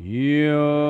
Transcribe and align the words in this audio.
Yo. 0.00 0.87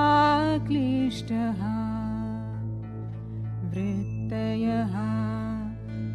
क्लिष्टः 0.67 1.63
वृत्तयः 3.73 4.95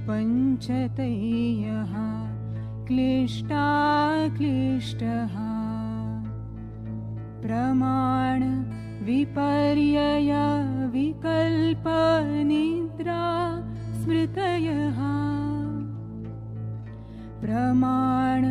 पञ्चतयः 0.10 1.96
क्लिष्टा 2.88 3.68
क्लिष्टः। 4.28 5.34
प्रमाण 7.42 8.44
विपर्यय 9.06 10.32
विकल्पनिद्रा 10.94 13.24
स्मृतयः। 14.02 15.00
प्रमाण 17.42 18.42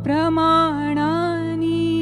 प्रमाणानि। 0.05 1.95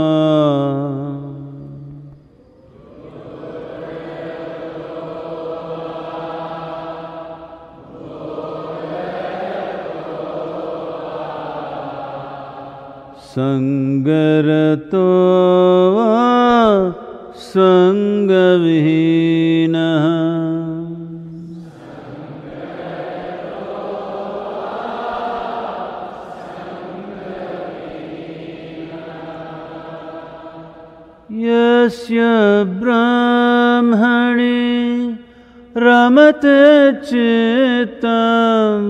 सङ्गरतो 13.37 15.05
वा 15.97 16.15
सङ्गविहीनः 17.53 18.57
यस्य 31.87 32.21
ब्राह्मणे 32.83 34.55
रमते 35.85 36.63
चित्तम् 37.07 38.89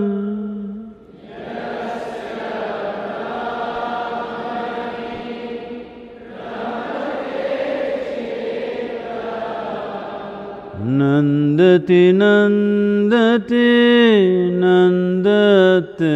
नन्दति 10.99 12.01
नन्दति 12.21 13.67
नन्दते 14.63 16.15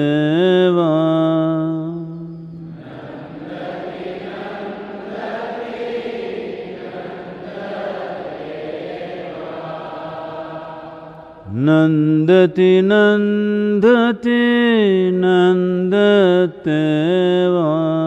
नन्दति 11.82 12.72
नन्दति 12.86 14.42
नन्दते 15.22 16.82
वा 17.54 18.01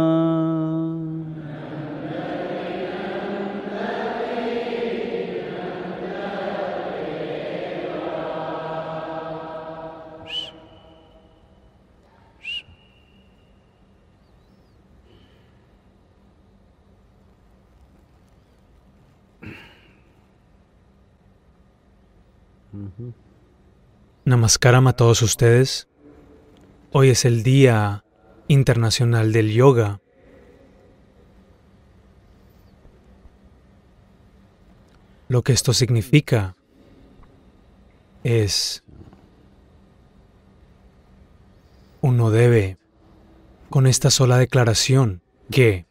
Namaskaram 24.45 24.87
a 24.89 24.93
todos 24.93 25.23
ustedes. 25.23 25.89
Hoy 26.93 27.09
es 27.09 27.25
el 27.25 27.43
Día 27.43 28.05
Internacional 28.47 29.33
del 29.33 29.51
Yoga. 29.51 30.03
Lo 35.29 35.41
que 35.41 35.55
esto 35.55 35.73
significa 35.73 36.57
es 38.23 38.85
uno 42.03 42.31
debe, 42.31 42.77
con 43.71 43.87
esta 43.87 44.11
sola 44.11 44.37
declaración, 44.37 45.23
que 45.51 45.87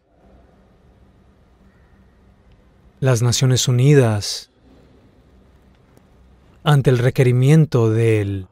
las 3.00 3.24
Naciones 3.24 3.68
Unidas 3.68 4.52
ante 6.64 6.90
el 6.90 6.98
requerimiento 6.98 7.90
del 7.90 8.48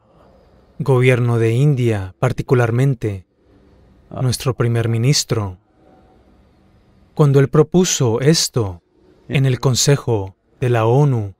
gobierno 0.78 1.38
de 1.38 1.52
India, 1.52 2.14
particularmente 2.18 3.26
nuestro 4.10 4.54
primer 4.54 4.88
ministro, 4.88 5.58
cuando 7.14 7.40
él 7.40 7.48
propuso 7.48 8.20
esto 8.20 8.82
en 9.28 9.46
el 9.46 9.60
Consejo 9.60 10.36
de 10.60 10.68
la 10.68 10.84
ONU, 10.86 11.34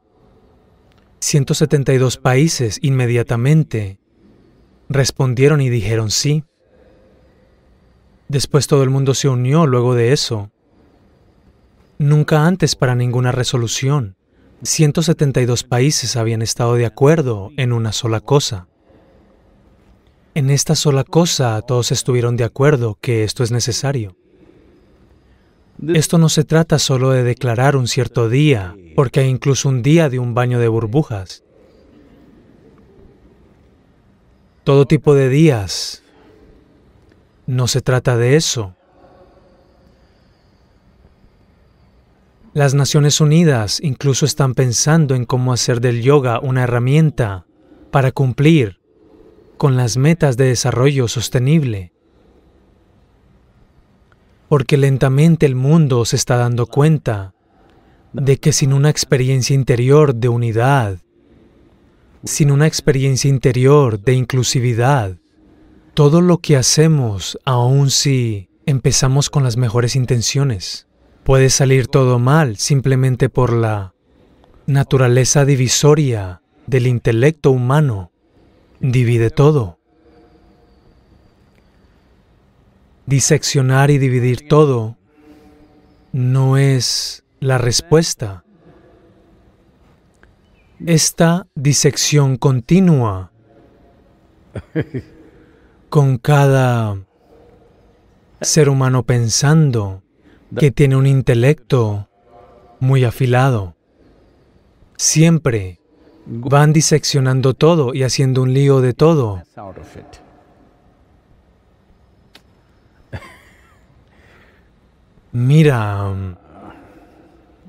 172 1.21 2.17
países 2.17 2.79
inmediatamente 2.83 4.01
respondieron 4.89 5.61
y 5.61 5.71
dijeron 5.71 6.11
sí. 6.11 6.45
Después 8.29 8.67
todo 8.67 8.83
el 8.83 8.91
mundo 8.91 9.15
se 9.15 9.29
unió 9.29 9.67
luego 9.67 9.95
de 9.95 10.13
eso. 10.13 10.51
Nunca 11.99 12.47
antes 12.47 12.75
para 12.75 12.95
ninguna 12.95 13.31
resolución. 13.31 14.17
172 14.65 15.65
países 15.65 16.17
habían 16.17 16.41
estado 16.41 16.75
de 16.75 16.87
acuerdo 16.87 17.51
en 17.57 17.73
una 17.73 17.93
sola 17.93 18.21
cosa. 18.21 18.69
En 20.35 20.51
esta 20.51 20.77
sola 20.77 21.03
cosa 21.03 21.61
todos 21.63 21.91
estuvieron 21.91 22.37
de 22.37 22.45
acuerdo 22.45 22.97
que 23.01 23.25
esto 23.25 23.43
es 23.43 23.51
necesario. 23.51 24.17
Esto 25.89 26.17
no 26.19 26.29
se 26.29 26.45
trata 26.45 26.79
solo 26.79 27.11
de 27.11 27.25
declarar 27.25 27.75
un 27.77 27.89
cierto 27.89 28.29
día, 28.29 28.77
porque 28.95 29.21
hay 29.21 29.29
incluso 29.29 29.69
un 29.69 29.83
día 29.83 30.09
de 30.09 30.21
un 30.21 30.33
baño 30.33 30.61
de 30.61 30.69
burbujas. 30.69 31.43
Todo 34.63 34.87
tipo 34.87 35.17
de 35.17 35.29
días. 35.29 36.05
No 37.47 37.67
se 37.67 37.81
trata 37.81 38.17
de 38.17 38.37
eso. 38.37 38.77
Las 42.55 42.75
Naciones 42.75 43.23
Unidas 43.23 43.79
incluso 43.83 44.27
están 44.27 44.53
pensando 44.53 45.15
en 45.15 45.25
cómo 45.25 45.55
hacer 45.55 45.81
del 45.81 46.03
yoga 46.03 46.39
una 46.39 46.65
herramienta 46.65 47.47
para 47.91 48.13
cumplir 48.13 48.79
con 49.57 49.79
las 49.79 49.97
metas 49.97 50.37
de 50.37 50.49
desarrollo 50.49 51.09
sostenible. 51.09 51.95
Porque 54.51 54.77
lentamente 54.77 55.47
el 55.47 55.55
mundo 55.55 56.05
se 56.05 56.17
está 56.17 56.37
dando 56.37 56.67
cuenta 56.67 57.33
de 58.13 58.37
que 58.37 58.53
sin 58.53 58.75
una 58.75 58.91
experiencia 58.91 59.55
interior 59.55 60.15
de 60.15 60.29
unidad, 60.29 60.99
sin 62.23 62.51
una 62.51 62.67
experiencia 62.67 63.31
interior 63.31 63.99
de 63.99 64.13
inclusividad, 64.13 65.17
todo 65.95 66.21
lo 66.21 66.37
que 66.37 66.59
hacemos, 66.59 67.39
aun 67.47 67.91
si 67.91 68.51
empezamos 68.67 69.31
con 69.31 69.43
las 69.43 69.57
mejores 69.57 69.97
intenciones, 69.97 70.87
puede 71.25 71.51
salir 71.51 71.87
todo 71.87 72.19
mal 72.19 72.57
simplemente 72.57 73.29
por 73.29 73.53
la 73.53 73.95
naturaleza 74.67 75.45
divisoria 75.45 76.43
del 76.67 76.87
intelecto 76.87 77.51
humano. 77.51 78.11
Divide 78.81 79.31
todo. 79.31 79.79
Diseccionar 83.07 83.91
y 83.91 83.99
dividir 83.99 84.49
todo 84.49 84.97
no 86.13 86.57
es 86.57 87.25
la 87.41 87.59
respuesta. 87.59 88.45
Esta 90.85 91.47
disección 91.55 92.37
continua 92.37 93.31
con 95.89 96.19
cada 96.19 96.99
ser 98.41 98.69
humano 98.69 99.05
pensando 99.05 100.02
que 100.57 100.71
tiene 100.71 100.97
un 100.97 101.07
intelecto 101.07 102.09
muy 102.81 103.05
afilado. 103.05 103.77
Siempre 104.97 105.81
van 106.27 106.73
diseccionando 106.73 107.55
todo 107.55 107.95
y 107.95 108.03
haciendo 108.03 108.43
un 108.43 108.53
lío 108.53 108.81
de 108.81 108.93
todo. 108.93 109.43
Mira, 115.33 116.13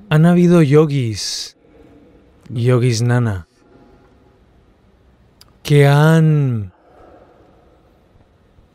han 0.10 0.26
habido 0.26 0.62
yogis, 0.62 1.58
yogis 2.50 3.02
nana, 3.02 3.48
que 5.64 5.88
han 5.88 6.74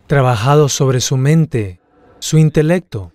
trabajado 0.06 0.68
sobre 0.68 1.00
su 1.00 1.16
mente, 1.16 1.80
su 2.18 2.38
intelecto, 2.38 3.12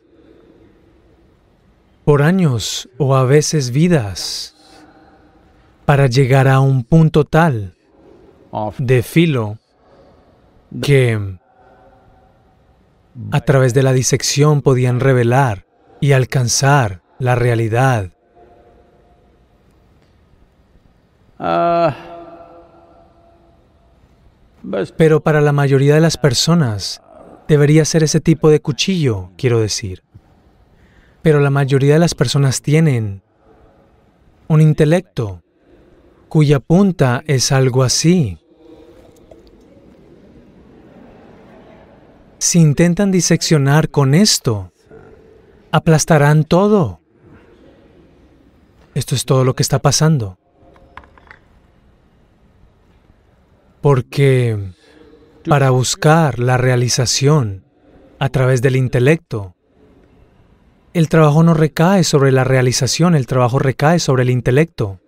por 2.05 2.21
años 2.21 2.89
o 2.97 3.15
a 3.15 3.23
veces 3.23 3.71
vidas, 3.71 4.55
para 5.85 6.07
llegar 6.07 6.47
a 6.47 6.59
un 6.59 6.83
punto 6.83 7.25
tal 7.25 7.75
de 8.77 9.03
filo 9.03 9.57
que 10.81 11.37
a 13.31 13.41
través 13.41 13.73
de 13.73 13.83
la 13.83 13.93
disección 13.93 14.61
podían 14.61 14.99
revelar 14.99 15.65
y 15.99 16.13
alcanzar 16.13 17.01
la 17.19 17.35
realidad. 17.35 18.11
but 24.63 24.91
Pero 24.97 25.21
para 25.21 25.41
la 25.41 25.51
mayoría 25.51 25.95
de 25.95 26.01
las 26.01 26.17
personas 26.17 27.01
debería 27.47 27.85
ser 27.85 28.03
ese 28.03 28.21
tipo 28.21 28.49
de 28.49 28.61
cuchillo, 28.61 29.31
quiero 29.37 29.59
decir. 29.59 30.02
Pero 31.23 31.39
la 31.39 31.49
mayoría 31.49 31.93
de 31.93 31.99
las 31.99 32.13
personas 32.13 32.61
tienen 32.61 33.23
un 34.47 34.61
intelecto 34.61 35.41
cuya 36.27 36.59
punta 36.59 37.23
es 37.25 37.51
algo 37.51 37.81
así. 37.81 38.37
Si 42.39 42.59
intentan 42.59 43.09
diseccionar 43.09 43.89
con 43.89 44.13
esto, 44.13 44.73
aplastarán 45.71 46.43
todo. 46.43 46.99
Esto 48.93 49.15
es 49.15 49.23
todo 49.23 49.45
lo 49.45 49.55
que 49.55 49.63
está 49.63 49.79
pasando. 49.79 50.37
Porque 53.79 54.73
para 55.47 55.69
buscar 55.69 56.39
la 56.39 56.57
realización 56.57 57.63
a 58.19 58.29
través 58.29 58.61
del 58.61 58.75
intelecto, 58.75 59.52
el 60.93 61.09
trabajo 61.09 61.43
no 61.43 61.53
recae 61.53 62.03
sobre 62.03 62.31
la 62.31 62.43
realización, 62.43 63.15
el 63.15 63.25
trabajo 63.25 63.59
recae 63.59 63.99
sobre 63.99 64.23
el 64.23 64.29
intelecto. 64.29 64.99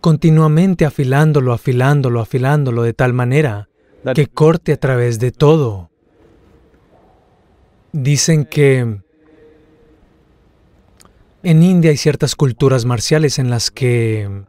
Continuamente 0.00 0.84
afilándolo, 0.84 1.52
afilándolo, 1.52 2.20
afilándolo 2.20 2.82
de 2.82 2.92
tal 2.92 3.12
manera 3.12 3.68
que 4.14 4.26
corte 4.26 4.72
a 4.72 4.76
través 4.76 5.18
de 5.18 5.32
todo. 5.32 5.90
Dicen 7.92 8.44
que 8.44 9.00
en 11.42 11.62
India 11.62 11.90
hay 11.90 11.96
ciertas 11.96 12.34
culturas 12.34 12.84
marciales 12.84 13.38
en 13.38 13.50
las 13.50 13.70
que 13.70 14.44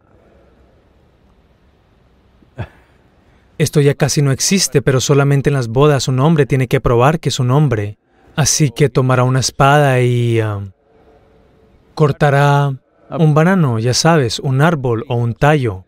esto 3.58 3.82
ya 3.82 3.96
casi 3.96 4.22
no 4.22 4.32
existe, 4.32 4.82
pero 4.82 5.02
solamente 5.02 5.50
en 5.50 5.56
las 5.56 5.68
bodas 5.68 6.08
un 6.08 6.20
hombre 6.20 6.46
tiene 6.46 6.68
que 6.68 6.80
probar 6.80 7.20
que 7.20 7.30
es 7.30 7.40
un 7.40 7.52
hombre. 7.52 7.98
Así 8.38 8.70
que 8.70 8.88
tomará 8.88 9.24
una 9.24 9.40
espada 9.40 10.00
y 10.00 10.40
ah, 10.40 10.64
cortará 11.96 12.72
un 13.10 13.34
banano, 13.34 13.80
ya 13.80 13.96
sabes, 13.96 14.38
un 14.38 14.62
árbol 14.62 15.06
o 15.08 15.16
un 15.16 15.34
tallo. 15.34 15.86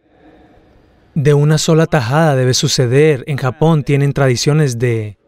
De 1.13 1.35
una 1.35 1.59
sola 1.59 1.85
tajada 1.85 2.35
debe 2.35 2.55
suceder. 2.55 3.23
En 3.27 3.37
Japón 3.37 3.83
tienen 3.83 4.13
tradiciones 4.13 4.79
de, 4.79 5.19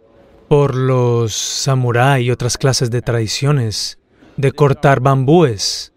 por 0.48 0.74
los 0.74 1.36
samurái 1.36 2.24
y 2.24 2.32
otras 2.32 2.58
clases 2.58 2.90
de 2.90 3.04
tradiciones, 3.04 4.00
de 4.36 4.51
cortar 4.51 5.00
bambúes 5.00 5.94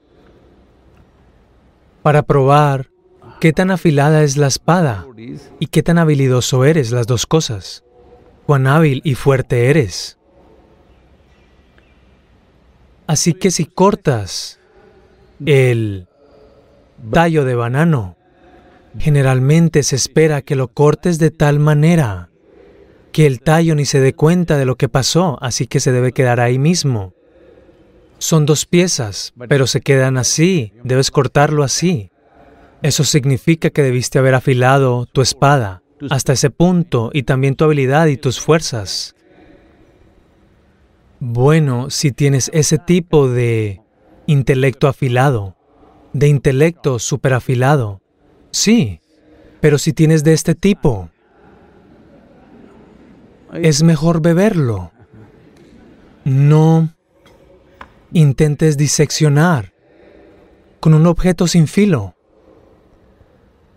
para 2.02 2.23
probar 2.23 2.90
qué 3.40 3.54
tan 3.54 3.71
afilada 3.71 4.25
es 4.25 4.37
la 4.37 4.49
espada 4.49 5.07
y 5.59 5.69
qué 5.69 5.83
tan 5.83 5.97
habilidoso 5.97 6.66
eres, 6.66 6.90
las 6.90 7.07
dos 7.07 7.25
cosas. 7.25 7.83
Cuán 8.45 8.66
hábil 8.66 9.00
y 9.04 9.14
fuerte 9.14 9.71
eres. 9.71 10.19
Así 13.06 13.34
que 13.34 13.50
si 13.50 13.66
cortas 13.66 14.58
el 15.44 16.06
tallo 17.12 17.44
de 17.44 17.54
banano, 17.54 18.16
generalmente 18.99 19.82
se 19.82 19.96
espera 19.96 20.42
que 20.42 20.56
lo 20.56 20.68
cortes 20.68 21.18
de 21.18 21.30
tal 21.30 21.58
manera 21.58 22.30
que 23.12 23.26
el 23.26 23.40
tallo 23.40 23.75
ni 23.75 23.84
se 23.84 24.00
dé 24.00 24.12
cuenta 24.12 24.58
de 24.58 24.64
lo 24.64 24.76
que 24.76 24.88
pasó, 24.88 25.38
así 25.40 25.66
que 25.66 25.78
se 25.78 25.92
debe 25.92 26.12
quedar 26.12 26.40
ahí 26.40 26.58
mismo. 26.58 27.14
Son 28.18 28.44
dos 28.44 28.66
piezas, 28.66 29.34
pero 29.49 29.66
se 29.66 29.80
quedan 29.80 30.16
así, 30.16 30.73
debes 30.82 31.12
cortarlo 31.12 31.62
así. 31.62 32.11
Eso 32.82 33.04
significa 33.04 33.70
que 33.70 33.82
debiste 33.82 34.18
haber 34.18 34.34
afilado 34.34 35.06
tu 35.06 35.23
espada 35.23 35.82
hasta 36.11 36.32
ese 36.32 36.50
punto 36.50 37.11
y 37.12 37.23
también 37.23 37.54
tu 37.54 37.64
habilidad 37.64 38.06
y 38.06 38.16
tus 38.16 38.40
fuerzas. 38.40 39.13
Bueno, 41.26 41.88
si 41.88 42.12
tienes 42.12 42.50
ese 42.52 42.76
tipo 42.76 43.31
de 43.31 43.81
intelecto 44.26 44.88
afilado, 44.88 45.57
de 46.12 46.28
intelecto 46.28 46.99
superafilado, 46.99 48.02
sí, 48.50 49.00
pero 49.62 49.78
si 49.78 49.95
tienes 49.95 50.23
de 50.23 50.35
este 50.35 50.54
tipo, 50.54 51.09
es 53.54 53.83
mejor 53.83 54.21
beberlo. 54.21 54.93
No 56.25 56.95
intentes 58.12 58.76
diseccionar 58.76 59.73
con 60.78 60.93
un 60.93 61.07
objeto 61.07 61.47
sin 61.47 61.69
filo. 61.69 62.16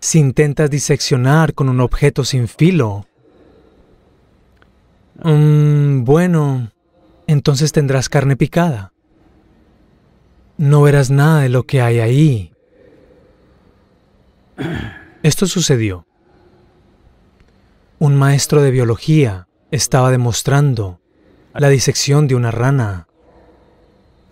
Si 0.00 0.18
intentas 0.18 0.68
diseccionar 0.68 1.54
con 1.54 1.70
un 1.70 1.80
objeto 1.80 2.26
sin 2.26 2.46
filo, 2.46 3.06
mm, 5.24 6.04
bueno, 6.04 6.72
entonces 7.28 7.72
tendrás 7.72 8.08
carne 8.08 8.36
picada. 8.36 8.92
No 10.56 10.82
verás 10.82 11.10
nada 11.10 11.42
de 11.42 11.50
lo 11.50 11.64
que 11.64 11.80
hay 11.82 12.00
ahí. 12.00 12.52
Esto 15.22 15.46
sucedió. 15.46 16.06
Un 17.98 18.16
maestro 18.16 18.62
de 18.62 18.70
biología 18.70 19.46
estaba 19.70 20.10
demostrando 20.10 21.00
la 21.52 21.68
disección 21.68 22.28
de 22.28 22.34
una 22.34 22.50
rana. 22.50 23.08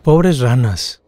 Pobres 0.02 0.38
ranas. 0.38 1.02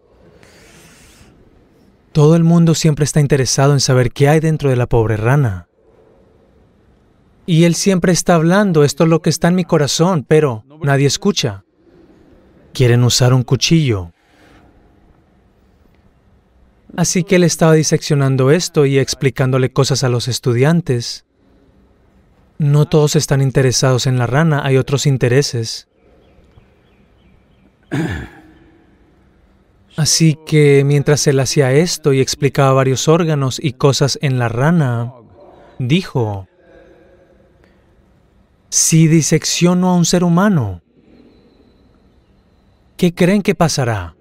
Todo 2.12 2.36
el 2.36 2.44
mundo 2.44 2.74
siempre 2.74 3.04
está 3.04 3.20
interesado 3.20 3.72
en 3.72 3.80
saber 3.80 4.12
qué 4.12 4.28
hay 4.28 4.40
dentro 4.40 4.68
de 4.68 4.76
la 4.76 4.86
pobre 4.86 5.16
rana. 5.16 5.68
Y 7.46 7.64
él 7.64 7.74
siempre 7.74 8.12
está 8.12 8.34
hablando, 8.34 8.84
esto 8.84 9.04
es 9.04 9.10
lo 9.10 9.22
que 9.22 9.30
está 9.30 9.48
en 9.48 9.54
mi 9.54 9.64
corazón, 9.64 10.26
pero 10.28 10.64
nadie 10.82 11.06
escucha. 11.06 11.64
Quieren 12.72 13.04
usar 13.04 13.34
un 13.34 13.42
cuchillo. 13.42 14.12
Así 16.96 17.22
que 17.24 17.36
él 17.36 17.44
estaba 17.44 17.74
diseccionando 17.74 18.50
esto 18.50 18.86
y 18.86 18.98
explicándole 18.98 19.70
cosas 19.70 20.04
a 20.04 20.08
los 20.08 20.28
estudiantes. 20.28 21.24
No 22.58 22.86
todos 22.86 23.14
están 23.14 23.40
interesados 23.40 24.06
en 24.06 24.18
la 24.18 24.26
rana, 24.26 24.62
hay 24.64 24.76
otros 24.76 25.06
intereses. 25.06 25.88
Así 29.96 30.38
que 30.46 30.84
mientras 30.84 31.26
él 31.26 31.40
hacía 31.40 31.72
esto 31.72 32.12
y 32.12 32.20
explicaba 32.20 32.72
varios 32.72 33.08
órganos 33.08 33.58
y 33.62 33.72
cosas 33.72 34.18
en 34.22 34.38
la 34.38 34.48
rana, 34.48 35.12
dijo, 35.78 36.46
si 38.70 39.08
disecciono 39.08 39.88
a 39.88 39.96
un 39.96 40.04
ser 40.04 40.24
humano, 40.24 40.82
¿qué 42.98 43.14
creen 43.14 43.42
que 43.42 43.54
pasará? 43.54 44.16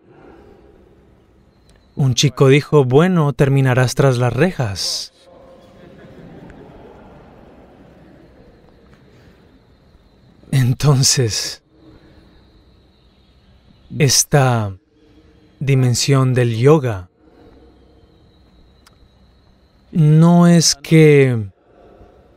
Un 1.96 2.14
chico 2.14 2.48
dijo, 2.48 2.86
bueno, 2.86 3.34
terminarás 3.34 3.96
tras 3.96 4.20
las 4.20 4.32
rejas. 4.32 5.12
Entonces, 10.52 11.64
esta 13.98 14.78
dimensión 15.60 16.36
del 16.36 16.56
yoga 16.56 17.10
no 19.92 20.48
es 20.48 20.76
que 20.76 21.50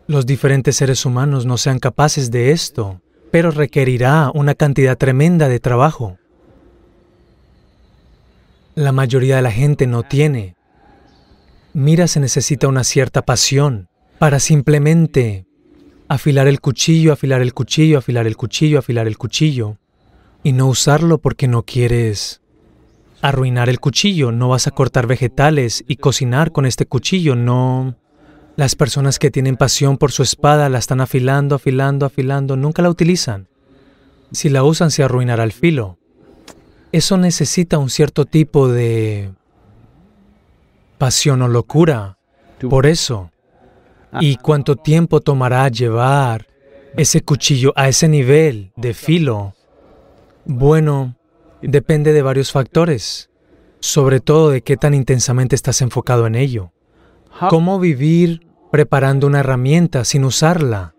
los 0.06 0.24
diferentes 0.24 0.76
seres 0.76 1.04
humanos 1.04 1.44
no 1.44 1.58
sean 1.58 1.78
capaces 1.78 2.30
de 2.30 2.50
esto, 2.52 3.02
pero 3.30 3.50
requerirá 3.50 4.30
una 4.34 4.54
cantidad 4.54 4.96
tremenda 4.96 5.48
de 5.48 5.60
trabajo. 5.60 6.19
La 8.80 8.92
mayoría 8.92 9.36
de 9.36 9.42
la 9.42 9.52
gente 9.52 9.86
no 9.86 10.04
tiene. 10.04 10.56
Mira, 11.74 12.08
se 12.08 12.18
necesita 12.18 12.66
una 12.66 12.82
cierta 12.82 13.20
pasión 13.20 13.90
para 14.18 14.40
simplemente 14.40 15.44
afilar 16.08 16.48
el 16.48 16.62
cuchillo, 16.62 17.12
afilar 17.12 17.42
el 17.42 17.52
cuchillo, 17.52 17.98
afilar 17.98 18.26
el 18.26 18.38
cuchillo, 18.38 18.78
afilar 18.78 19.06
el 19.06 19.18
cuchillo, 19.18 19.76
y 20.42 20.52
no 20.52 20.66
usarlo 20.66 21.18
porque 21.18 21.46
no 21.46 21.64
quieres 21.64 22.40
arruinar 23.20 23.68
el 23.68 23.80
cuchillo, 23.80 24.32
no 24.32 24.48
vas 24.48 24.66
a 24.66 24.70
cortar 24.70 25.06
vegetales 25.06 25.84
y 25.86 25.96
cocinar 25.96 26.50
con 26.50 26.64
este 26.64 26.86
cuchillo, 26.86 27.36
no. 27.36 27.98
Las 28.56 28.76
personas 28.76 29.18
que 29.18 29.30
tienen 29.30 29.58
pasión 29.58 29.98
por 29.98 30.10
su 30.10 30.22
espada 30.22 30.70
la 30.70 30.78
están 30.78 31.02
afilando, 31.02 31.56
afilando, 31.56 32.06
afilando, 32.06 32.56
nunca 32.56 32.80
la 32.80 32.88
utilizan. 32.88 33.46
Si 34.32 34.48
la 34.48 34.64
usan 34.64 34.90
se 34.90 35.02
arruinará 35.02 35.44
el 35.44 35.52
filo. 35.52 35.99
Eso 36.92 37.16
necesita 37.16 37.78
un 37.78 37.88
cierto 37.88 38.24
tipo 38.24 38.68
de 38.68 39.32
pasión 40.98 41.42
o 41.42 41.48
locura. 41.48 42.18
Por 42.68 42.86
eso. 42.86 43.30
¿Y 44.20 44.36
cuánto 44.36 44.76
tiempo 44.76 45.20
tomará 45.20 45.68
llevar 45.68 46.48
ese 46.96 47.22
cuchillo 47.22 47.72
a 47.76 47.88
ese 47.88 48.08
nivel 48.08 48.72
de 48.76 48.92
filo? 48.92 49.54
Bueno, 50.44 51.16
depende 51.62 52.12
de 52.12 52.22
varios 52.22 52.50
factores, 52.50 53.30
sobre 53.78 54.20
todo 54.20 54.50
de 54.50 54.62
qué 54.62 54.76
tan 54.76 54.94
intensamente 54.94 55.54
estás 55.54 55.80
enfocado 55.80 56.26
en 56.26 56.34
ello. 56.34 56.72
¿Cómo 57.48 57.78
vivir 57.78 58.46
preparando 58.72 59.28
una 59.28 59.40
herramienta 59.40 60.04
sin 60.04 60.24
usarla? 60.24 60.94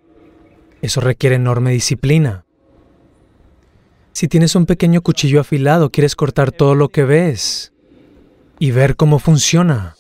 Eso 0.82 1.02
requiere 1.02 1.36
enorme 1.36 1.72
disciplina. 1.72 2.46
Si 4.14 4.28
tienes 4.28 4.56
un 4.56 4.66
pequeño 4.66 5.02
cuchillo 5.02 5.40
afilado, 5.40 5.90
quieres 5.90 6.16
cortar 6.16 6.52
todo 6.52 6.76
lo 6.76 6.90
que 6.90 7.04
ves 7.06 7.74
y 8.60 8.72
ver 8.72 8.96
cómo 8.96 9.20
funciona. 9.20 9.96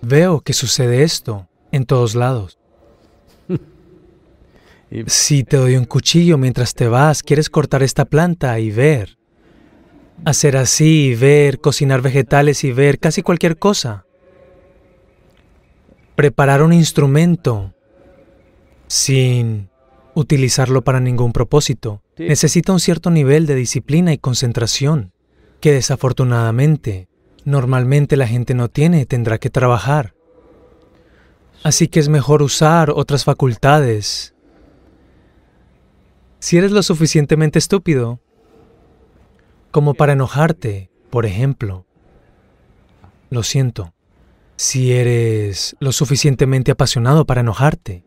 Veo 0.00 0.40
que 0.40 0.52
sucede 0.52 1.02
esto 1.02 1.48
en 1.72 1.84
todos 1.84 2.14
lados. 2.14 2.58
Si 5.06 5.44
te 5.44 5.56
doy 5.56 5.76
un 5.76 5.84
cuchillo 5.84 6.36
mientras 6.36 6.74
te 6.74 6.88
vas, 6.88 7.22
quieres 7.22 7.48
cortar 7.48 7.84
esta 7.84 8.06
planta 8.06 8.58
y 8.58 8.72
ver. 8.72 9.18
Hacer 10.24 10.56
así 10.56 11.10
y 11.10 11.14
ver, 11.14 11.60
cocinar 11.60 12.02
vegetales 12.02 12.64
y 12.64 12.72
ver 12.72 12.98
casi 12.98 13.22
cualquier 13.22 13.56
cosa. 13.56 14.04
Preparar 16.16 16.60
un 16.64 16.72
instrumento 16.72 17.72
sin 18.88 19.69
utilizarlo 20.14 20.82
para 20.82 21.00
ningún 21.00 21.32
propósito 21.32 22.02
necesita 22.16 22.72
un 22.72 22.80
cierto 22.80 23.10
nivel 23.10 23.46
de 23.46 23.54
disciplina 23.54 24.12
y 24.12 24.18
concentración 24.18 25.12
que 25.60 25.72
desafortunadamente 25.72 27.08
normalmente 27.44 28.16
la 28.16 28.26
gente 28.26 28.54
no 28.54 28.68
tiene, 28.68 29.06
tendrá 29.06 29.38
que 29.38 29.50
trabajar. 29.50 30.14
Así 31.62 31.88
que 31.88 32.00
es 32.00 32.08
mejor 32.08 32.42
usar 32.42 32.90
otras 32.90 33.24
facultades. 33.24 34.34
Si 36.38 36.56
eres 36.56 36.72
lo 36.72 36.82
suficientemente 36.82 37.58
estúpido 37.58 38.20
como 39.70 39.94
para 39.94 40.14
enojarte, 40.14 40.90
por 41.10 41.26
ejemplo, 41.26 41.86
lo 43.28 43.42
siento. 43.42 43.94
Si 44.56 44.92
eres 44.92 45.76
lo 45.80 45.92
suficientemente 45.92 46.70
apasionado 46.70 47.26
para 47.26 47.42
enojarte, 47.42 48.04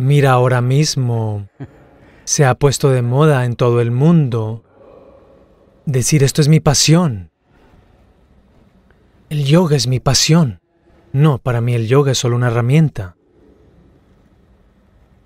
Mira, 0.00 0.30
ahora 0.30 0.62
mismo 0.62 1.46
se 2.24 2.46
ha 2.46 2.54
puesto 2.54 2.88
de 2.88 3.02
moda 3.02 3.44
en 3.44 3.54
todo 3.54 3.82
el 3.82 3.90
mundo 3.90 4.64
decir 5.84 6.24
esto 6.24 6.40
es 6.40 6.48
mi 6.48 6.58
pasión. 6.58 7.30
El 9.28 9.44
yoga 9.44 9.76
es 9.76 9.86
mi 9.88 10.00
pasión. 10.00 10.62
No, 11.12 11.36
para 11.36 11.60
mí 11.60 11.74
el 11.74 11.86
yoga 11.86 12.12
es 12.12 12.18
solo 12.18 12.36
una 12.36 12.46
herramienta. 12.46 13.16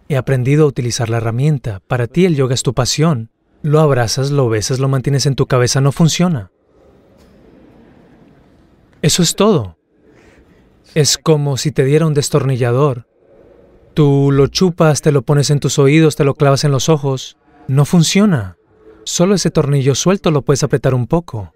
He 0.09 0.17
aprendido 0.17 0.65
a 0.65 0.69
utilizar 0.69 1.09
la 1.09 1.19
herramienta. 1.19 1.81
Para 1.87 2.09
ti 2.09 2.25
el 2.25 2.35
yoga 2.35 2.55
es 2.55 2.65
tu 2.65 2.75
pasión. 2.75 3.31
Lo 3.63 3.79
abrazas, 3.79 4.33
lo 4.33 4.49
besas, 4.49 4.81
lo 4.81 4.89
mantienes 4.89 5.27
en 5.27 5.37
tu 5.37 5.47
cabeza, 5.47 5.81
no 5.81 5.93
funciona. 5.93 6.51
Eso 9.03 9.23
es 9.23 9.37
todo. 9.37 9.79
Es 10.97 11.17
como 11.17 11.59
si 11.59 11.71
te 11.71 11.85
diera 11.85 12.07
un 12.07 12.15
destornillador 12.15 13.07
Tú 13.95 14.31
lo 14.33 14.49
chupas, 14.49 15.03
te 15.03 15.13
lo 15.13 15.23
pones 15.23 15.51
en 15.51 15.61
tus 15.61 15.79
oídos, 15.79 16.17
te 16.17 16.25
lo 16.25 16.35
clavas 16.35 16.65
en 16.65 16.73
los 16.73 16.89
ojos. 16.89 17.37
No 17.69 17.85
funciona. 17.85 18.57
Solo 19.05 19.37
ese 19.37 19.51
tornillo 19.51 19.95
suelto 19.95 20.33
lo 20.33 20.43
puedes 20.43 20.65
apretar 20.65 20.95
un 20.95 21.07
poco. 21.07 21.53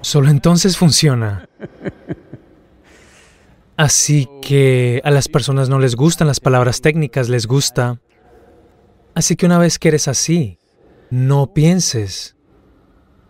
Solo 0.00 0.30
entonces 0.30 0.76
funciona. 0.76 1.48
Así 3.76 4.28
que 4.42 5.00
a 5.04 5.12
las 5.12 5.28
personas 5.28 5.68
no 5.68 5.78
les 5.78 5.94
gustan 5.94 6.26
las 6.26 6.40
palabras 6.40 6.80
técnicas, 6.80 7.28
les 7.28 7.46
gusta. 7.46 8.00
Así 9.14 9.36
que 9.36 9.46
una 9.46 9.58
vez 9.58 9.78
que 9.78 9.88
eres 9.88 10.08
así, 10.08 10.58
no 11.10 11.54
pienses 11.54 12.36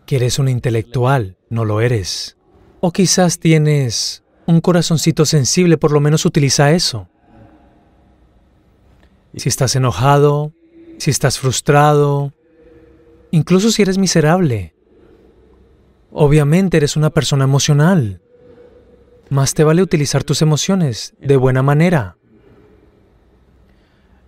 que 0.06 0.16
eres 0.16 0.38
un 0.38 0.48
intelectual, 0.48 1.36
no 1.50 1.66
lo 1.66 1.82
eres. 1.82 2.38
O 2.80 2.92
quizás 2.92 3.38
tienes 3.38 4.24
un 4.46 4.62
corazoncito 4.62 5.26
sensible, 5.26 5.76
por 5.76 5.92
lo 5.92 6.00
menos 6.00 6.24
utiliza 6.24 6.72
eso. 6.72 7.10
Si 9.36 9.48
estás 9.48 9.76
enojado, 9.76 10.52
si 10.98 11.10
estás 11.10 11.38
frustrado, 11.38 12.32
incluso 13.30 13.70
si 13.70 13.82
eres 13.82 13.98
miserable. 13.98 14.74
Obviamente 16.10 16.78
eres 16.78 16.96
una 16.96 17.10
persona 17.10 17.44
emocional. 17.44 18.20
Más 19.28 19.54
te 19.54 19.64
vale 19.64 19.82
utilizar 19.82 20.24
tus 20.24 20.42
emociones 20.42 21.14
de 21.20 21.36
buena 21.36 21.62
manera. 21.62 22.16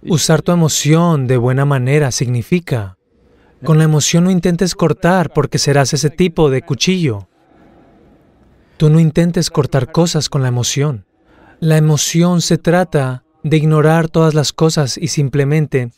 Usar 0.03 0.43
tu 0.43 0.53
emoción 0.53 1.27
de 1.27 1.37
buena 1.37 1.65
manera 1.65 2.11
significa, 2.11 2.97
con 3.65 3.79
la 3.79 3.85
emoción 3.85 4.25
no 4.25 4.31
intentes 4.31 4.75
cortar 4.75 5.33
porque 5.33 5.59
serás 5.59 5.93
ese 5.93 6.09
tipo 6.09 6.49
de 6.49 6.63
cuchillo. 6.63 7.29
Tú 8.79 8.89
no 8.89 8.99
intentes 8.99 9.51
cortar 9.51 9.93
cosas 9.93 10.31
con 10.31 10.41
la 10.41 10.49
emoción. 10.49 11.05
La 11.61 11.77
emoción 11.77 12.41
se 12.41 12.57
trata 12.57 13.25
de 13.43 13.57
ignorar 13.57 14.09
todas 14.09 14.35
las 14.35 14.53
cosas 14.53 14.97
y 14.99 15.09
simplemente... 15.09 15.93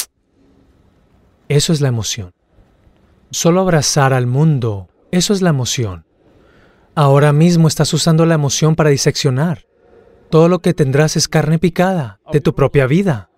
Eso 1.48 1.72
es 1.72 1.80
la 1.80 1.88
emoción. 1.88 2.32
Solo 3.30 3.60
abrazar 3.60 4.12
al 4.12 4.26
mundo, 4.26 4.88
eso 5.10 5.32
es 5.32 5.42
la 5.42 5.50
emoción. 5.50 6.04
Ahora 6.94 7.32
mismo 7.32 7.68
estás 7.68 7.92
usando 7.94 8.26
la 8.26 8.34
emoción 8.34 8.74
para 8.74 8.90
diseccionar. 8.90 9.66
Todo 10.30 10.48
lo 10.48 10.60
que 10.60 10.74
tendrás 10.74 11.16
es 11.16 11.28
carne 11.28 11.58
picada 11.58 12.20
de 12.32 12.40
tu 12.40 12.54
propia 12.54 12.86
vida. 12.86 13.30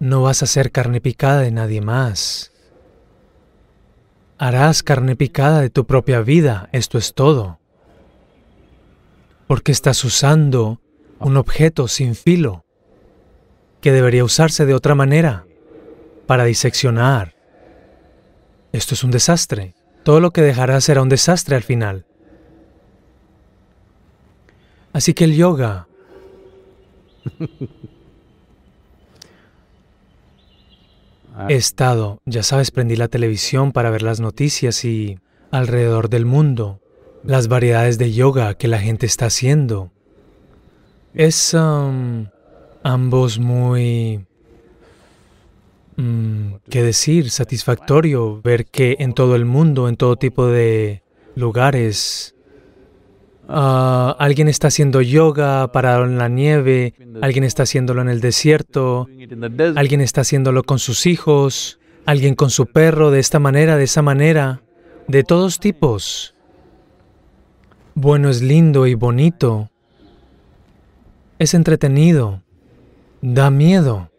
No 0.00 0.22
vas 0.22 0.42
a 0.42 0.46
ser 0.46 0.70
carne 0.70 1.00
picada 1.00 1.40
de 1.40 1.50
nadie 1.50 1.80
más. 1.80 2.52
Harás 4.38 4.84
carne 4.84 5.16
picada 5.16 5.60
de 5.60 5.70
tu 5.70 5.86
propia 5.86 6.20
vida, 6.20 6.68
esto 6.70 6.98
es 6.98 7.14
todo. 7.14 7.58
Porque 9.48 9.72
estás 9.72 10.04
usando 10.04 10.80
un 11.20 11.36
objeto 11.36 11.88
sin 11.88 12.14
filo 12.14 12.64
que 13.80 13.92
debería 13.92 14.24
usarse 14.24 14.66
de 14.66 14.74
otra 14.74 14.94
manera 14.94 15.46
para 16.26 16.44
diseccionar. 16.44 17.34
Esto 18.72 18.94
es 18.94 19.02
un 19.04 19.10
desastre. 19.10 19.74
Todo 20.02 20.20
lo 20.20 20.30
que 20.30 20.42
dejará 20.42 20.80
será 20.80 21.02
un 21.02 21.08
desastre 21.08 21.56
al 21.56 21.62
final. 21.62 22.06
Así 24.92 25.14
que 25.14 25.24
el 25.24 25.34
yoga 25.36 25.88
he 31.48 31.54
estado, 31.54 32.20
ya 32.24 32.42
sabes, 32.42 32.70
prendí 32.70 32.96
la 32.96 33.08
televisión 33.08 33.72
para 33.72 33.90
ver 33.90 34.02
las 34.02 34.20
noticias 34.20 34.84
y 34.84 35.18
alrededor 35.50 36.08
del 36.08 36.26
mundo, 36.26 36.80
las 37.22 37.48
variedades 37.48 37.98
de 37.98 38.12
yoga 38.12 38.54
que 38.54 38.68
la 38.68 38.78
gente 38.78 39.06
está 39.06 39.26
haciendo. 39.26 39.92
Es 41.14 41.54
um, 41.54 42.26
ambos 42.82 43.38
muy, 43.38 44.26
mm, 45.96 46.54
qué 46.68 46.82
decir, 46.82 47.30
satisfactorio 47.30 48.40
ver 48.42 48.66
que 48.66 48.96
en 48.98 49.14
todo 49.14 49.34
el 49.34 49.44
mundo, 49.44 49.88
en 49.88 49.96
todo 49.96 50.16
tipo 50.16 50.46
de 50.46 51.02
lugares, 51.34 52.34
ah, 53.48 54.14
alguien 54.18 54.48
está 54.48 54.68
haciendo 54.68 55.00
yoga 55.00 55.72
parado 55.72 56.04
en 56.04 56.18
la 56.18 56.28
nieve, 56.28 56.94
alguien 57.22 57.44
está 57.44 57.62
haciéndolo 57.62 58.02
en 58.02 58.08
el 58.08 58.20
desierto, 58.20 59.08
alguien 59.76 60.00
está 60.00 60.20
haciéndolo 60.20 60.62
con 60.62 60.78
sus 60.78 61.06
hijos, 61.06 61.78
alguien 62.04 62.34
con 62.34 62.50
su 62.50 62.66
perro 62.66 63.10
de 63.10 63.20
esta 63.20 63.38
manera, 63.38 63.76
de 63.76 63.84
esa 63.84 64.02
manera. 64.02 64.62
de 65.08 65.24
todos 65.24 65.58
tipos. 65.58 66.34
Bueno 67.94 68.28
es 68.28 68.42
lindo 68.42 68.86
y 68.86 68.94
bonito. 68.94 69.70
Es 71.38 71.54
entretenido. 71.54 72.42
Da 73.20 73.50
miedo. 73.50 74.10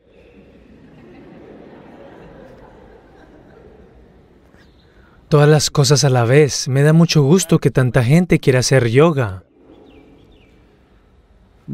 Todas 5.28 5.50
las 5.50 5.70
cosas 5.70 6.04
a 6.04 6.10
la 6.10 6.24
vez. 6.24 6.68
Me 6.70 6.82
da 6.82 6.94
mucho 6.94 7.22
gusto 7.24 7.60
que 7.60 7.72
tanta 7.72 8.04
gente 8.04 8.40
quiera 8.40 8.60
hacer 8.60 8.88
yoga. 8.88 9.44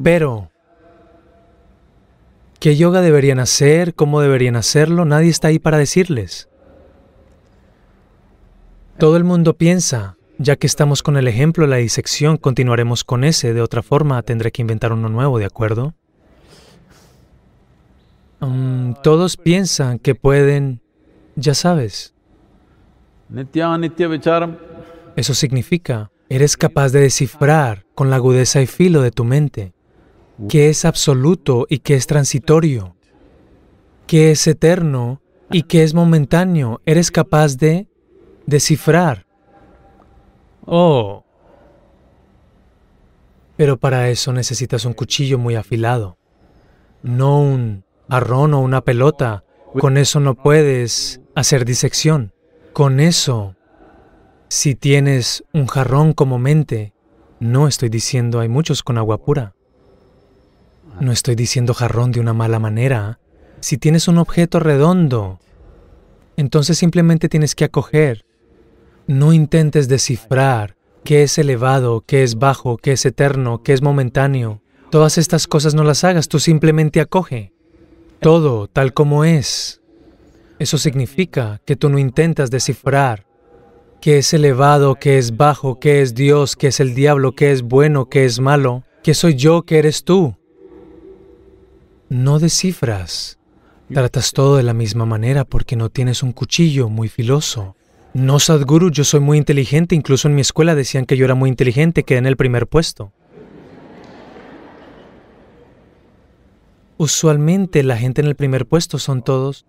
Pero, 0.03 0.51
¿qué 2.59 2.75
yoga 2.75 3.01
deberían 3.01 3.39
hacer? 3.39 3.93
¿Cómo 3.93 4.19
deberían 4.21 4.55
hacerlo? 4.55 5.05
Nadie 5.05 5.29
está 5.29 5.49
ahí 5.49 5.59
para 5.59 5.77
decirles. 5.77 6.49
Todo 8.97 9.15
el 9.15 9.23
mundo 9.23 9.53
piensa, 9.53 10.17
ya 10.37 10.55
que 10.55 10.67
estamos 10.67 11.03
con 11.03 11.17
el 11.17 11.27
ejemplo 11.27 11.65
de 11.65 11.69
la 11.69 11.77
disección, 11.77 12.37
continuaremos 12.37 13.03
con 13.03 13.23
ese, 13.23 13.53
de 13.53 13.61
otra 13.61 13.81
forma 13.81 14.21
tendré 14.23 14.51
que 14.51 14.61
inventar 14.61 14.91
uno 14.93 15.09
nuevo, 15.09 15.39
¿de 15.39 15.45
acuerdo? 15.45 15.93
Mm, 18.39 18.93
todos 19.03 19.37
piensan 19.37 19.99
que 19.99 20.15
pueden, 20.15 20.81
ya 21.35 21.53
sabes, 21.53 22.13
eso 25.15 25.33
significa, 25.33 26.11
eres 26.29 26.57
capaz 26.57 26.91
de 26.91 27.01
descifrar 27.01 27.85
con 27.95 28.09
la 28.09 28.17
agudeza 28.17 28.61
y 28.61 28.67
filo 28.67 29.01
de 29.01 29.11
tu 29.11 29.23
mente 29.23 29.73
qué 30.49 30.69
es 30.69 30.85
absoluto 30.85 31.65
y 31.69 31.79
qué 31.79 31.95
es 31.95 32.07
transitorio, 32.07 32.95
qué 34.07 34.31
es 34.31 34.45
eterno 34.47 35.21
y 35.51 35.63
qué 35.63 35.83
es 35.83 35.93
momentáneo. 35.93 36.81
Eres 36.85 37.11
capaz 37.11 37.57
de 37.57 37.87
descifrar. 38.45 39.24
Oh. 40.65 41.23
Pero 43.57 43.77
para 43.77 44.09
eso 44.09 44.33
necesitas 44.33 44.85
un 44.85 44.93
cuchillo 44.93 45.37
muy 45.37 45.55
afilado, 45.55 46.17
no 47.03 47.39
un 47.39 47.85
jarrón 48.09 48.53
o 48.53 48.59
una 48.59 48.81
pelota. 48.81 49.43
Con 49.79 49.97
eso 49.97 50.19
no 50.19 50.35
puedes 50.35 51.21
hacer 51.35 51.65
disección. 51.65 52.33
Con 52.73 52.99
eso, 52.99 53.55
si 54.47 54.75
tienes 54.75 55.43
un 55.53 55.67
jarrón 55.67 56.13
como 56.13 56.39
mente, 56.39 56.93
no 57.39 57.67
estoy 57.67 57.89
diciendo 57.89 58.39
hay 58.39 58.49
muchos 58.49 58.83
con 58.83 58.97
agua 58.97 59.17
pura. 59.17 59.53
No 60.99 61.11
estoy 61.11 61.35
diciendo 61.35 61.73
jarrón 61.73 62.11
de 62.11 62.21
una 62.21 62.33
mala 62.33 62.59
manera. 62.59 63.19
Si 63.59 63.77
tienes 63.77 64.07
un 64.07 64.17
objeto 64.17 64.59
redondo, 64.59 65.39
entonces 66.37 66.77
simplemente 66.77 67.27
tienes 67.27 67.55
que 67.55 67.65
acoger. 67.65 68.25
No 69.07 69.33
intentes 69.33 69.87
descifrar 69.87 70.75
qué 71.03 71.21
es 71.21 71.37
elevado, 71.37 72.03
qué 72.05 72.23
es 72.23 72.39
bajo, 72.39 72.77
qué 72.77 72.93
es 72.93 73.05
eterno, 73.05 73.61
qué 73.61 73.73
es 73.73 73.83
momentáneo. 73.83 74.61
Todas 74.89 75.19
estas 75.19 75.47
cosas 75.47 75.75
no 75.75 75.83
las 75.83 76.03
hagas, 76.03 76.27
tú 76.27 76.39
simplemente 76.39 76.99
acoge. 76.99 77.53
Todo 78.19 78.67
tal 78.67 78.93
como 78.93 79.23
es. 79.23 79.81
Eso 80.57 80.79
significa 80.79 81.61
que 81.65 81.75
tú 81.75 81.89
no 81.89 81.99
intentas 81.99 82.49
descifrar 82.49 83.27
qué 84.01 84.17
es 84.17 84.33
elevado, 84.33 84.95
qué 84.95 85.19
es 85.19 85.37
bajo, 85.37 85.79
qué 85.79 86.01
es 86.01 86.15
Dios, 86.15 86.55
qué 86.55 86.67
es 86.67 86.79
el 86.79 86.95
diablo, 86.95 87.33
qué 87.33 87.51
es 87.51 87.61
bueno, 87.61 88.09
qué 88.09 88.25
es 88.25 88.39
malo, 88.39 88.83
qué 89.03 89.13
soy 89.13 89.35
yo, 89.35 89.63
qué 89.63 89.77
eres 89.77 90.03
tú. 90.03 90.35
No 92.09 92.39
descifras. 92.39 93.37
Tratas 93.93 94.31
todo 94.31 94.57
de 94.57 94.63
la 94.63 94.73
misma 94.73 95.05
manera 95.05 95.45
porque 95.45 95.75
no 95.75 95.89
tienes 95.89 96.23
un 96.23 96.31
cuchillo 96.31 96.89
muy 96.89 97.07
filoso. 97.07 97.75
No, 98.15 98.39
Sadhguru, 98.39 98.91
yo 98.91 99.03
soy 99.03 99.19
muy 99.19 99.37
inteligente, 99.37 99.93
incluso 99.93 100.29
en 100.29 100.35
mi 100.35 100.41
escuela 100.41 100.73
decían 100.73 101.05
que 101.05 101.17
yo 101.17 101.25
era 101.25 101.35
muy 101.35 101.49
inteligente, 101.49 102.03
quedé 102.03 102.19
en 102.19 102.25
el 102.25 102.37
primer 102.37 102.65
puesto. 102.65 103.11
Usualmente 106.95 107.83
la 107.83 107.97
gente 107.97 108.21
en 108.21 108.27
el 108.27 108.35
primer 108.35 108.67
puesto 108.67 108.99
son 108.99 109.21
todos 109.21 109.65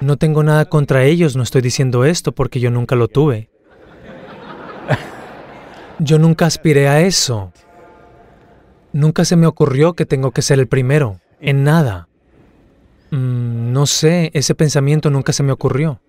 No 0.00 0.16
tengo 0.16 0.42
nada 0.42 0.64
contra 0.64 1.04
ellos, 1.04 1.36
no 1.36 1.42
estoy 1.42 1.60
diciendo 1.60 2.06
esto 2.06 2.32
porque 2.32 2.60
yo 2.60 2.70
nunca 2.70 2.96
lo 2.96 3.08
tuve. 3.08 3.50
Yo 5.98 6.18
nunca 6.18 6.46
aspiré 6.46 6.88
a 6.88 7.02
eso. 7.02 7.52
Nunca 8.94 9.26
se 9.26 9.36
me 9.36 9.46
ocurrió 9.46 9.92
que 9.92 10.06
tengo 10.06 10.30
que 10.30 10.40
ser 10.40 10.58
el 10.60 10.66
primero, 10.66 11.20
en 11.40 11.62
nada. 11.62 12.08
Mm, 13.14 13.72
no 13.72 13.86
sé, 13.86 14.32
ese 14.34 14.56
pensamiento 14.56 15.08
nunca 15.08 15.32
se 15.32 15.44
me 15.44 15.52
ocurrió. 15.52 16.00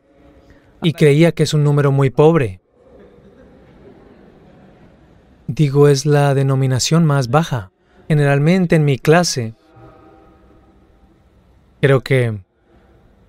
Y 0.81 0.93
creía 0.93 1.31
que 1.33 1.43
es 1.43 1.53
un 1.53 1.63
número 1.63 1.91
muy 1.91 2.09
pobre. 2.09 2.61
Digo, 5.47 5.87
es 5.87 6.07
la 6.07 6.33
denominación 6.33 7.05
más 7.05 7.29
baja. 7.29 7.71
Generalmente 8.07 8.75
en 8.75 8.85
mi 8.85 8.97
clase, 8.97 9.53
creo 11.79 12.01
que 12.01 12.43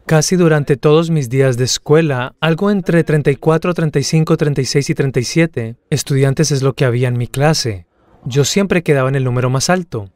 Casi 0.07 0.37
durante 0.37 0.77
todos 0.77 1.11
mis 1.11 1.29
días 1.29 1.57
de 1.57 1.65
escuela, 1.65 2.37
algo 2.39 2.71
entre 2.71 3.03
34, 3.03 3.75
35, 3.75 4.37
36 4.37 4.91
y 4.91 4.95
37 4.95 5.77
estudiantes 5.91 6.53
es 6.53 6.63
lo 6.63 6.75
que 6.75 6.85
había 6.85 7.09
en 7.09 7.19
mi 7.19 7.27
clase. 7.27 7.89
Yo 8.25 8.45
siempre 8.45 8.85
quedaba 8.85 9.09
en 9.09 9.17
el 9.17 9.25
número 9.25 9.51
más 9.51 9.69
alto. 9.69 10.13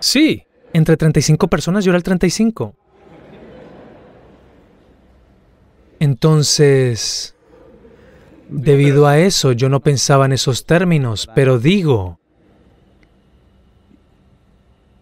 Sí, 0.00 0.44
entre 0.72 0.96
35 0.96 1.48
personas 1.48 1.84
yo 1.84 1.90
era 1.90 1.96
el 1.96 2.02
35. 2.02 2.74
Entonces, 6.00 7.34
debido 8.48 9.06
a 9.06 9.18
eso, 9.18 9.52
yo 9.52 9.68
no 9.68 9.80
pensaba 9.80 10.26
en 10.26 10.32
esos 10.32 10.64
términos, 10.64 11.28
pero 11.34 11.58
digo, 11.58 12.20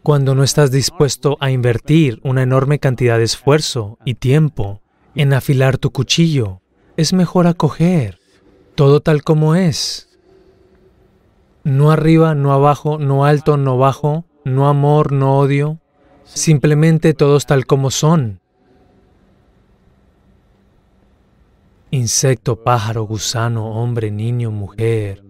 cuando 0.03 0.35
no 0.35 0.43
estás 0.43 0.71
dispuesto 0.71 1.37
a 1.41 1.51
invertir 1.51 2.21
una 2.23 2.43
enorme 2.43 2.79
cantidad 2.79 3.19
de 3.19 3.25
esfuerzo 3.25 3.99
y 4.05 4.15
tiempo 4.15 4.81
en 5.15 5.33
afilar 5.33 5.79
tu 5.79 5.91
cuchillo, 5.91 6.63
es 6.97 7.13
mejor 7.13 7.47
acoger 7.47 8.19
todo 8.75 9.01
tal 9.01 9.23
como 9.23 9.55
es. 9.55 10.19
No 11.65 11.91
arriba, 11.91 12.35
no 12.35 12.53
abajo, 12.53 12.99
no 12.99 13.25
alto, 13.25 13.57
no 13.57 13.77
bajo, 13.77 14.25
no 14.47 14.69
amor, 14.69 15.11
no 15.11 15.41
odio, 15.41 15.81
simplemente 16.23 17.15
todos 17.15 17.47
tal 17.47 17.67
como 17.67 17.91
son. 17.91 18.41
Insecto, 21.91 22.63
pájaro, 22.63 23.03
gusano, 23.03 23.67
hombre, 23.73 24.13
niño, 24.13 24.53
mujer, 24.53 25.25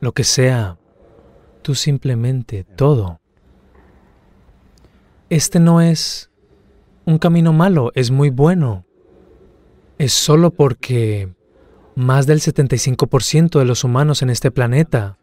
lo 0.00 0.10
que 0.10 0.24
sea, 0.24 0.78
tú 1.62 1.76
simplemente 1.76 2.64
todo. 2.64 3.20
Este 5.30 5.60
no 5.60 5.80
es 5.80 6.32
un 7.04 7.18
camino 7.18 7.52
malo, 7.52 7.92
es 7.94 8.10
muy 8.10 8.30
bueno. 8.30 8.84
Es 9.96 10.12
solo 10.12 10.50
porque 10.50 11.32
más 11.94 12.26
del 12.26 12.40
75% 12.40 13.60
de 13.60 13.64
los 13.64 13.84
humanos 13.84 14.22
en 14.22 14.30
este 14.30 14.50
planeta 14.50 15.18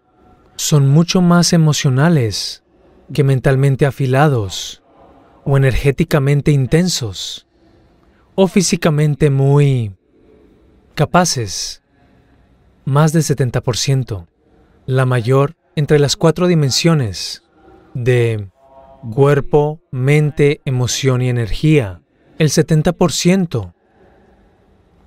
son 0.55 0.87
mucho 0.87 1.21
más 1.21 1.51
emocionales 1.51 2.62
que 3.11 3.23
mentalmente 3.23 3.85
afilados 3.85 4.83
o 5.45 5.57
energéticamente 5.57 6.51
intensos 6.51 7.47
o 8.35 8.47
físicamente 8.47 9.29
muy 9.29 9.95
capaces. 10.95 11.81
Más 12.85 13.13
del 13.13 13.23
70%, 13.23 14.27
la 14.85 15.05
mayor 15.05 15.55
entre 15.75 15.99
las 15.99 16.17
cuatro 16.17 16.47
dimensiones 16.47 17.43
de 17.93 18.49
cuerpo, 19.11 19.81
mente, 19.91 20.61
emoción 20.65 21.21
y 21.21 21.29
energía. 21.29 22.01
El 22.37 22.49
70% 22.49 23.73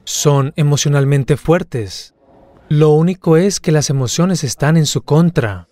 son 0.04 0.52
emocionalmente 0.56 1.36
fuertes. 1.36 2.14
Lo 2.68 2.90
único 2.90 3.36
es 3.36 3.60
que 3.60 3.72
las 3.72 3.90
emociones 3.90 4.44
están 4.44 4.76
en 4.76 4.86
su 4.86 5.02
contra 5.02 5.68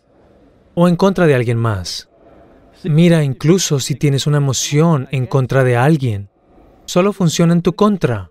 o 0.75 0.89
en 0.89 0.97
contra 0.97 1.27
de 1.27 1.35
alguien 1.35 1.59
más. 1.59 2.11
Mira, 2.85 3.25
incluso 3.25 3.81
si 3.81 3.95
tienes 3.95 4.27
una 4.27 4.37
emoción 4.37 5.09
en 5.11 5.27
contra 5.27 5.65
de 5.65 5.77
alguien, 5.77 6.29
solo 6.85 7.13
funciona 7.13 7.55
en 7.55 7.63
tu 7.63 7.73
contra. 7.73 8.31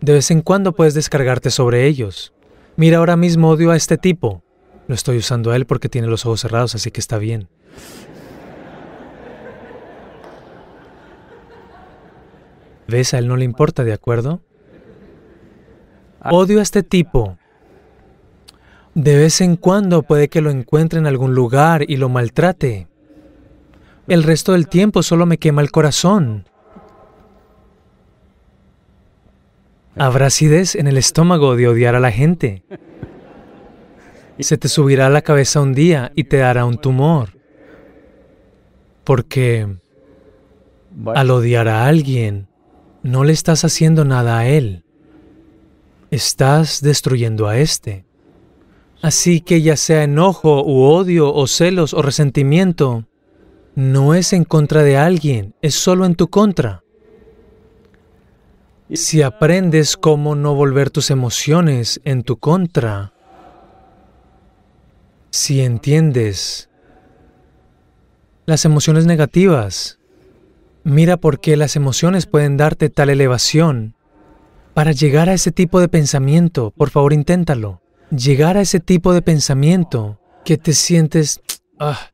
De 0.00 0.14
vez 0.14 0.30
en 0.30 0.40
cuando 0.40 0.72
puedes 0.72 0.94
descargarte 0.94 1.50
sobre 1.50 1.86
ellos. 1.86 2.32
Mira, 2.76 2.98
ahora 2.98 3.16
mismo 3.16 3.50
odio 3.50 3.70
a 3.70 3.76
este 3.76 3.98
tipo. 3.98 4.42
Lo 4.86 4.94
estoy 4.94 5.18
usando 5.18 5.50
a 5.50 5.56
él 5.56 5.66
porque 5.66 5.90
tiene 5.90 6.08
los 6.08 6.24
ojos 6.24 6.40
cerrados, 6.40 6.74
así 6.74 6.90
que 6.90 7.00
está 7.00 7.18
bien. 7.18 7.48
¿Ves? 12.86 13.12
A 13.12 13.18
él 13.18 13.28
no 13.28 13.36
le 13.36 13.44
importa, 13.44 13.84
¿de 13.84 13.92
acuerdo? 13.92 14.40
Odio 16.24 16.60
a 16.60 16.62
este 16.62 16.82
tipo. 16.82 17.36
De 18.94 19.16
vez 19.16 19.42
en 19.42 19.56
cuando 19.56 20.02
puede 20.02 20.28
que 20.28 20.40
lo 20.40 20.50
encuentre 20.50 20.98
en 20.98 21.06
algún 21.06 21.34
lugar 21.34 21.84
y 21.86 21.98
lo 21.98 22.08
maltrate. 22.08 22.87
El 24.08 24.22
resto 24.22 24.52
del 24.52 24.68
tiempo 24.68 25.02
solo 25.02 25.26
me 25.26 25.36
quema 25.36 25.60
el 25.60 25.70
corazón. 25.70 26.48
Habrá 29.96 30.26
acidez 30.26 30.76
en 30.76 30.86
el 30.86 30.96
estómago 30.96 31.56
de 31.56 31.68
odiar 31.68 31.94
a 31.94 32.00
la 32.00 32.10
gente. 32.10 32.62
Se 34.38 34.56
te 34.56 34.68
subirá 34.68 35.08
a 35.08 35.10
la 35.10 35.22
cabeza 35.22 35.60
un 35.60 35.74
día 35.74 36.12
y 36.14 36.24
te 36.24 36.38
dará 36.38 36.64
un 36.64 36.78
tumor. 36.78 37.36
Porque 39.04 39.68
al 41.14 41.30
odiar 41.30 41.68
a 41.68 41.86
alguien, 41.86 42.48
no 43.02 43.24
le 43.24 43.32
estás 43.32 43.64
haciendo 43.64 44.04
nada 44.06 44.38
a 44.38 44.48
él. 44.48 44.84
Estás 46.10 46.80
destruyendo 46.80 47.46
a 47.46 47.58
éste. 47.58 48.06
Así 49.02 49.40
que 49.40 49.60
ya 49.60 49.76
sea 49.76 50.04
enojo 50.04 50.64
u 50.64 50.82
odio 50.84 51.32
o 51.32 51.46
celos 51.46 51.92
o 51.92 52.00
resentimiento, 52.00 53.07
no 53.78 54.14
es 54.14 54.32
en 54.32 54.42
contra 54.42 54.82
de 54.82 54.96
alguien, 54.96 55.54
es 55.62 55.76
solo 55.76 56.04
en 56.04 56.16
tu 56.16 56.26
contra. 56.26 56.82
Si 58.92 59.22
aprendes 59.22 59.96
cómo 59.96 60.34
no 60.34 60.56
volver 60.56 60.90
tus 60.90 61.12
emociones 61.12 62.00
en 62.02 62.24
tu 62.24 62.38
contra, 62.38 63.12
si 65.30 65.60
entiendes 65.60 66.70
las 68.46 68.64
emociones 68.64 69.06
negativas, 69.06 70.00
mira 70.82 71.16
por 71.16 71.38
qué 71.38 71.56
las 71.56 71.76
emociones 71.76 72.26
pueden 72.26 72.56
darte 72.56 72.90
tal 72.90 73.10
elevación. 73.10 73.94
Para 74.74 74.90
llegar 74.90 75.28
a 75.28 75.34
ese 75.34 75.52
tipo 75.52 75.78
de 75.78 75.88
pensamiento, 75.88 76.72
por 76.76 76.90
favor 76.90 77.12
inténtalo. 77.12 77.80
Llegar 78.10 78.56
a 78.56 78.62
ese 78.62 78.80
tipo 78.80 79.12
de 79.12 79.22
pensamiento 79.22 80.18
que 80.44 80.58
te 80.58 80.72
sientes... 80.72 81.40
Ah, 81.78 82.10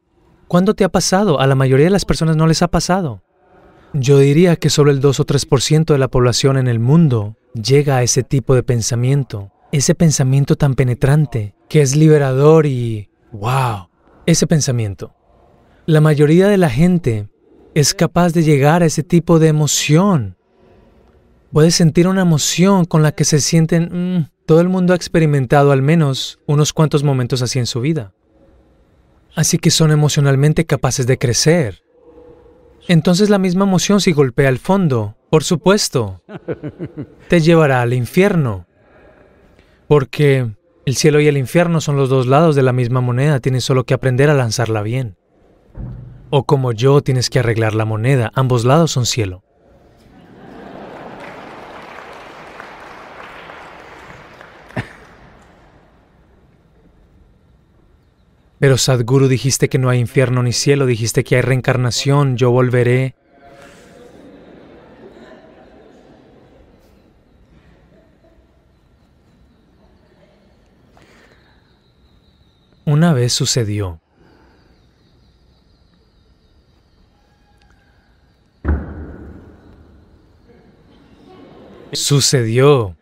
¿Cuándo 0.54 0.74
te 0.74 0.84
ha 0.84 0.88
pasado? 0.88 1.40
A 1.40 1.48
la 1.48 1.56
mayoría 1.56 1.86
de 1.86 1.90
las 1.90 2.04
personas 2.04 2.36
no 2.36 2.46
les 2.46 2.62
ha 2.62 2.68
pasado. 2.68 3.24
Yo 3.92 4.20
diría 4.20 4.54
que 4.54 4.70
solo 4.70 4.92
el 4.92 5.00
2 5.00 5.18
o 5.18 5.26
3% 5.26 5.86
de 5.86 5.98
la 5.98 6.06
población 6.06 6.58
en 6.58 6.68
el 6.68 6.78
mundo 6.78 7.36
llega 7.60 7.96
a 7.96 8.04
ese 8.04 8.22
tipo 8.22 8.54
de 8.54 8.62
pensamiento, 8.62 9.50
ese 9.72 9.96
pensamiento 9.96 10.54
tan 10.54 10.76
penetrante, 10.76 11.56
que 11.68 11.82
es 11.82 11.96
liberador 11.96 12.66
y... 12.66 13.10
¡Wow! 13.32 13.88
Ese 14.26 14.46
pensamiento. 14.46 15.12
La 15.86 16.00
mayoría 16.00 16.46
de 16.46 16.56
la 16.56 16.70
gente 16.70 17.28
es 17.74 17.92
capaz 17.92 18.32
de 18.32 18.44
llegar 18.44 18.84
a 18.84 18.86
ese 18.86 19.02
tipo 19.02 19.40
de 19.40 19.48
emoción. 19.48 20.36
Puedes 21.52 21.74
sentir 21.74 22.06
una 22.06 22.22
emoción 22.22 22.84
con 22.84 23.02
la 23.02 23.10
que 23.10 23.24
se 23.24 23.40
sienten... 23.40 23.88
mm, 23.90 24.30
todo 24.46 24.60
el 24.60 24.68
mundo 24.68 24.92
ha 24.92 24.96
experimentado 24.96 25.72
al 25.72 25.82
menos 25.82 26.38
unos 26.46 26.72
cuantos 26.72 27.02
momentos 27.02 27.42
así 27.42 27.58
en 27.58 27.66
su 27.66 27.80
vida. 27.80 28.14
Así 29.34 29.58
que 29.58 29.70
son 29.70 29.90
emocionalmente 29.90 30.64
capaces 30.64 31.06
de 31.06 31.18
crecer. 31.18 31.82
Entonces 32.86 33.30
la 33.30 33.38
misma 33.38 33.64
emoción 33.64 34.00
si 34.00 34.12
golpea 34.12 34.48
el 34.48 34.58
fondo, 34.58 35.16
por 35.30 35.42
supuesto, 35.42 36.22
te 37.28 37.40
llevará 37.40 37.82
al 37.82 37.94
infierno. 37.94 38.66
Porque 39.88 40.50
el 40.86 40.96
cielo 40.96 41.20
y 41.20 41.26
el 41.26 41.38
infierno 41.38 41.80
son 41.80 41.96
los 41.96 42.08
dos 42.08 42.26
lados 42.26 42.56
de 42.56 42.62
la 42.62 42.72
misma 42.72 43.00
moneda, 43.00 43.40
tienes 43.40 43.64
solo 43.64 43.84
que 43.84 43.94
aprender 43.94 44.28
a 44.28 44.34
lanzarla 44.34 44.82
bien. 44.82 45.16
O 46.30 46.44
como 46.44 46.72
yo, 46.72 47.00
tienes 47.00 47.30
que 47.30 47.38
arreglar 47.38 47.74
la 47.74 47.84
moneda, 47.84 48.30
ambos 48.34 48.64
lados 48.64 48.90
son 48.90 49.06
cielo. 49.06 49.43
Pero 58.64 58.78
Sadhguru 58.78 59.28
dijiste 59.28 59.68
que 59.68 59.76
no 59.76 59.90
hay 59.90 59.98
infierno 59.98 60.42
ni 60.42 60.54
cielo, 60.54 60.86
dijiste 60.86 61.22
que 61.22 61.36
hay 61.36 61.42
reencarnación, 61.42 62.38
yo 62.38 62.50
volveré. 62.50 63.14
Una 72.86 73.12
vez 73.12 73.34
sucedió. 73.34 74.00
Sucedió. 81.92 82.96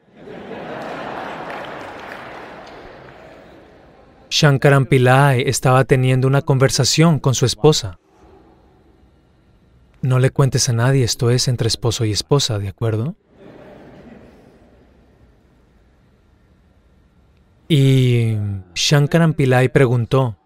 Shankaran 4.34 4.86
Pillai 4.86 5.42
estaba 5.46 5.84
teniendo 5.84 6.26
una 6.26 6.40
conversación 6.40 7.18
con 7.18 7.34
su 7.34 7.44
esposa. 7.44 7.98
No 10.00 10.18
le 10.18 10.30
cuentes 10.30 10.70
a 10.70 10.72
nadie, 10.72 11.04
esto 11.04 11.28
es 11.28 11.48
entre 11.48 11.68
esposo 11.68 12.06
y 12.06 12.12
esposa, 12.12 12.58
¿de 12.58 12.68
acuerdo? 12.68 13.14
Y 17.68 18.38
Shankaran 18.74 19.34
Pillai 19.34 19.68
preguntó, 19.68 20.38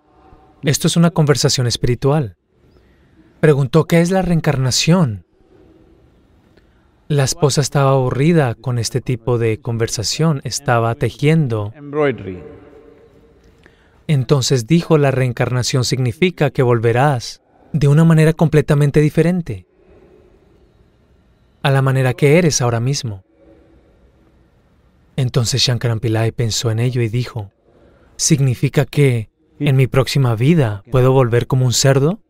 esto 0.64 0.88
es 0.88 0.96
una 0.96 1.12
conversación 1.12 1.68
espiritual. 1.68 2.37
Preguntó, 3.38 3.85
¿qué 3.85 4.01
es 4.01 4.11
la 4.11 4.22
reencarnación? 4.22 5.27
La 7.07 7.22
esposa 7.22 7.61
estaba 7.61 7.92
aburrida 7.92 8.57
con 8.57 8.81
este 8.81 9.01
tipo 9.01 9.38
de 9.38 9.61
conversación, 9.61 10.40
estaba 10.42 10.92
tejiendo. 10.96 11.72
Entonces 14.09 14.66
dijo, 14.66 14.99
la 14.99 15.11
reencarnación 15.11 15.85
significa 15.85 16.51
que 16.51 16.62
volverás 16.62 17.42
de 17.73 17.88
una 17.88 18.05
manera 18.05 18.33
completamente 18.33 19.01
diferente 19.01 19.66
a 21.62 21.71
la 21.71 21.83
manera 21.83 22.14
que 22.14 22.38
eres 22.38 22.62
ahora 22.62 22.79
mismo. 22.79 23.25
Entonces 25.16 25.62
Shankaran 25.62 25.99
Pillai 25.99 26.31
pensó 26.31 26.71
en 26.71 26.79
ello 26.79 27.03
y 27.03 27.09
dijo, 27.09 27.51
¿significa 28.16 28.85
que 28.85 29.31
en 29.59 29.75
mi 29.75 29.88
próxima 29.88 30.37
vida 30.37 30.85
puedo 30.92 31.11
volver 31.12 31.47
como 31.47 31.66
un 31.66 31.73
cerdo? 31.73 32.21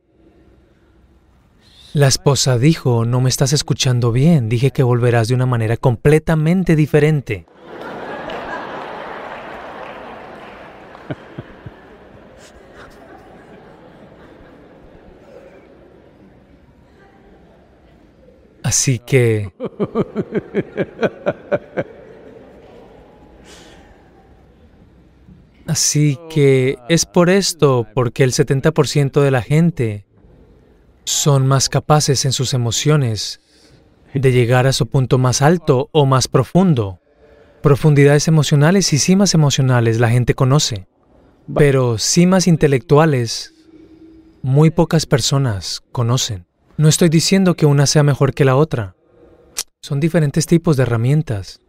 La 1.92 2.06
esposa 2.06 2.58
dijo, 2.58 3.04
no 3.04 3.20
me 3.20 3.28
estás 3.28 3.52
escuchando 3.52 4.12
bien, 4.12 4.48
dije 4.48 4.70
que 4.70 4.82
volverás 4.82 5.28
de 5.28 5.34
una 5.34 5.46
manera 5.46 5.76
completamente 5.76 6.76
diferente. 6.76 7.46
Así 18.66 18.98
que... 18.98 19.52
Así 25.68 26.18
que 26.28 26.76
es 26.88 27.06
por 27.06 27.30
esto 27.30 27.86
porque 27.94 28.24
el 28.24 28.32
70% 28.32 29.20
de 29.20 29.30
la 29.30 29.42
gente 29.42 30.04
son 31.04 31.46
más 31.46 31.68
capaces 31.68 32.24
en 32.24 32.32
sus 32.32 32.54
emociones 32.54 33.40
de 34.12 34.32
llegar 34.32 34.66
a 34.66 34.72
su 34.72 34.88
punto 34.88 35.16
más 35.18 35.42
alto 35.42 35.88
o 35.92 36.04
más 36.04 36.26
profundo. 36.26 36.98
Profundidades 37.62 38.26
emocionales 38.26 38.92
y 38.92 38.98
cimas 38.98 39.32
emocionales 39.34 40.00
la 40.00 40.10
gente 40.10 40.34
conoce, 40.34 40.88
pero 41.54 41.98
cimas 41.98 42.48
intelectuales 42.48 43.54
muy 44.42 44.70
pocas 44.70 45.06
personas 45.06 45.84
conocen. 45.92 46.45
No 46.78 46.88
estoy 46.88 47.08
diciendo 47.08 47.54
que 47.54 47.64
una 47.64 47.86
sea 47.86 48.02
mejor 48.02 48.34
que 48.34 48.44
la 48.44 48.56
otra. 48.56 48.96
Son 49.80 49.98
diferentes 49.98 50.46
tipos 50.46 50.76
de 50.76 50.82
herramientas. 50.82 51.60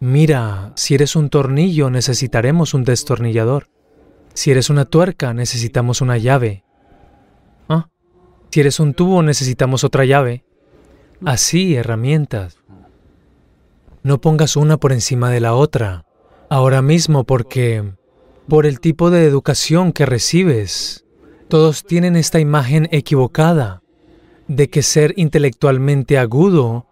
Mira, 0.00 0.72
si 0.74 0.94
eres 0.94 1.14
un 1.14 1.30
tornillo 1.30 1.88
necesitaremos 1.88 2.74
un 2.74 2.82
destornillador. 2.82 3.68
Si 4.34 4.50
eres 4.50 4.70
una 4.70 4.84
tuerca 4.86 5.32
necesitamos 5.34 6.00
una 6.00 6.18
llave. 6.18 6.64
Ah, 7.68 7.88
si 8.50 8.60
eres 8.60 8.80
un 8.80 8.92
tubo 8.92 9.22
necesitamos 9.22 9.84
otra 9.84 10.04
llave. 10.04 10.44
Así, 11.24 11.76
herramientas. 11.76 12.58
No 14.02 14.20
pongas 14.20 14.56
una 14.56 14.78
por 14.78 14.92
encima 14.92 15.30
de 15.30 15.40
la 15.40 15.54
otra. 15.54 16.04
Ahora 16.50 16.82
mismo 16.82 17.24
porque 17.24 17.94
por 18.48 18.66
el 18.66 18.80
tipo 18.80 19.10
de 19.10 19.24
educación 19.24 19.92
que 19.92 20.06
recibes, 20.06 21.03
todos 21.48 21.84
tienen 21.84 22.16
esta 22.16 22.40
imagen 22.40 22.88
equivocada 22.90 23.82
de 24.48 24.68
que 24.68 24.82
ser 24.82 25.14
intelectualmente 25.16 26.18
agudo 26.18 26.86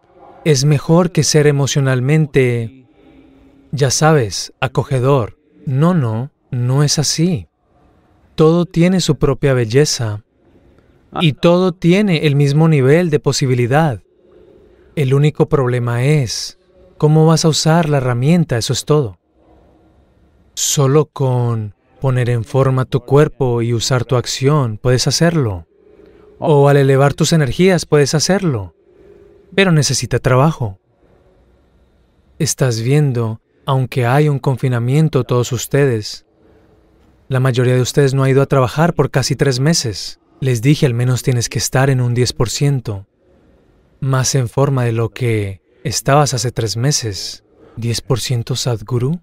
es 0.44 0.64
mejor 0.64 1.12
que 1.12 1.22
ser 1.22 1.46
emocionalmente, 1.46 2.86
ya 3.70 3.90
sabes, 3.90 4.52
acogedor. 4.60 5.38
No, 5.64 5.94
no, 5.94 6.30
no 6.50 6.82
es 6.82 6.98
así. 6.98 7.46
Todo 8.34 8.66
tiene 8.66 9.00
su 9.00 9.16
propia 9.16 9.54
belleza 9.54 10.24
y 11.20 11.34
todo 11.34 11.72
tiene 11.72 12.26
el 12.26 12.36
mismo 12.36 12.68
nivel 12.68 13.10
de 13.10 13.20
posibilidad. 13.20 14.00
El 14.96 15.14
único 15.14 15.48
problema 15.48 16.04
es 16.04 16.58
cómo 16.98 17.26
vas 17.26 17.44
a 17.44 17.48
usar 17.48 17.88
la 17.88 17.98
herramienta, 17.98 18.58
eso 18.58 18.72
es 18.72 18.84
todo. 18.84 19.18
Solo 20.54 21.06
con 21.06 21.74
poner 22.02 22.30
en 22.30 22.42
forma 22.42 22.84
tu 22.84 22.98
cuerpo 23.04 23.62
y 23.62 23.72
usar 23.72 24.04
tu 24.04 24.16
acción 24.16 24.76
puedes 24.76 25.06
hacerlo. 25.06 25.68
O 26.40 26.68
al 26.68 26.76
elevar 26.76 27.14
tus 27.14 27.32
energías 27.32 27.86
puedes 27.86 28.16
hacerlo, 28.16 28.74
pero 29.54 29.70
necesita 29.70 30.18
trabajo. 30.18 30.80
Estás 32.40 32.80
viendo, 32.80 33.40
aunque 33.66 34.04
hay 34.04 34.28
un 34.28 34.40
confinamiento 34.40 35.22
todos 35.22 35.52
ustedes, 35.52 36.26
la 37.28 37.38
mayoría 37.38 37.76
de 37.76 37.82
ustedes 37.82 38.14
no 38.14 38.24
ha 38.24 38.30
ido 38.30 38.42
a 38.42 38.46
trabajar 38.46 38.94
por 38.94 39.12
casi 39.12 39.36
tres 39.36 39.60
meses. 39.60 40.18
Les 40.40 40.60
dije 40.60 40.86
al 40.86 40.94
menos 40.94 41.22
tienes 41.22 41.48
que 41.48 41.60
estar 41.60 41.88
en 41.88 42.00
un 42.00 42.16
10%, 42.16 43.06
más 44.00 44.34
en 44.34 44.48
forma 44.48 44.84
de 44.84 44.90
lo 44.90 45.10
que 45.10 45.62
estabas 45.84 46.34
hace 46.34 46.50
tres 46.50 46.76
meses. 46.76 47.44
¿10% 47.76 48.56
Sadhguru? 48.56 49.20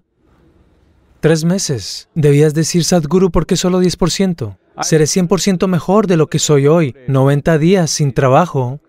Tres 1.20 1.44
meses. 1.44 2.08
Debías 2.14 2.54
decir 2.54 2.82
Sadhguru 2.82 3.30
porque 3.30 3.56
solo 3.56 3.82
10%. 3.82 4.56
Seré 4.82 5.04
100% 5.04 5.66
mejor 5.66 6.06
de 6.06 6.16
lo 6.16 6.28
que 6.28 6.38
soy 6.38 6.66
hoy. 6.66 6.96
90 7.08 7.58
días 7.58 7.90
sin 7.90 8.14
trabajo. 8.14 8.80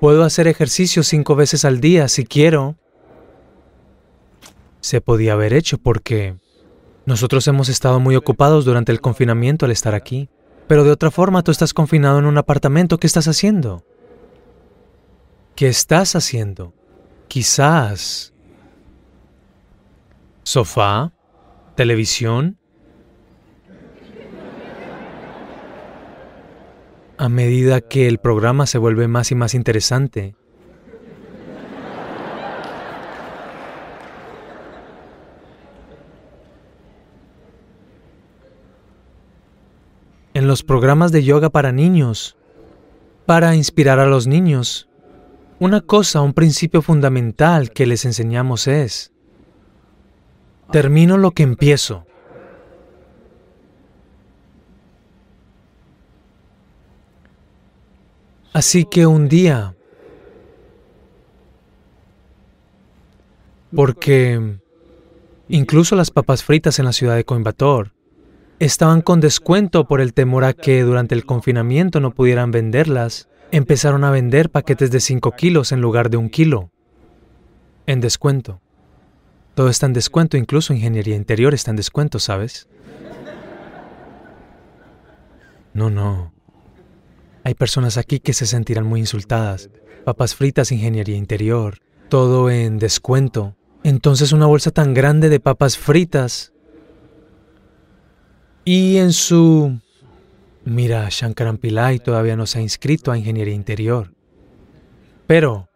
Puedo 0.00 0.24
hacer 0.24 0.48
ejercicio 0.48 1.02
cinco 1.02 1.36
veces 1.36 1.66
al 1.66 1.80
día 1.80 2.08
si 2.08 2.24
quiero. 2.24 2.76
Se 4.80 5.02
podía 5.02 5.34
haber 5.34 5.52
hecho 5.52 5.76
porque 5.76 6.36
nosotros 7.04 7.46
hemos 7.48 7.68
estado 7.68 8.00
muy 8.00 8.16
ocupados 8.16 8.64
durante 8.64 8.92
el 8.92 9.02
confinamiento 9.02 9.66
al 9.66 9.72
estar 9.72 9.94
aquí. 9.94 10.30
Pero 10.68 10.82
de 10.82 10.90
otra 10.90 11.10
forma, 11.10 11.42
tú 11.42 11.50
estás 11.50 11.74
confinado 11.74 12.18
en 12.18 12.24
un 12.24 12.38
apartamento. 12.38 12.98
¿Qué 12.98 13.06
estás 13.06 13.28
haciendo? 13.28 13.84
¿Qué 15.54 15.68
estás 15.68 16.16
haciendo? 16.16 16.72
Quizás... 17.28 18.32
¿Sofá? 20.42 21.12
¿Televisión? 21.76 22.56
A 27.18 27.28
medida 27.28 27.82
que 27.82 28.08
el 28.08 28.18
programa 28.18 28.66
se 28.66 28.78
vuelve 28.78 29.08
más 29.08 29.30
y 29.30 29.34
más 29.34 29.54
interesante, 29.54 30.34
en 40.32 40.46
los 40.46 40.62
programas 40.62 41.12
de 41.12 41.24
yoga 41.24 41.50
para 41.50 41.72
niños, 41.72 42.38
para 43.26 43.54
inspirar 43.54 43.98
a 44.00 44.06
los 44.06 44.26
niños, 44.26 44.88
una 45.58 45.82
cosa, 45.82 46.22
un 46.22 46.32
principio 46.32 46.80
fundamental 46.80 47.70
que 47.70 47.86
les 47.86 48.06
enseñamos 48.06 48.66
es, 48.66 49.12
termino 50.70 51.16
lo 51.16 51.30
que 51.30 51.42
empiezo. 51.42 52.06
Así 58.52 58.86
que 58.86 59.06
un 59.06 59.28
día, 59.28 59.74
porque 63.74 64.58
incluso 65.48 65.94
las 65.94 66.10
papas 66.10 66.42
fritas 66.42 66.78
en 66.78 66.86
la 66.86 66.94
ciudad 66.94 67.16
de 67.16 67.24
Coimbatore 67.24 67.90
estaban 68.58 69.02
con 69.02 69.20
descuento 69.20 69.86
por 69.86 70.00
el 70.00 70.14
temor 70.14 70.44
a 70.44 70.54
que 70.54 70.80
durante 70.82 71.14
el 71.14 71.26
confinamiento 71.26 72.00
no 72.00 72.12
pudieran 72.12 72.50
venderlas, 72.50 73.28
empezaron 73.50 74.04
a 74.04 74.10
vender 74.10 74.48
paquetes 74.48 74.90
de 74.90 75.00
5 75.00 75.32
kilos 75.32 75.72
en 75.72 75.82
lugar 75.82 76.08
de 76.08 76.16
un 76.16 76.30
kilo. 76.30 76.70
En 77.86 78.00
descuento. 78.00 78.62
Todo 79.56 79.70
está 79.70 79.86
en 79.86 79.94
descuento, 79.94 80.36
incluso 80.36 80.74
ingeniería 80.74 81.16
interior 81.16 81.54
está 81.54 81.70
en 81.70 81.78
descuento, 81.78 82.18
¿sabes? 82.18 82.68
No, 85.72 85.88
no. 85.88 86.34
Hay 87.42 87.54
personas 87.54 87.96
aquí 87.96 88.20
que 88.20 88.34
se 88.34 88.44
sentirán 88.44 88.84
muy 88.84 89.00
insultadas. 89.00 89.70
Papas 90.04 90.34
fritas, 90.34 90.72
ingeniería 90.72 91.16
interior, 91.16 91.78
todo 92.10 92.50
en 92.50 92.78
descuento. 92.78 93.56
Entonces 93.82 94.32
una 94.32 94.44
bolsa 94.44 94.72
tan 94.72 94.92
grande 94.92 95.30
de 95.30 95.40
papas 95.40 95.78
fritas 95.78 96.52
y 98.62 98.98
en 98.98 99.14
su... 99.14 99.80
Mira, 100.66 101.08
Shankaran 101.10 101.56
Pillai 101.56 101.98
todavía 101.98 102.36
no 102.36 102.44
se 102.44 102.58
ha 102.58 102.62
inscrito 102.62 103.10
a 103.10 103.16
Ingeniería 103.16 103.54
Interior. 103.54 104.12
Pero 105.26 105.70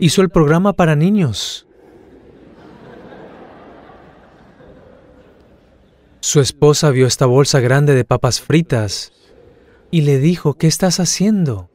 hizo 0.00 0.22
el 0.22 0.30
programa 0.30 0.72
para 0.72 0.96
niños. 0.96 1.68
Su 6.20 6.40
esposa 6.40 6.90
vio 6.90 7.06
esta 7.06 7.24
bolsa 7.24 7.60
grande 7.60 7.94
de 7.94 8.04
papas 8.04 8.40
fritas 8.40 9.12
y 9.90 10.02
le 10.02 10.18
dijo, 10.18 10.54
¿qué 10.54 10.66
estás 10.66 11.00
haciendo? 11.00 11.70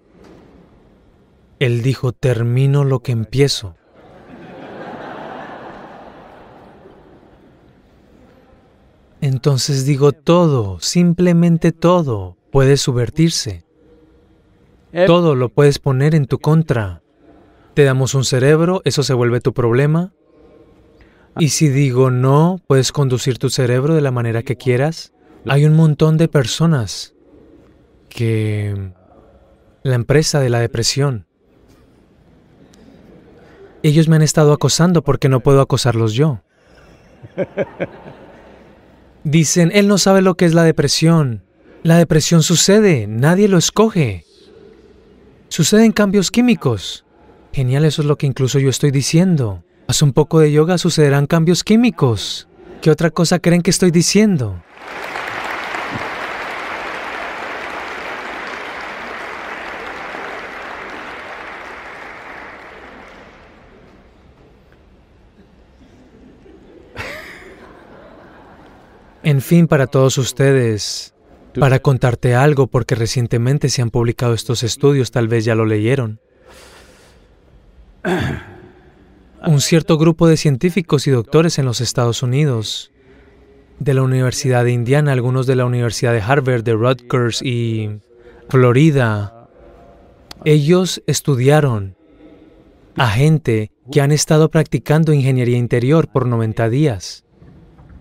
Él 1.60 1.81
dijo, 1.81 2.12
termino 2.12 2.84
lo 2.84 2.99
que 2.99 3.12
empiezo. 3.12 3.75
Entonces 9.19 9.86
digo, 9.86 10.12
todo, 10.12 10.79
simplemente 10.79 11.71
todo, 11.71 12.38
puede 12.51 12.77
subvertirse. 12.77 13.65
Todo 15.08 15.36
lo 15.36 15.49
puedes 15.49 15.79
poner 15.79 16.13
en 16.13 16.27
tu 16.27 16.38
contra. 16.38 17.01
Te 17.73 17.84
damos 17.84 18.13
un 18.13 18.23
cerebro, 18.23 18.81
eso 18.86 19.01
se 19.01 19.15
vuelve 19.15 19.41
tu 19.41 19.53
problema. 19.53 20.13
Y 21.39 21.50
si 21.50 21.69
digo 21.69 22.12
no, 22.12 22.62
puedes 22.67 22.91
conducir 22.91 23.38
tu 23.38 23.50
cerebro 23.50 23.93
de 23.93 24.02
la 24.02 24.12
manera 24.12 24.43
que 24.43 24.56
quieras. 24.56 25.12
Hay 25.48 25.65
un 25.65 25.74
montón 25.76 26.17
de 26.17 26.28
personas 26.28 27.13
que... 28.10 28.91
La 29.84 29.95
empresa 29.95 30.39
de 30.39 30.50
la 30.50 30.60
depresión. 30.60 31.28
Ellos 33.84 34.08
me 34.08 34.15
han 34.15 34.24
estado 34.24 34.52
acosando 34.52 35.04
porque 35.04 35.30
no 35.30 35.41
puedo 35.41 35.62
acosarlos 35.62 36.13
yo. 36.13 36.41
Dicen, 39.24 39.71
él 39.76 39.88
no 39.88 40.00
sabe 40.00 40.24
lo 40.24 40.36
que 40.36 40.45
es 40.45 40.56
la 40.56 40.63
depresión. 40.63 41.43
La 41.84 42.00
depresión 42.00 42.41
sucede, 42.41 43.06
nadie 43.06 43.48
lo 43.48 43.60
escoge. 43.60 44.26
Suceden 45.50 45.91
cambios 45.91 46.32
químicos. 46.32 47.06
Genial, 47.54 47.86
eso 47.86 48.02
es 48.02 48.08
lo 48.08 48.17
que 48.17 48.26
incluso 48.26 48.58
yo 48.58 48.69
estoy 48.69 48.89
diciendo. 48.89 49.63
Haz 49.88 50.02
un 50.02 50.13
poco 50.13 50.39
de 50.39 50.52
yoga, 50.52 50.78
sucederán 50.80 51.28
cambios 51.28 51.63
químicos. 51.63 52.48
¿Qué 52.82 52.89
otra 52.89 53.12
cosa 53.12 53.39
creen 53.39 53.62
que 53.62 53.69
estoy 53.69 53.91
diciendo? 53.91 54.62
En 69.21 69.41
fin, 69.41 69.67
para 69.67 69.88
todos 69.88 70.19
ustedes, 70.19 71.15
para 71.60 71.80
contarte 71.80 72.36
algo, 72.36 72.67
porque 72.67 72.93
recientemente 72.93 73.69
se 73.69 73.82
han 73.82 73.89
publicado 73.89 74.34
estos 74.36 74.62
estudios, 74.62 75.10
tal 75.10 75.28
vez 75.28 75.45
ya 75.45 75.56
lo 75.56 75.65
leyeron. 75.65 76.19
Un 79.47 79.62
cierto 79.62 79.97
grupo 79.97 80.27
de 80.27 80.38
científicos 80.38 81.08
y 81.08 81.12
doctores 81.12 81.60
en 81.60 81.65
los 81.65 81.81
Estados 81.81 82.23
Unidos, 82.23 82.91
de 83.79 83.93
la 83.93 84.01
Universidad 84.01 84.63
de 84.63 84.71
Indiana, 84.71 85.12
algunos 85.12 85.47
de 85.47 85.55
la 85.55 85.65
Universidad 85.65 86.13
de 86.13 86.21
Harvard, 86.21 86.63
de 86.63 86.73
Rutgers 86.73 87.41
y 87.41 88.00
Florida, 88.50 89.50
ellos 90.46 91.04
estudiaron 91.08 91.96
a 92.96 93.08
gente 93.10 93.71
que 93.91 94.02
han 94.02 94.12
estado 94.12 94.50
practicando 94.50 95.13
ingeniería 95.13 95.58
interior 95.58 96.08
por 96.08 96.27
90 96.27 96.69
días. 96.69 97.25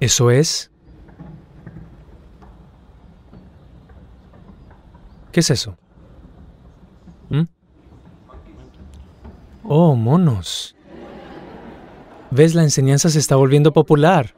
Eso 0.00 0.30
es, 0.30 0.70
¿Qué 5.34 5.40
es 5.40 5.50
eso? 5.50 5.76
¿Mm? 7.28 7.42
Oh, 9.64 9.96
monos. 9.96 10.76
¿Ves? 12.34 12.56
La 12.56 12.64
enseñanza 12.64 13.10
se 13.10 13.20
está 13.20 13.36
volviendo 13.36 13.72
popular. 13.72 14.34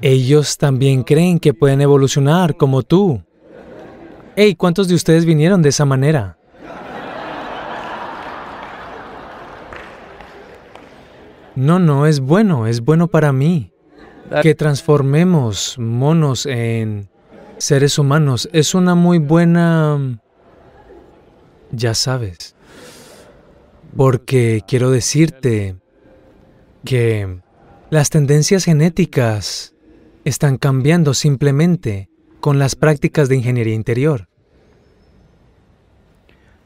Ellos 0.00 0.56
también 0.56 1.02
creen 1.02 1.40
que 1.40 1.52
pueden 1.52 1.80
evolucionar 1.80 2.56
como 2.56 2.84
tú. 2.84 3.20
Hey, 4.36 4.54
¿cuántos 4.54 4.86
de 4.86 4.94
ustedes 4.94 5.24
vinieron 5.24 5.60
de 5.60 5.70
esa 5.70 5.84
manera? 5.84 6.38
No, 11.56 11.80
no, 11.80 12.06
es 12.06 12.20
bueno, 12.20 12.68
es 12.68 12.80
bueno 12.80 13.08
para 13.08 13.32
mí. 13.32 13.72
Que 14.40 14.54
transformemos 14.54 15.76
monos 15.80 16.46
en 16.46 17.08
seres 17.58 17.98
humanos 17.98 18.48
es 18.52 18.72
una 18.72 18.94
muy 18.94 19.18
buena... 19.18 20.20
Ya 21.72 21.94
sabes. 21.94 22.54
Porque 23.96 24.62
quiero 24.66 24.90
decirte 24.90 25.76
que 26.84 27.40
las 27.90 28.10
tendencias 28.10 28.64
genéticas 28.64 29.74
están 30.24 30.58
cambiando 30.58 31.14
simplemente 31.14 32.08
con 32.40 32.58
las 32.58 32.76
prácticas 32.76 33.28
de 33.28 33.36
ingeniería 33.36 33.74
interior. 33.74 34.28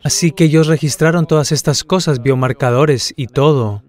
Así 0.03 0.33
que 0.33 0.45
ellos 0.45 0.67
registraron 0.67 1.27
todas 1.27 1.51
estas 1.51 1.83
cosas, 1.83 2.23
biomarcadores 2.23 3.15
y 3.17 3.27
todo. 3.27 3.83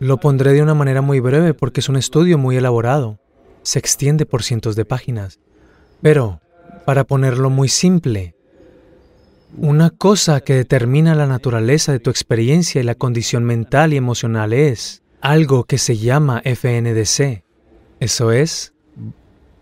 Lo 0.00 0.18
pondré 0.18 0.52
de 0.52 0.62
una 0.62 0.74
manera 0.74 1.00
muy 1.00 1.20
breve 1.20 1.54
porque 1.54 1.80
es 1.80 1.88
un 1.88 1.96
estudio 1.96 2.38
muy 2.38 2.56
elaborado. 2.56 3.20
Se 3.62 3.78
extiende 3.78 4.26
por 4.26 4.42
cientos 4.42 4.74
de 4.74 4.84
páginas. 4.84 5.38
Pero, 6.02 6.40
para 6.84 7.04
ponerlo 7.04 7.50
muy 7.50 7.68
simple, 7.68 8.34
una 9.56 9.90
cosa 9.90 10.40
que 10.40 10.54
determina 10.54 11.14
la 11.14 11.26
naturaleza 11.26 11.92
de 11.92 12.00
tu 12.00 12.10
experiencia 12.10 12.80
y 12.80 12.84
la 12.84 12.94
condición 12.94 13.44
mental 13.44 13.92
y 13.92 13.96
emocional 13.96 14.52
es 14.52 15.02
algo 15.20 15.64
que 15.64 15.78
se 15.78 15.96
llama 15.96 16.42
FNDC. 16.44 17.44
Eso 18.00 18.30
es, 18.30 18.72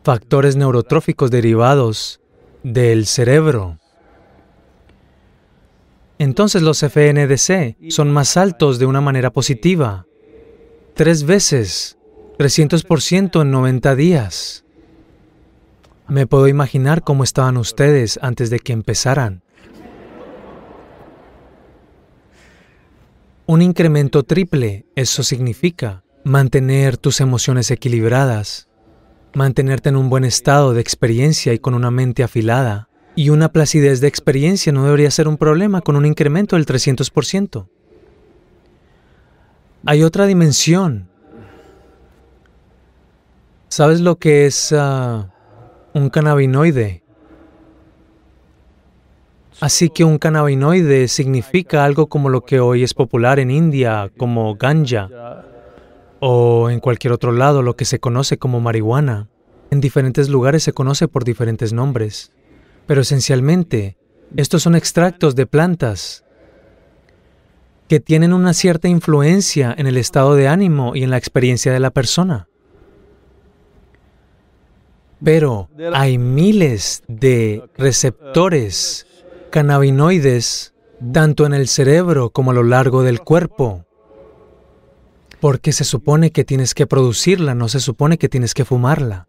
factores 0.03 0.57
neurotróficos 0.57 1.31
derivados 1.31 2.21
del 2.63 3.07
cerebro. 3.07 3.79
Entonces 6.19 6.63
los 6.63 6.81
FNDC 6.81 7.91
son 7.91 8.11
más 8.11 8.37
altos 8.37 8.79
de 8.79 8.87
una 8.87 9.01
manera 9.01 9.31
positiva. 9.31 10.07
Tres 10.95 11.25
veces, 11.25 11.99
300% 12.39 13.43
en 13.43 13.51
90 13.51 13.95
días. 13.97 14.65
Me 16.09 16.27
puedo 16.27 16.49
imaginar 16.49 17.03
cómo 17.03 17.25
estaban 17.25 17.57
ustedes 17.57 18.19
antes 18.23 18.49
de 18.49 18.61
que 18.61 18.73
empezaran. 18.73 19.43
Un 23.49 23.63
incremento 23.63 24.25
triple, 24.25 24.87
eso 24.97 25.23
significa 25.23 26.03
mantener 26.25 26.97
tus 26.97 27.21
emociones 27.21 27.71
equilibradas, 27.71 28.69
mantenerte 29.35 29.89
en 29.89 29.95
un 29.95 30.11
buen 30.11 30.25
estado 30.25 30.75
de 30.75 30.81
experiencia 30.81 31.53
y 31.53 31.61
con 31.61 31.75
una 31.75 31.93
mente 31.93 32.25
afilada. 32.25 32.89
Y 33.15 33.31
una 33.31 33.53
placidez 33.53 34.01
de 34.01 34.09
experiencia 34.09 34.73
no 34.73 34.85
debería 34.85 35.13
ser 35.13 35.29
un 35.29 35.37
problema 35.37 35.81
con 35.81 35.95
un 35.95 36.05
incremento 36.05 36.57
del 36.57 36.67
300%. 36.67 37.69
Hay 39.87 40.03
otra 40.03 40.27
dimensión. 40.27 41.09
¿Sabes 43.69 44.01
lo 44.01 44.19
que 44.19 44.47
es 44.47 44.73
ah, 44.77 45.33
un 45.95 46.11
cannabinoide? 46.11 47.05
Así 49.61 49.89
que 49.89 50.05
un 50.05 50.19
cannabinoide 50.19 51.09
significa 51.09 51.85
algo 51.85 52.09
como 52.09 52.29
lo 52.29 52.43
que 52.43 52.61
hoy 52.61 52.83
es 52.83 52.93
popular 52.93 53.39
en 53.39 53.51
India, 53.51 54.11
como 54.17 54.55
ganja, 54.57 55.09
o 56.21 56.69
en 56.71 56.81
cualquier 56.81 57.13
otro 57.13 57.33
lado 57.33 57.63
lo 57.63 57.77
que 57.77 57.85
se 57.85 57.99
conoce 57.99 58.37
como 58.37 58.61
marihuana. 58.61 59.29
En 59.71 59.81
diferentes 59.81 60.29
lugares 60.29 60.63
se 60.63 60.73
conoce 60.73 61.09
por 61.09 61.25
diferentes 61.25 61.73
nombres, 61.73 62.33
pero 62.87 63.01
esencialmente 63.01 63.97
estos 64.37 64.63
son 64.63 64.75
extractos 64.75 65.35
de 65.35 65.47
plantas 65.47 66.25
que 67.89 68.01
tienen 68.01 68.33
una 68.33 68.53
cierta 68.53 68.89
influencia 68.89 69.75
en 69.77 69.87
el 69.87 69.97
estado 69.97 70.35
de 70.35 70.49
ánimo 70.49 70.95
y 70.95 71.03
en 71.03 71.11
la 71.11 71.17
experiencia 71.17 71.73
de 71.73 71.81
la 71.81 71.91
persona. 71.91 72.49
Pero 75.23 75.71
hay 75.95 76.19
miles 76.19 77.03
de 77.09 77.63
receptores 77.77 79.06
cannabinoides 79.57 80.75
tanto 81.15 81.47
en 81.47 81.55
el 81.55 81.67
cerebro 81.67 82.29
como 82.29 82.51
a 82.51 82.55
lo 82.55 82.63
largo 82.63 83.03
del 83.03 83.23
cuerpo. 83.23 83.87
Porque 85.41 85.73
se 85.73 85.85
supone 85.85 86.31
que 86.31 86.45
tienes 86.45 86.75
que 86.75 86.87
producirla, 86.87 87.55
no 87.55 87.69
se 87.69 87.81
supone 87.81 88.19
que 88.19 88.29
tienes 88.29 88.53
que 88.53 88.67
fumarla. 88.67 89.29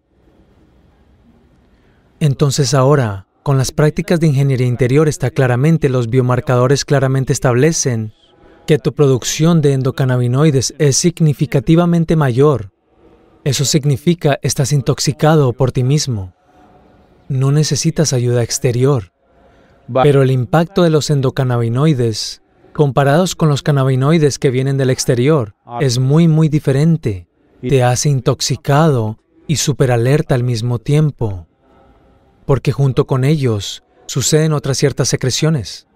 Entonces 2.19 2.73
ahora, 2.73 3.27
con 3.41 3.57
las 3.57 3.71
prácticas 3.71 4.19
de 4.19 4.27
ingeniería 4.27 4.67
interior 4.67 5.07
está 5.07 5.29
claramente, 5.29 5.87
los 5.87 6.09
biomarcadores 6.09 6.83
claramente 6.83 7.31
establecen 7.31 8.11
que 8.65 8.79
tu 8.79 8.93
producción 8.93 9.61
de 9.61 9.71
endocannabinoides 9.71 10.73
es 10.77 10.97
significativamente 10.97 12.17
mayor. 12.17 12.73
Eso 13.45 13.63
significa 13.63 14.39
estás 14.41 14.73
intoxicado 14.73 15.53
por 15.53 15.71
ti 15.71 15.85
mismo. 15.85 16.33
No 17.29 17.53
necesitas 17.53 18.11
ayuda 18.11 18.43
exterior. 18.43 19.13
Pero 20.03 20.21
el 20.21 20.31
impacto 20.31 20.83
de 20.83 20.89
los 20.89 21.09
endocannabinoides, 21.09 22.41
comparados 22.73 23.35
con 23.35 23.49
los 23.49 23.63
cannabinoides 23.63 24.39
que 24.39 24.51
vienen 24.51 24.77
del 24.77 24.89
exterior, 24.89 25.55
es 25.79 25.99
muy, 25.99 26.27
muy 26.27 26.49
diferente. 26.49 27.27
Te 27.61 27.83
hace 27.83 28.09
intoxicado 28.09 29.17
y 29.47 29.55
superalerta 29.57 30.35
al 30.35 30.43
mismo 30.43 30.79
tiempo, 30.79 31.47
porque 32.45 32.71
junto 32.71 33.07
con 33.07 33.23
ellos 33.23 33.83
suceden 34.05 34.53
otras 34.53 34.77
ciertas 34.77 35.07
secreciones. 35.07 35.87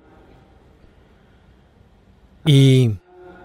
Y 2.46 2.96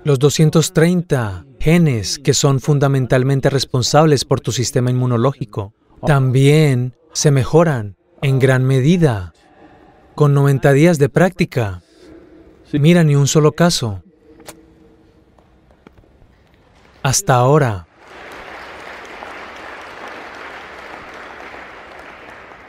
los 0.04 0.18
230 0.18 1.44
genes 1.60 2.18
que 2.18 2.32
son 2.32 2.60
fundamentalmente 2.60 3.50
responsables 3.50 4.24
por 4.24 4.40
tu 4.40 4.52
sistema 4.52 4.90
inmunológico 4.90 5.74
también 6.06 6.94
se 7.12 7.30
mejoran 7.30 7.96
en 8.22 8.38
gran 8.38 8.64
medida 8.64 9.32
con 10.16 10.32
90 10.34 10.72
días 10.72 10.98
de 10.98 11.08
práctica. 11.10 11.82
Mira, 12.72 13.04
ni 13.04 13.14
un 13.14 13.28
solo 13.28 13.52
caso. 13.52 14.02
Hasta 17.02 17.34
ahora. 17.34 17.86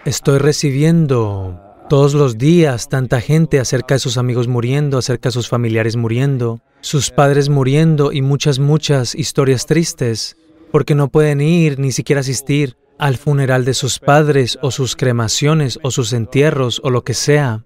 Estoy 0.05 0.37
recibiendo 0.37 1.59
todos 1.89 2.13
los 2.13 2.37
días 2.37 2.89
tanta 2.89 3.21
gente 3.21 3.59
acerca 3.59 3.95
de 3.95 3.99
sus 3.99 4.17
amigos 4.17 4.49
muriendo, 4.49 4.97
acerca 4.97 5.29
de 5.29 5.33
sus 5.33 5.47
familiares 5.47 5.95
muriendo, 5.95 6.59
sus 6.81 7.11
padres 7.11 7.47
muriendo 7.47 8.11
y 8.11 8.21
muchas, 8.21 8.59
muchas 8.59 9.15
historias 9.15 9.65
tristes, 9.65 10.35
porque 10.71 10.95
no 10.95 11.07
pueden 11.07 11.39
ir 11.39 11.79
ni 11.79 11.93
siquiera 11.93 12.19
asistir 12.19 12.75
al 12.97 13.17
funeral 13.17 13.65
de 13.65 13.73
sus 13.73 13.99
padres 13.99 14.57
o 14.61 14.71
sus 14.71 14.95
cremaciones 14.95 15.79
o 15.83 15.91
sus 15.91 16.13
entierros 16.13 16.81
o 16.83 16.89
lo 16.89 17.03
que 17.03 17.13
sea, 17.13 17.65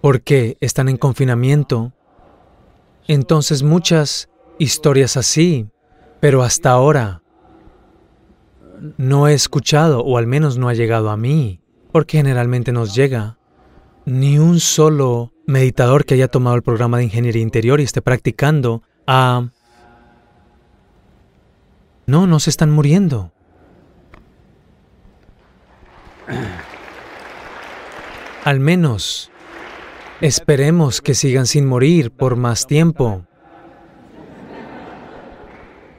porque 0.00 0.56
están 0.60 0.88
en 0.88 0.96
confinamiento. 0.96 1.92
Entonces 3.06 3.62
muchas 3.62 4.28
historias 4.58 5.16
así, 5.16 5.68
pero 6.20 6.42
hasta 6.42 6.70
ahora 6.70 7.22
no 8.96 9.28
he 9.28 9.34
escuchado 9.34 10.00
o 10.00 10.18
al 10.18 10.26
menos 10.26 10.58
no 10.58 10.68
ha 10.68 10.74
llegado 10.74 11.10
a 11.10 11.16
mí, 11.16 11.60
porque 11.92 12.18
generalmente 12.18 12.72
nos 12.72 12.94
llega, 12.94 13.38
ni 14.04 14.38
un 14.38 14.60
solo 14.60 15.32
meditador 15.46 16.04
que 16.04 16.14
haya 16.14 16.28
tomado 16.28 16.56
el 16.56 16.62
programa 16.62 16.98
de 16.98 17.04
ingeniería 17.04 17.42
interior 17.42 17.80
y 17.80 17.84
esté 17.84 18.02
practicando 18.02 18.82
a... 19.06 19.48
No, 22.06 22.26
no 22.26 22.40
se 22.40 22.50
están 22.50 22.70
muriendo. 22.70 23.33
Al 28.44 28.60
menos 28.60 29.30
esperemos 30.20 31.00
que 31.00 31.14
sigan 31.14 31.46
sin 31.46 31.66
morir 31.66 32.10
por 32.10 32.36
más 32.36 32.66
tiempo. 32.66 33.24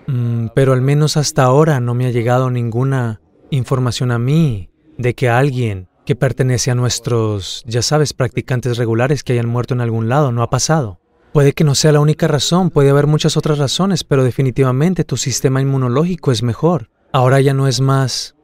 Mm, 0.08 0.48
pero 0.54 0.74
al 0.74 0.82
menos 0.82 1.18
hasta 1.18 1.44
ahora 1.44 1.80
no 1.80 1.96
me 1.96 2.06
ha 2.06 2.12
llegado 2.12 2.52
ninguna 2.52 3.22
información 3.50 4.12
a 4.12 4.20
mí 4.20 4.70
de 4.98 5.16
que 5.16 5.30
alguien 5.30 5.88
que 6.06 6.16
pertenece 6.16 6.70
a 6.70 6.76
nuestros, 6.76 7.64
ya 7.66 7.82
sabes, 7.82 8.14
practicantes 8.14 8.78
regulares 8.78 9.24
que 9.24 9.34
hayan 9.34 9.50
muerto 9.50 9.74
en 9.74 9.82
algún 9.82 10.08
lado 10.08 10.32
no 10.32 10.44
ha 10.44 10.50
pasado. 10.50 11.00
Puede 11.34 11.54
que 11.54 11.64
no 11.64 11.76
sea 11.76 11.92
la 11.92 12.00
única 12.00 12.28
razón, 12.28 12.70
puede 12.70 12.92
haber 12.92 13.08
muchas 13.08 13.36
otras 13.36 13.58
razones, 13.58 14.04
pero 14.04 14.24
definitivamente 14.24 15.04
tu 15.04 15.18
sistema 15.18 15.62
inmunológico 15.62 16.32
es 16.32 16.44
mejor. 16.44 16.90
Ahora 17.12 17.42
ya 17.42 17.54
no 17.54 17.68
es 17.68 17.82
más 17.82 18.36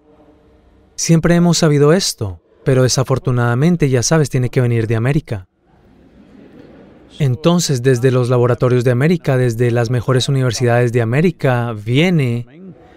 Siempre 0.96 1.36
hemos 1.36 1.58
sabido 1.58 1.94
esto, 1.94 2.42
pero 2.64 2.84
desafortunadamente, 2.84 3.90
ya 3.90 4.04
sabes, 4.04 4.30
tiene 4.30 4.50
que 4.50 4.62
venir 4.62 4.88
de 4.88 4.96
América. 4.96 5.48
Entonces, 7.20 7.84
desde 7.84 8.12
los 8.12 8.30
laboratorios 8.30 8.84
de 8.84 8.92
América, 8.92 9.38
desde 9.38 9.72
las 9.72 9.90
mejores 9.90 10.30
universidades 10.30 10.92
de 10.92 11.02
América, 11.02 11.74
viene 11.74 12.48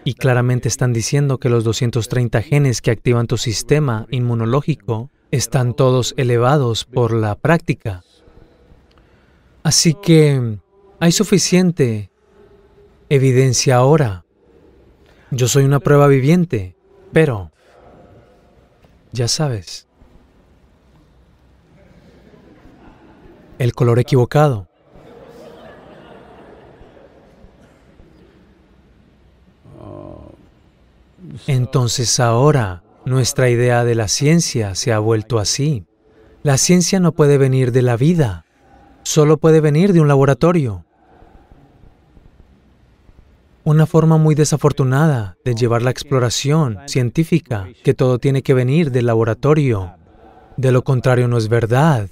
y 0.04 0.14
claramente 0.14 0.68
están 0.68 0.92
diciendo 0.92 1.38
que 1.38 1.48
los 1.48 1.64
230 1.64 2.42
genes 2.42 2.82
que 2.82 2.90
activan 2.90 3.26
tu 3.26 3.38
sistema 3.38 4.06
inmunológico 4.10 5.10
están 5.30 5.74
todos 5.74 6.14
elevados 6.16 6.84
por 6.84 7.12
la 7.12 7.34
práctica. 7.34 8.02
Así 9.62 9.94
que 9.94 10.58
hay 11.00 11.12
suficiente 11.12 12.10
evidencia 13.08 13.76
ahora. 13.76 14.24
Yo 15.30 15.48
soy 15.48 15.64
una 15.64 15.80
prueba 15.80 16.06
viviente, 16.06 16.76
pero 17.12 17.50
ya 19.14 19.28
sabes. 19.28 19.86
El 23.58 23.72
color 23.72 24.00
equivocado. 24.00 24.68
Entonces, 31.46 32.18
ahora 32.20 32.82
nuestra 33.04 33.48
idea 33.48 33.84
de 33.84 33.94
la 33.94 34.08
ciencia 34.08 34.74
se 34.74 34.92
ha 34.92 34.98
vuelto 34.98 35.38
así. 35.38 35.84
La 36.42 36.58
ciencia 36.58 36.98
no 36.98 37.12
puede 37.12 37.38
venir 37.38 37.70
de 37.70 37.82
la 37.82 37.96
vida, 37.96 38.44
solo 39.04 39.38
puede 39.38 39.60
venir 39.60 39.92
de 39.92 40.00
un 40.00 40.08
laboratorio. 40.08 40.84
Una 43.66 43.86
forma 43.86 44.18
muy 44.18 44.34
desafortunada 44.34 45.38
de 45.42 45.54
llevar 45.54 45.80
la 45.80 45.90
exploración 45.90 46.80
científica, 46.86 47.66
que 47.82 47.94
todo 47.94 48.18
tiene 48.18 48.42
que 48.42 48.52
venir 48.52 48.90
del 48.90 49.06
laboratorio. 49.06 49.94
De 50.58 50.70
lo 50.70 50.84
contrario 50.84 51.28
no 51.28 51.38
es 51.38 51.48
verdad. 51.48 52.10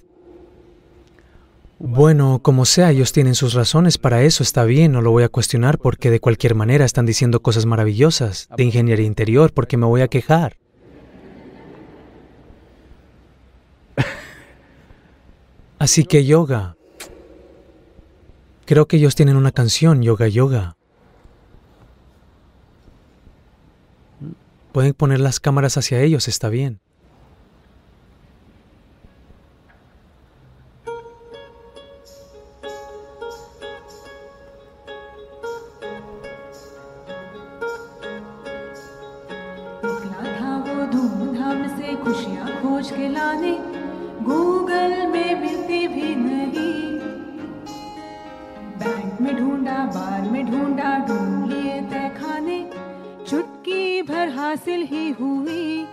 Bueno, 1.79 2.39
como 2.43 2.65
sea, 2.65 2.91
ellos 2.91 3.13
tienen 3.13 3.35
sus 3.35 3.53
razones 3.53 3.99
para 3.99 4.23
eso, 4.23 4.43
está 4.43 4.65
bien, 4.65 4.93
no 4.93 5.03
lo 5.03 5.11
voy 5.11 5.25
a 5.25 5.29
cuestionar 5.29 5.77
porque 5.79 6.11
de 6.11 6.21
cualquier 6.21 6.55
manera 6.55 6.87
están 6.87 7.05
diciendo 7.05 7.43
cosas 7.43 7.67
maravillosas 7.67 8.49
de 8.57 8.65
ingeniería 8.65 9.05
interior, 9.05 9.53
porque 9.53 9.77
me 9.77 9.85
voy 9.85 10.01
a 10.01 10.09
quejar. 10.09 10.57
Así 15.79 16.05
que 16.05 16.25
yoga. 16.25 16.77
Creo 18.65 18.87
que 18.87 18.97
ellos 18.97 19.17
tienen 19.17 19.37
una 19.37 19.53
canción, 19.53 20.03
Yoga 20.03 20.29
Yoga. 20.29 20.77
Pueden 24.73 24.95
poner 24.95 25.21
las 25.21 25.39
cámaras 25.39 25.77
hacia 25.77 26.01
ellos, 26.01 26.29
está 26.29 26.49
bien. 26.49 26.81
हासिल 54.43 54.83
ही 54.83 55.11
हुई। 55.11 55.87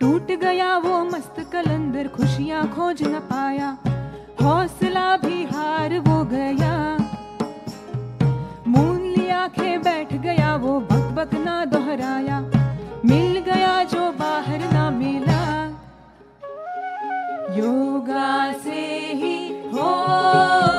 टूट 0.00 0.30
गया 0.40 0.76
वो 0.78 1.04
मस्त 1.04 1.40
कलंदर, 1.52 2.08
खुशियाँ 2.08 2.62
खोज 2.68 3.02
न 3.02 3.18
पाया। 3.20 3.68
हौसला 4.42 5.16
भी 5.16 5.44
हार 5.44 5.98
वो 5.98 6.24
गया। 6.24 6.72
मून 8.68 9.00
लिया 9.18 9.48
खे 9.48 9.76
बैठ 9.78 10.14
गया 10.14 10.54
वो, 10.56 10.80
बक 10.80 11.12
बक 11.12 11.34
ना 11.34 11.64
दोहराया। 11.64 12.40
मिल 13.04 13.38
गया 13.40 13.84
जो 13.84 14.10
बाहर 14.12 14.72
ना 14.72 14.90
मिला। 14.90 15.42
योगा 17.56 18.52
से 18.52 18.80
ही 19.12 19.36
होगा 19.68 20.71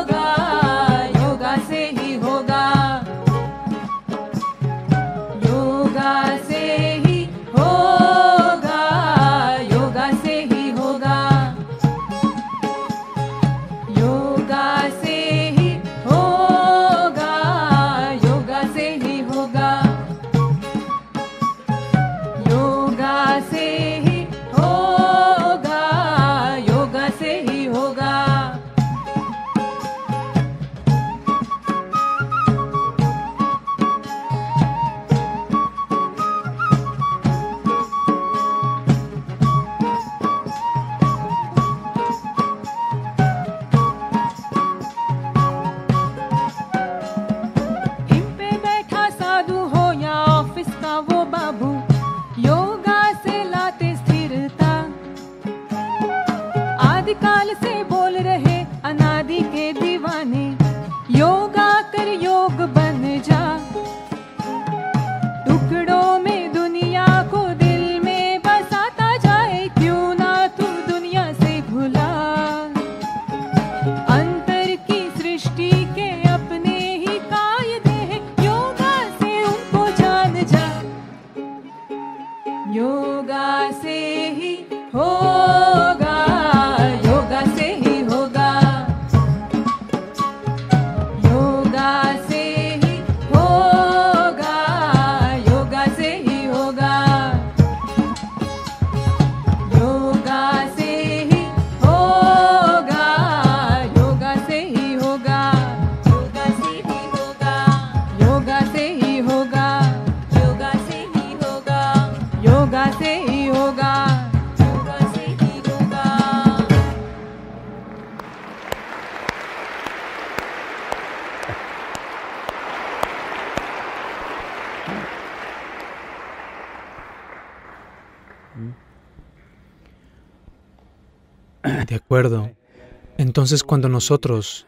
Entonces 133.43 133.63
cuando 133.63 133.89
nosotros, 133.89 134.65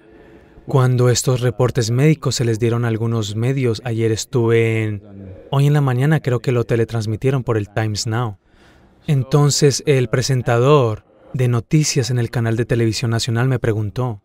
cuando 0.68 1.08
estos 1.08 1.40
reportes 1.40 1.92
médicos 1.92 2.36
se 2.36 2.44
les 2.44 2.60
dieron 2.60 2.84
a 2.84 2.90
algunos 2.90 3.38
medios, 3.38 3.82
ayer 3.86 4.12
estuve 4.12 4.84
en... 4.84 5.02
Hoy 5.50 5.68
en 5.68 5.72
la 5.72 5.80
mañana 5.80 6.20
creo 6.20 6.42
que 6.42 6.52
lo 6.52 6.66
teletransmitieron 6.66 7.46
por 7.46 7.56
el 7.56 7.70
Times 7.70 8.06
Now. 8.06 8.38
Entonces 9.08 9.82
el 9.86 10.10
presentador 10.10 11.06
de 11.34 11.48
noticias 11.48 12.10
en 12.10 12.20
el 12.20 12.30
canal 12.30 12.58
de 12.58 12.66
televisión 12.66 13.12
nacional 13.12 13.48
me 13.48 13.60
preguntó, 13.60 14.22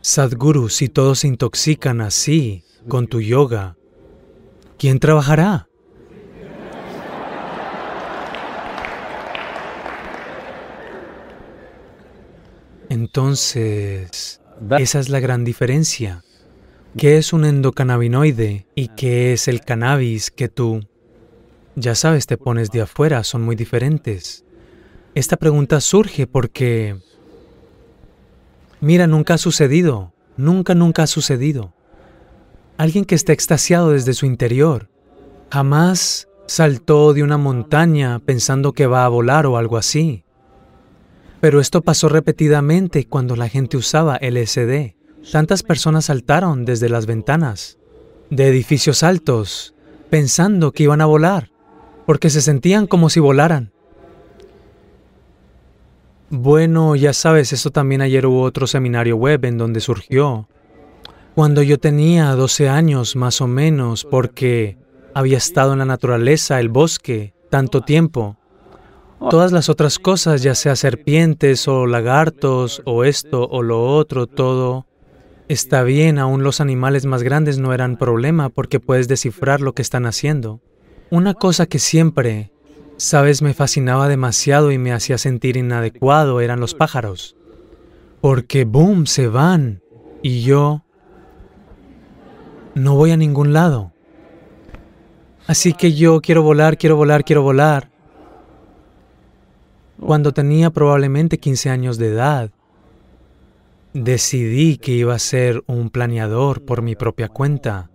Sadhguru, 0.00 0.70
si 0.70 0.88
todos 0.88 1.18
se 1.18 1.28
intoxican 1.28 2.00
así 2.00 2.64
con 2.88 3.08
tu 3.08 3.20
yoga, 3.20 3.76
¿quién 4.78 5.00
trabajará? 5.00 5.68
Entonces, 13.06 14.40
esa 14.78 14.98
es 14.98 15.08
la 15.10 15.20
gran 15.20 15.44
diferencia. 15.44 16.24
¿Qué 16.98 17.18
es 17.18 17.32
un 17.32 17.44
endocannabinoide 17.44 18.66
y 18.74 18.88
qué 18.88 19.32
es 19.32 19.46
el 19.46 19.60
cannabis 19.60 20.32
que 20.32 20.48
tú, 20.48 20.80
ya 21.76 21.94
sabes, 21.94 22.26
te 22.26 22.36
pones 22.36 22.72
de 22.72 22.80
afuera? 22.80 23.22
Son 23.22 23.42
muy 23.42 23.54
diferentes. 23.54 24.44
Esta 25.14 25.36
pregunta 25.36 25.80
surge 25.80 26.26
porque, 26.26 26.98
mira, 28.80 29.06
nunca 29.06 29.34
ha 29.34 29.38
sucedido, 29.38 30.12
nunca, 30.36 30.74
nunca 30.74 31.04
ha 31.04 31.06
sucedido. 31.06 31.74
Alguien 32.76 33.04
que 33.04 33.14
está 33.14 33.32
extasiado 33.32 33.92
desde 33.92 34.14
su 34.14 34.26
interior, 34.26 34.90
jamás 35.52 36.26
saltó 36.48 37.14
de 37.14 37.22
una 37.22 37.38
montaña 37.38 38.18
pensando 38.18 38.72
que 38.72 38.88
va 38.88 39.04
a 39.04 39.08
volar 39.08 39.46
o 39.46 39.58
algo 39.58 39.76
así. 39.76 40.25
Pero 41.40 41.60
esto 41.60 41.82
pasó 41.82 42.08
repetidamente 42.08 43.06
cuando 43.06 43.36
la 43.36 43.48
gente 43.48 43.76
usaba 43.76 44.18
LSD. 44.20 44.96
Tantas 45.30 45.62
personas 45.62 46.06
saltaron 46.06 46.64
desde 46.64 46.88
las 46.88 47.06
ventanas 47.06 47.78
de 48.30 48.48
edificios 48.48 49.02
altos 49.02 49.74
pensando 50.10 50.72
que 50.72 50.84
iban 50.84 51.00
a 51.00 51.06
volar, 51.06 51.50
porque 52.06 52.30
se 52.30 52.40
sentían 52.40 52.86
como 52.86 53.10
si 53.10 53.20
volaran. 53.20 53.72
Bueno, 56.30 56.96
ya 56.96 57.12
sabes, 57.12 57.52
eso 57.52 57.70
también 57.70 58.00
ayer 58.00 58.26
hubo 58.26 58.42
otro 58.42 58.66
seminario 58.66 59.16
web 59.16 59.44
en 59.44 59.58
donde 59.58 59.80
surgió. 59.80 60.48
Cuando 61.34 61.62
yo 61.62 61.78
tenía 61.78 62.30
12 62.32 62.68
años 62.68 63.14
más 63.14 63.40
o 63.40 63.46
menos, 63.46 64.04
porque 64.04 64.78
había 65.14 65.38
estado 65.38 65.72
en 65.72 65.80
la 65.80 65.84
naturaleza, 65.84 66.58
el 66.60 66.68
bosque, 66.68 67.34
tanto 67.50 67.82
tiempo. 67.82 68.38
Todas 69.18 69.50
las 69.52 69.68
otras 69.68 69.98
cosas, 69.98 70.42
ya 70.42 70.54
sea 70.54 70.76
serpientes 70.76 71.66
o 71.68 71.86
lagartos 71.86 72.82
o 72.84 73.04
esto 73.04 73.48
o 73.48 73.62
lo 73.62 73.84
otro, 73.84 74.26
todo 74.26 74.86
está 75.48 75.82
bien, 75.82 76.18
aún 76.18 76.42
los 76.42 76.60
animales 76.60 77.06
más 77.06 77.22
grandes 77.22 77.58
no 77.58 77.72
eran 77.72 77.96
problema 77.96 78.48
porque 78.50 78.80
puedes 78.80 79.08
descifrar 79.08 79.60
lo 79.60 79.72
que 79.72 79.82
están 79.82 80.06
haciendo. 80.06 80.60
Una 81.10 81.34
cosa 81.34 81.66
que 81.66 81.78
siempre 81.78 82.50
Sabes, 82.98 83.42
me 83.42 83.52
fascinaba 83.52 84.08
demasiado 84.08 84.72
y 84.72 84.78
me 84.78 84.90
hacía 84.90 85.18
sentir 85.18 85.58
inadecuado 85.58 86.40
eran 86.40 86.60
los 86.60 86.72
pájaros. 86.72 87.36
Porque, 88.22 88.64
boom, 88.64 89.06
se 89.06 89.28
van. 89.28 89.82
Y 90.22 90.40
yo 90.40 90.82
no 92.74 92.94
voy 92.94 93.10
a 93.10 93.18
ningún 93.18 93.52
lado. 93.52 93.92
Así 95.46 95.74
que 95.74 95.92
yo 95.92 96.22
quiero 96.22 96.42
volar, 96.42 96.78
quiero 96.78 96.96
volar, 96.96 97.22
quiero 97.22 97.42
volar. 97.42 97.90
Cuando 100.00 100.32
tenía 100.32 100.70
probablemente 100.70 101.38
15 101.38 101.70
años 101.70 101.98
de 101.98 102.08
edad, 102.08 102.50
decidí 103.92 104.76
que 104.76 104.92
iba 104.92 105.14
a 105.14 105.18
ser 105.18 105.62
un 105.66 105.90
planeador 105.90 106.62
por 106.62 106.82
mi 106.82 106.94
propia 106.94 107.28
cuenta. 107.28 107.90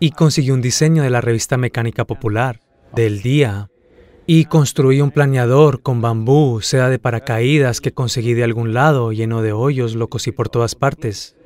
Y 0.00 0.10
conseguí 0.10 0.50
un 0.50 0.62
diseño 0.62 1.02
de 1.02 1.10
la 1.10 1.20
revista 1.20 1.56
Mecánica 1.56 2.04
Popular 2.04 2.60
del 2.94 3.22
día 3.22 3.70
y 4.26 4.46
construí 4.46 5.00
un 5.00 5.10
planeador 5.10 5.82
con 5.82 6.00
bambú, 6.00 6.60
seda 6.62 6.88
de 6.88 6.98
paracaídas 6.98 7.80
que 7.80 7.92
conseguí 7.92 8.32
de 8.32 8.44
algún 8.44 8.72
lado, 8.72 9.12
lleno 9.12 9.42
de 9.42 9.52
hoyos, 9.52 9.94
lo 9.94 10.08
cosí 10.08 10.32
por 10.32 10.48
todas 10.48 10.74
partes. 10.74 11.36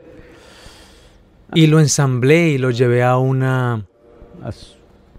Y 1.55 1.67
lo 1.67 1.81
ensamblé 1.81 2.51
y 2.51 2.59
lo 2.59 2.71
llevé 2.71 3.03
a 3.03 3.17
una... 3.17 3.87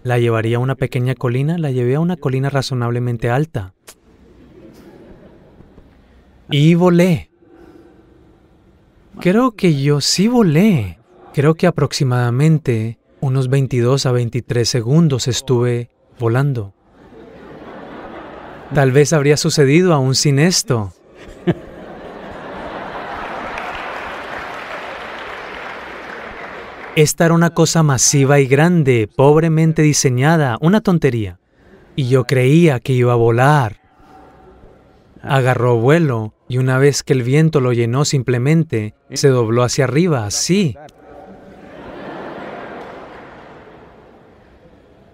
La 0.10 0.18
llevaría 0.18 0.58
a 0.58 0.60
una 0.60 0.74
pequeña 0.74 1.14
colina, 1.14 1.60
la 1.60 1.70
llevé 1.70 1.94
a 1.94 2.00
una 2.00 2.18
colina 2.18 2.50
razonablemente 2.50 3.30
alta. 3.30 3.76
Y 6.50 6.74
volé. 6.74 7.30
Creo 9.20 9.52
que 9.52 9.80
yo 9.80 10.02
sí 10.02 10.28
volé. 10.28 10.98
Creo 11.32 11.54
que 11.54 11.68
aproximadamente 11.68 12.98
unos 13.22 13.50
22 13.50 14.08
a 14.08 14.12
23 14.12 14.68
segundos 14.68 15.28
estuve 15.28 15.92
volando. 16.18 16.74
Tal 18.74 18.92
vez 18.92 19.14
habría 19.14 19.38
sucedido 19.38 19.94
aún 19.94 20.16
sin 20.16 20.40
esto. 20.40 20.92
Esta 27.00 27.24
era 27.24 27.34
una 27.34 27.52
cosa 27.52 27.82
masiva 27.82 28.42
y 28.42 28.46
grande, 28.46 29.08
pobremente 29.16 29.82
diseñada, 29.82 30.58
una 30.60 30.82
tontería. 30.82 31.40
Y 31.96 32.10
yo 32.10 32.26
creía 32.26 32.82
que 32.82 32.92
iba 32.92 33.14
a 33.14 33.16
volar. 33.16 33.78
Agarró 35.22 35.78
vuelo 35.78 36.34
y 36.50 36.58
una 36.58 36.78
vez 36.78 37.02
que 37.04 37.14
el 37.14 37.24
viento 37.24 37.62
lo 37.62 37.72
llenó 37.72 38.04
simplemente, 38.04 38.96
se 39.14 39.30
dobló 39.30 39.64
hacia 39.64 39.86
arriba, 39.86 40.26
así, 40.26 40.76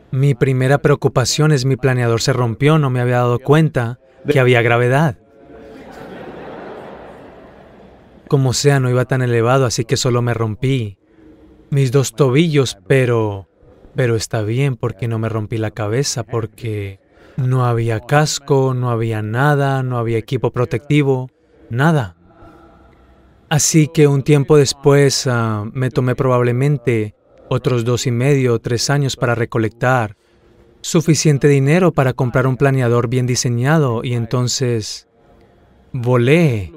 Mi 0.10 0.34
primera 0.34 0.80
preocupación 0.80 1.52
es 1.52 1.66
mi 1.66 1.76
planeador 1.76 2.20
se 2.20 2.34
rompió, 2.34 2.80
no 2.80 2.90
me 2.90 3.00
había 3.00 3.18
dado 3.18 3.38
cuenta 3.38 4.00
que 4.28 4.40
había 4.40 4.64
gravedad. 4.64 5.20
Como 8.28 8.54
sea, 8.54 8.80
no 8.80 8.90
iba 8.90 9.06
tan 9.06 9.22
elevado, 9.22 9.68
así 9.68 9.86
que 9.86 9.98
solo 9.98 10.24
me 10.24 10.34
rompí 10.34 10.98
mis 11.70 11.92
dos 11.92 12.14
tobillos, 12.14 12.78
pero 12.88 13.48
pero 13.96 14.16
está 14.16 14.42
bien 14.42 14.76
porque 14.76 15.08
no 15.08 15.20
me 15.20 15.30
rompí 15.30 15.58
la 15.58 15.72
cabeza 15.72 16.24
porque 16.24 17.00
no 17.38 17.66
había 17.66 18.02
casco, 18.02 18.74
no 18.74 18.92
había 18.92 19.22
nada, 19.22 19.84
no 19.84 19.98
había 19.98 20.18
equipo 20.18 20.52
protectivo, 20.52 21.30
nada. 21.70 22.16
Así 23.50 23.90
que 23.94 24.08
un 24.08 24.24
tiempo 24.24 24.58
después 24.58 25.26
uh, 25.28 25.70
me 25.72 25.90
tomé 25.90 26.16
probablemente 26.16 27.16
otros 27.48 27.86
dos 27.86 28.06
y 28.06 28.12
medio 28.12 28.56
o 28.56 28.60
tres 28.60 28.90
años 28.90 29.16
para 29.16 29.36
recolectar 29.36 30.18
suficiente 30.82 31.48
dinero 31.48 31.94
para 31.94 32.14
comprar 32.14 32.48
un 32.48 32.58
planeador 32.58 33.08
bien 33.08 33.26
diseñado 33.26 34.04
y 34.04 34.14
entonces 34.14 35.08
volé. 35.94 36.74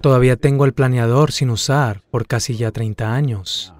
Todavía 0.00 0.36
tengo 0.36 0.64
el 0.64 0.74
planeador 0.74 1.32
sin 1.32 1.50
usar 1.50 2.02
por 2.10 2.26
casi 2.26 2.56
ya 2.56 2.70
30 2.70 3.14
años. 3.14 3.73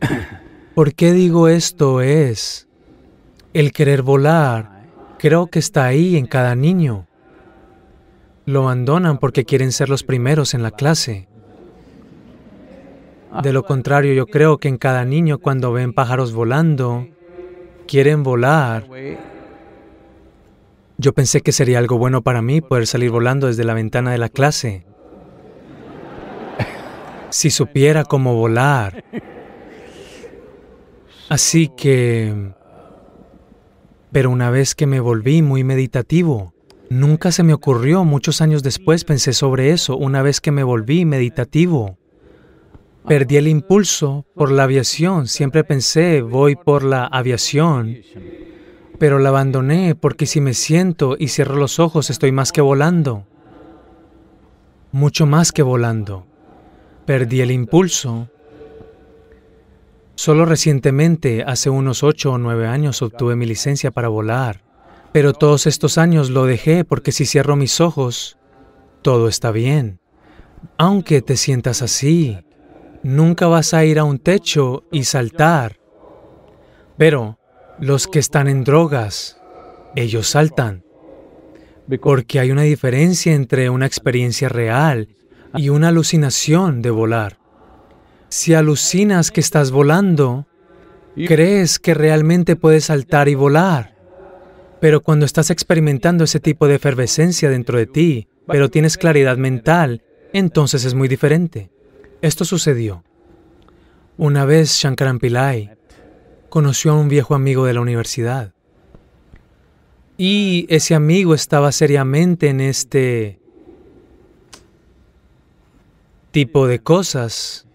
¿Por 0.74 0.94
qué 0.94 1.12
digo 1.12 1.48
esto? 1.48 2.00
Es 2.00 2.68
el 3.52 3.72
querer 3.72 4.02
volar. 4.02 4.84
Creo 5.18 5.46
que 5.46 5.58
está 5.58 5.86
ahí 5.86 6.16
en 6.16 6.26
cada 6.26 6.54
niño. 6.54 7.06
Lo 8.44 8.64
abandonan 8.64 9.18
porque 9.18 9.44
quieren 9.44 9.72
ser 9.72 9.88
los 9.88 10.02
primeros 10.02 10.54
en 10.54 10.62
la 10.62 10.70
clase. 10.70 11.28
De 13.42 13.52
lo 13.52 13.64
contrario, 13.64 14.12
yo 14.14 14.26
creo 14.26 14.58
que 14.58 14.68
en 14.68 14.78
cada 14.78 15.04
niño 15.04 15.38
cuando 15.38 15.72
ven 15.72 15.92
pájaros 15.92 16.32
volando, 16.32 17.06
quieren 17.86 18.22
volar. 18.22 18.86
Yo 20.98 21.12
pensé 21.12 21.40
que 21.40 21.52
sería 21.52 21.78
algo 21.78 21.98
bueno 21.98 22.22
para 22.22 22.40
mí 22.40 22.60
poder 22.60 22.86
salir 22.86 23.10
volando 23.10 23.48
desde 23.48 23.64
la 23.64 23.74
ventana 23.74 24.12
de 24.12 24.18
la 24.18 24.28
clase. 24.28 24.86
Si 27.30 27.50
supiera 27.50 28.04
cómo 28.04 28.34
volar. 28.34 29.04
Así 31.28 31.70
que... 31.76 32.52
Pero 34.12 34.30
una 34.30 34.50
vez 34.50 34.74
que 34.74 34.86
me 34.86 35.00
volví 35.00 35.42
muy 35.42 35.64
meditativo, 35.64 36.54
nunca 36.88 37.32
se 37.32 37.42
me 37.42 37.52
ocurrió, 37.52 38.04
muchos 38.04 38.40
años 38.40 38.62
después 38.62 39.04
pensé 39.04 39.32
sobre 39.32 39.72
eso, 39.72 39.96
una 39.96 40.22
vez 40.22 40.40
que 40.40 40.52
me 40.52 40.62
volví 40.62 41.04
meditativo. 41.04 41.98
Perdí 43.06 43.36
el 43.36 43.46
impulso 43.46 44.24
por 44.34 44.50
la 44.50 44.64
aviación. 44.64 45.26
Siempre 45.26 45.64
pensé, 45.64 46.22
voy 46.22 46.56
por 46.56 46.82
la 46.82 47.06
aviación, 47.06 47.98
pero 48.98 49.18
la 49.18 49.28
abandoné 49.28 49.94
porque 49.94 50.26
si 50.26 50.40
me 50.40 50.54
siento 50.54 51.16
y 51.18 51.28
cierro 51.28 51.56
los 51.56 51.78
ojos 51.78 52.10
estoy 52.10 52.32
más 52.32 52.52
que 52.52 52.60
volando. 52.60 53.26
Mucho 54.92 55.26
más 55.26 55.52
que 55.52 55.62
volando. 55.62 56.26
Perdí 57.04 57.42
el 57.42 57.50
impulso. 57.50 58.28
Solo 60.16 60.44
recientemente, 60.44 61.44
hace 61.46 61.70
unos 61.70 62.02
ocho 62.02 62.32
o 62.32 62.38
nueve 62.38 62.66
años, 62.66 63.00
obtuve 63.02 63.36
mi 63.36 63.46
licencia 63.46 63.90
para 63.92 64.08
volar. 64.08 64.64
Pero 65.12 65.32
todos 65.32 65.66
estos 65.66 65.96
años 65.96 66.30
lo 66.30 66.44
dejé 66.44 66.84
porque 66.84 67.12
si 67.12 67.24
cierro 67.24 67.54
mis 67.54 67.80
ojos, 67.80 68.36
todo 69.02 69.28
está 69.28 69.52
bien. 69.52 70.00
Aunque 70.78 71.22
te 71.22 71.36
sientas 71.36 71.80
así, 71.80 72.38
Nunca 73.06 73.46
vas 73.46 73.72
a 73.72 73.84
ir 73.84 74.00
a 74.00 74.04
un 74.04 74.18
techo 74.18 74.82
y 74.90 75.04
saltar. 75.04 75.78
Pero 76.98 77.38
los 77.78 78.08
que 78.08 78.18
están 78.18 78.48
en 78.48 78.64
drogas, 78.64 79.40
ellos 79.94 80.26
saltan. 80.26 80.82
Porque 82.02 82.40
hay 82.40 82.50
una 82.50 82.62
diferencia 82.62 83.32
entre 83.32 83.70
una 83.70 83.86
experiencia 83.86 84.48
real 84.48 85.14
y 85.54 85.68
una 85.68 85.88
alucinación 85.88 86.82
de 86.82 86.90
volar. 86.90 87.38
Si 88.36 88.52
alucinas 88.52 89.30
que 89.30 89.40
estás 89.40 89.70
volando, 89.70 90.46
crees 91.26 91.78
que 91.78 91.94
realmente 91.94 92.54
puedes 92.54 92.84
saltar 92.84 93.30
y 93.30 93.34
volar. 93.34 93.96
Pero 94.78 95.02
cuando 95.02 95.24
estás 95.24 95.48
experimentando 95.48 96.22
ese 96.22 96.38
tipo 96.38 96.68
de 96.68 96.74
efervescencia 96.74 97.48
dentro 97.48 97.78
de 97.78 97.86
ti, 97.86 98.28
pero 98.46 98.68
tienes 98.70 98.98
claridad 98.98 99.38
mental, 99.38 100.02
entonces 100.34 100.84
es 100.84 100.92
muy 100.92 101.08
diferente. 101.08 101.70
Esto 102.20 102.44
sucedió. 102.44 103.04
Una 104.18 104.44
vez 104.44 104.68
Shankaran 104.82 105.18
Pillai 105.18 105.74
conoció 106.50 106.92
a 106.92 107.00
un 107.00 107.08
viejo 107.08 107.34
amigo 107.34 107.64
de 107.64 107.72
la 107.72 107.80
universidad. 107.80 108.52
Y 110.18 110.66
ese 110.68 110.94
amigo 110.94 111.32
estaba 111.34 111.72
seriamente 111.72 112.50
en 112.50 112.60
este 112.60 113.40
tipo 116.32 116.66
de 116.66 116.80
cosas. 116.80 117.65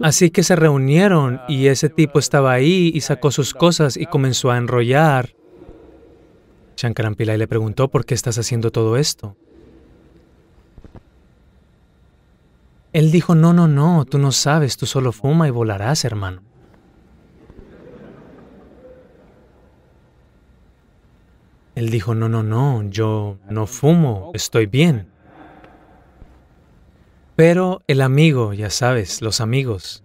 Así 0.00 0.30
que 0.30 0.42
se 0.42 0.54
reunieron 0.54 1.40
y 1.48 1.66
ese 1.66 1.88
tipo 1.88 2.18
estaba 2.18 2.52
ahí 2.52 2.90
y 2.94 3.00
sacó 3.00 3.30
sus 3.30 3.52
cosas 3.52 3.96
y 3.96 4.06
comenzó 4.06 4.50
a 4.50 4.58
enrollar. 4.58 5.34
Shankaran 6.76 7.16
Pillai 7.16 7.36
le 7.36 7.48
preguntó, 7.48 7.88
¿por 7.88 8.04
qué 8.04 8.14
estás 8.14 8.38
haciendo 8.38 8.70
todo 8.70 8.96
esto? 8.96 9.36
Él 12.92 13.10
dijo, 13.10 13.34
no, 13.34 13.52
no, 13.52 13.66
no, 13.66 14.04
tú 14.04 14.18
no 14.18 14.32
sabes, 14.32 14.76
tú 14.76 14.86
solo 14.86 15.12
fuma 15.12 15.48
y 15.48 15.50
volarás, 15.50 16.04
hermano. 16.04 16.42
Él 21.74 21.90
dijo, 21.90 22.14
no, 22.14 22.28
no, 22.28 22.42
no, 22.42 22.82
yo 22.88 23.38
no 23.50 23.66
fumo, 23.66 24.30
estoy 24.34 24.66
bien. 24.66 25.08
Pero 27.38 27.82
el 27.86 28.00
amigo, 28.00 28.52
ya 28.52 28.68
sabes, 28.68 29.22
los 29.22 29.40
amigos. 29.40 30.02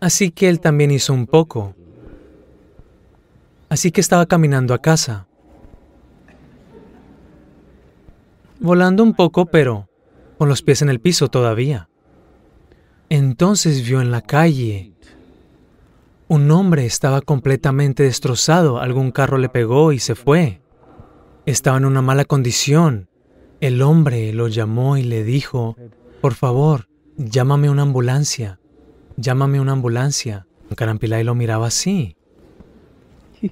Así 0.00 0.30
que 0.30 0.48
él 0.48 0.58
también 0.58 0.90
hizo 0.90 1.12
un 1.12 1.26
poco. 1.26 1.74
Así 3.68 3.92
que 3.92 4.00
estaba 4.00 4.24
caminando 4.24 4.72
a 4.72 4.78
casa. 4.78 5.26
Volando 8.60 9.02
un 9.02 9.12
poco, 9.12 9.44
pero 9.44 9.90
con 10.38 10.48
los 10.48 10.62
pies 10.62 10.80
en 10.80 10.88
el 10.88 11.00
piso 11.00 11.28
todavía. 11.28 11.90
Entonces 13.10 13.86
vio 13.86 14.00
en 14.00 14.10
la 14.10 14.22
calle 14.22 14.94
un 16.28 16.50
hombre 16.50 16.86
estaba 16.86 17.20
completamente 17.20 18.04
destrozado, 18.04 18.80
algún 18.80 19.10
carro 19.10 19.36
le 19.36 19.50
pegó 19.50 19.92
y 19.92 19.98
se 19.98 20.14
fue. 20.14 20.62
Estaba 21.48 21.78
en 21.78 21.86
una 21.86 22.02
mala 22.02 22.26
condición. 22.26 23.08
El 23.62 23.80
hombre 23.80 24.34
lo 24.34 24.48
llamó 24.48 24.98
y 24.98 25.02
le 25.02 25.24
dijo, 25.24 25.78
por 26.20 26.34
favor, 26.34 26.90
llámame 27.16 27.70
una 27.70 27.80
ambulancia, 27.80 28.60
llámame 29.16 29.58
una 29.58 29.72
ambulancia. 29.72 30.46
Carampilay 30.76 31.24
lo 31.24 31.34
miraba 31.34 31.68
así. 31.68 32.18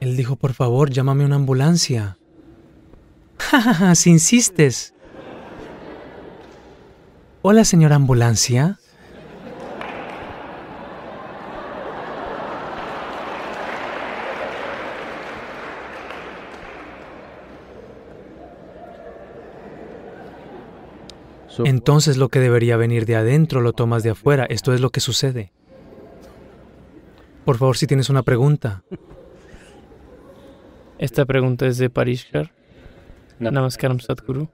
Él 0.00 0.16
dijo, 0.16 0.36
por 0.36 0.54
favor, 0.54 0.88
llámame 0.88 1.26
una 1.26 1.36
ambulancia. 1.36 2.16
Si 3.94 4.08
insistes. 4.08 4.94
Hola, 7.42 7.66
señora 7.66 7.96
ambulancia. 7.96 8.78
Entonces 21.64 22.16
lo 22.16 22.28
que 22.28 22.40
debería 22.40 22.76
venir 22.76 23.06
de 23.06 23.16
adentro 23.16 23.60
lo 23.60 23.72
tomas 23.72 24.02
de 24.02 24.10
afuera. 24.10 24.46
Esto 24.48 24.72
es 24.72 24.80
lo 24.80 24.90
que 24.90 25.00
sucede. 25.00 25.52
Por 27.44 27.56
favor, 27.58 27.76
si 27.76 27.86
tienes 27.86 28.08
una 28.08 28.22
pregunta. 28.22 28.84
Esta 30.98 31.24
pregunta 31.24 31.66
es 31.66 31.78
de 31.78 31.90
Parishkar. 31.90 32.52
Namaskaram 33.38 33.98
Sadhguru. 33.98 34.48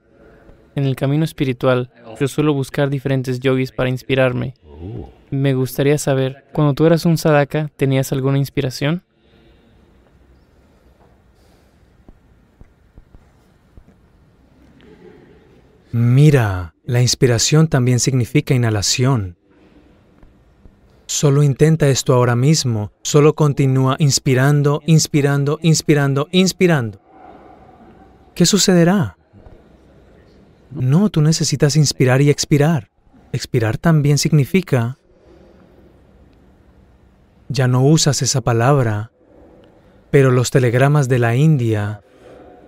En 0.75 0.85
el 0.85 0.95
camino 0.95 1.23
espiritual, 1.23 1.91
yo 2.19 2.27
suelo 2.27 2.53
buscar 2.53 2.89
diferentes 2.89 3.39
yogis 3.39 3.71
para 3.71 3.89
inspirarme. 3.89 4.55
Me 5.29 5.53
gustaría 5.53 5.97
saber, 5.97 6.45
cuando 6.53 6.73
tú 6.73 6.85
eras 6.85 7.05
un 7.05 7.17
sadhaka, 7.17 7.69
¿tenías 7.75 8.11
alguna 8.11 8.37
inspiración? 8.37 9.03
Mira, 15.91 16.75
la 16.85 17.01
inspiración 17.01 17.67
también 17.67 17.99
significa 17.99 18.53
inhalación. 18.53 19.37
Solo 21.07 21.41
intenta 21.41 21.87
esto 21.87 22.13
ahora 22.13 22.35
mismo. 22.35 22.91
Solo 23.01 23.33
continúa 23.33 23.95
inspirando, 23.97 24.83
inspirando, 24.85 25.57
inspirando, 25.63 26.27
inspirando. 26.31 27.01
¿Qué 28.35 28.45
sucederá? 28.45 29.17
No, 30.69 31.09
tú 31.09 31.23
necesitas 31.23 31.75
inspirar 31.75 32.21
y 32.21 32.29
expirar. 32.29 32.91
Expirar 33.31 33.77
también 33.77 34.19
significa... 34.19 34.97
Ya 37.47 37.67
no 37.67 37.83
usas 37.83 38.21
esa 38.21 38.41
palabra, 38.41 39.11
pero 40.11 40.29
los 40.29 40.51
telegramas 40.51 41.09
de 41.09 41.17
la 41.17 41.35
India, 41.35 42.03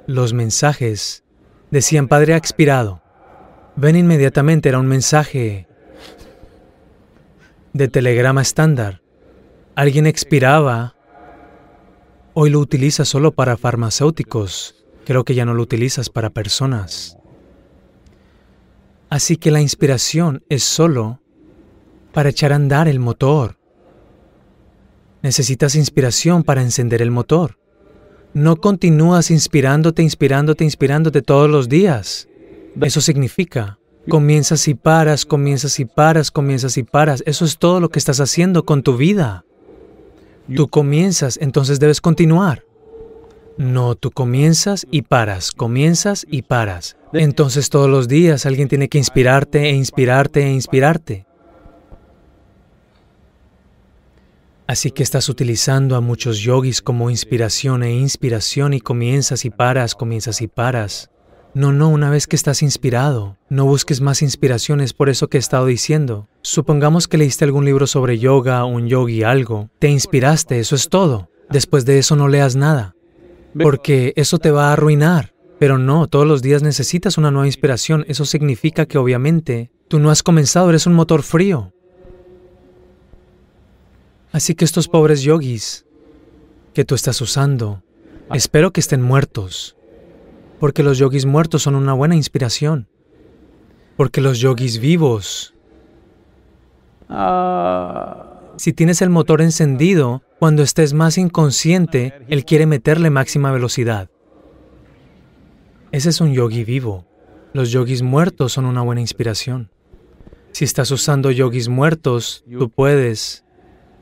los 0.08 0.34
mensajes, 0.34 1.24
decían 1.70 2.08
Padre 2.08 2.34
ha 2.34 2.38
expirado. 2.38 3.04
Ven 3.76 3.96
inmediatamente, 3.96 4.70
era 4.70 4.80
un 4.80 4.88
mensaje 4.88 5.68
de 7.74 7.88
telegrama 7.88 8.42
estándar. 8.42 9.02
Alguien 9.76 10.06
expiraba. 10.06 10.96
Hoy 12.34 12.50
lo 12.50 12.60
utilizas 12.60 13.08
solo 13.08 13.32
para 13.32 13.58
farmacéuticos. 13.58 14.76
Creo 15.06 15.24
que 15.24 15.36
ya 15.36 15.46
no 15.46 15.54
lo 15.54 15.64
utilizas 15.64 16.10
para 16.10 16.30
personas. 16.30 17.18
Así 19.10 19.38
que 19.38 19.52
la 19.52 19.62
inspiración 19.62 20.44
es 20.48 20.64
solo 20.64 21.20
para 22.14 22.30
echar 22.30 22.54
a 22.54 22.56
andar 22.56 22.88
el 22.88 23.00
motor. 23.00 23.58
Necesitas 25.22 25.76
inspiración 25.76 26.44
para 26.44 26.62
encender 26.62 27.02
el 27.02 27.12
motor. 27.12 27.58
No 28.34 28.56
continúas 28.58 29.30
inspirándote, 29.30 30.02
inspirándote, 30.02 30.64
inspirándote 30.64 31.22
todos 31.22 31.50
los 31.50 31.68
días. 31.68 32.28
Eso 32.80 33.02
significa, 33.02 33.80
comienzas 34.08 34.68
y 34.68 34.76
paras, 34.76 35.26
comienzas 35.26 35.80
y 35.80 35.86
paras, 35.86 36.32
comienzas 36.32 36.78
y 36.78 36.84
paras. 36.84 37.24
Eso 37.26 37.46
es 37.46 37.58
todo 37.58 37.80
lo 37.80 37.90
que 37.90 38.00
estás 38.00 38.20
haciendo 38.20 38.64
con 38.64 38.84
tu 38.84 38.98
vida. 38.98 39.46
Tú 40.56 40.68
comienzas, 40.68 41.38
entonces 41.42 41.80
debes 41.80 42.02
continuar. 42.02 42.66
No, 43.58 43.96
tú 43.96 44.12
comienzas 44.12 44.88
y 44.90 45.04
paras, 45.04 45.52
comienzas 45.52 46.26
y 46.30 46.42
paras. 46.42 46.98
Entonces 47.14 47.70
todos 47.70 47.90
los 47.90 48.08
días 48.08 48.46
alguien 48.46 48.68
tiene 48.68 48.90
que 48.90 48.98
inspirarte 48.98 49.70
e 49.70 49.72
inspirarte 49.72 50.44
e 50.44 50.52
inspirarte. 50.52 51.26
Así 54.68 54.92
que 54.92 55.04
estás 55.04 55.28
utilizando 55.28 55.98
a 55.98 56.02
muchos 56.02 56.40
yogis 56.40 56.82
como 56.82 57.10
inspiración 57.10 57.84
e 57.84 57.92
inspiración 57.92 58.74
y 58.74 58.80
comienzas 58.80 59.44
y 59.44 59.50
paras, 59.50 59.96
comienzas 59.96 60.42
y 60.42 60.48
paras. 60.48 61.12
No, 61.54 61.74
no, 61.74 61.90
una 61.90 62.10
vez 62.10 62.28
que 62.28 62.38
estás 62.38 62.62
inspirado, 62.62 63.38
no 63.50 63.66
busques 63.66 64.00
más 64.00 64.22
inspiraciones 64.22 64.94
por 64.94 65.10
eso 65.10 65.28
que 65.28 65.38
he 65.38 65.40
estado 65.40 65.66
diciendo. 65.66 66.30
Supongamos 66.42 67.10
que 67.10 67.18
leíste 67.18 67.44
algún 67.44 67.66
libro 67.66 67.88
sobre 67.88 68.20
yoga, 68.20 68.64
un 68.64 68.88
yogi, 68.88 69.24
algo. 69.24 69.70
Te 69.78 69.90
inspiraste, 69.90 70.60
eso 70.60 70.76
es 70.76 70.88
todo. 70.88 71.30
Después 71.50 71.84
de 71.84 72.00
eso 72.00 72.16
no 72.16 72.30
leas 72.30 72.56
nada, 72.56 72.96
porque 73.62 74.14
eso 74.16 74.40
te 74.40 74.52
va 74.52 74.70
a 74.70 74.74
arruinar. 74.74 75.34
Pero 75.60 75.78
no, 75.78 76.08
todos 76.08 76.26
los 76.26 76.42
días 76.42 76.64
necesitas 76.64 77.18
una 77.18 77.32
nueva 77.32 77.48
inspiración. 77.48 78.06
Eso 78.08 78.24
significa 78.24 78.86
que 78.86 78.98
obviamente 78.98 79.72
tú 79.90 80.00
no 80.00 80.10
has 80.10 80.24
comenzado, 80.24 80.70
eres 80.70 80.88
un 80.88 80.94
motor 80.94 81.22
frío. 81.22 81.74
Así 84.32 84.56
que 84.56 84.64
estos 84.64 84.88
pobres 84.88 85.22
yogis 85.22 85.86
que 86.74 86.86
tú 86.86 86.96
estás 86.96 87.20
usando, 87.20 87.84
espero 88.34 88.72
que 88.72 88.80
estén 88.80 89.02
muertos, 89.02 89.76
porque 90.62 90.84
los 90.84 91.00
yogis 91.00 91.26
muertos 91.26 91.64
son 91.64 91.74
una 91.74 91.94
buena 91.94 92.16
inspiración, 92.16 92.88
porque 93.98 94.22
los 94.22 94.38
yogis 94.38 94.80
vivos, 94.80 95.56
si 98.58 98.72
tienes 98.72 99.02
el 99.02 99.10
motor 99.10 99.42
encendido, 99.42 100.22
cuando 100.38 100.62
estés 100.62 100.94
más 100.94 101.18
inconsciente, 101.18 102.14
él 102.28 102.46
quiere 102.46 102.68
meterle 102.68 103.10
máxima 103.10 103.52
velocidad. 103.52 104.12
Ese 105.92 106.10
es 106.10 106.22
un 106.22 106.32
yogi 106.32 106.64
vivo. 106.64 107.08
Los 107.54 107.72
yogis 107.72 108.04
muertos 108.04 108.54
son 108.54 108.66
una 108.66 108.84
buena 108.84 109.02
inspiración. 109.02 109.72
Si 110.52 110.64
estás 110.64 110.92
usando 110.92 111.32
yogis 111.32 111.70
muertos, 111.70 112.46
tú 112.48 112.70
puedes 112.70 113.44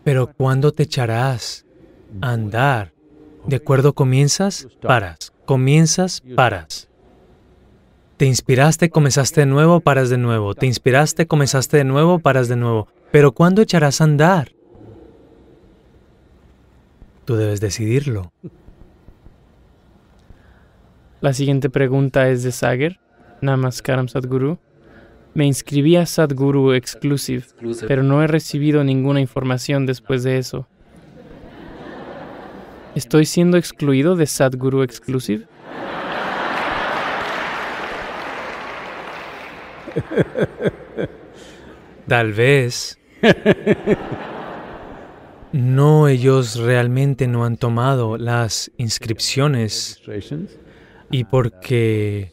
pero 0.03 0.27
¿cuándo 0.27 0.73
te 0.73 0.83
echarás 0.83 1.65
a 2.19 2.31
andar? 2.31 2.93
¿De 3.45 3.55
acuerdo 3.55 3.93
comienzas? 3.93 4.67
Paras. 4.81 5.31
Comienzas, 5.49 6.21
paras. 6.35 6.87
Te 8.17 8.27
inspiraste, 8.27 8.91
comenzaste 8.91 9.41
de 9.41 9.45
nuevo, 9.47 9.79
paras 9.79 10.11
de 10.11 10.19
nuevo. 10.19 10.53
Te 10.53 10.67
inspiraste, 10.67 11.25
comenzaste 11.25 11.77
de 11.77 11.85
nuevo, 11.85 12.19
paras 12.19 12.49
de 12.49 12.55
nuevo. 12.55 12.87
Pero 13.11 13.31
¿cuándo 13.31 13.63
echarás 13.63 13.99
a 13.99 14.03
andar? 14.03 14.51
Tú 17.25 17.35
debes 17.35 17.59
decidirlo. 17.61 18.31
La 21.19 21.33
siguiente 21.33 21.71
pregunta 21.71 22.29
es 22.29 22.43
de 22.43 22.51
Sager. 22.51 22.99
Namaskaram 23.41 24.07
Sadhguru. 24.07 24.59
Me 25.33 25.47
inscribí 25.47 25.95
a 25.95 26.05
Sadhguru 26.05 26.73
Exclusive, 26.73 27.45
pero 27.87 28.03
no 28.03 28.21
he 28.21 28.27
recibido 28.27 28.83
ninguna 28.83 29.19
información 29.19 29.87
después 29.87 30.21
de 30.21 30.37
eso. 30.37 30.67
¿Estoy 32.95 33.25
siendo 33.25 33.57
excluido 33.57 34.15
de 34.15 34.25
Sadhguru 34.25 34.83
Exclusive? 34.83 35.45
Tal 42.07 42.33
vez. 42.33 42.97
No, 45.51 46.07
ellos 46.07 46.57
realmente 46.57 47.27
no 47.27 47.43
han 47.43 47.57
tomado 47.57 48.17
las 48.17 48.71
inscripciones 48.77 49.99
y 51.09 51.23
porque 51.23 52.31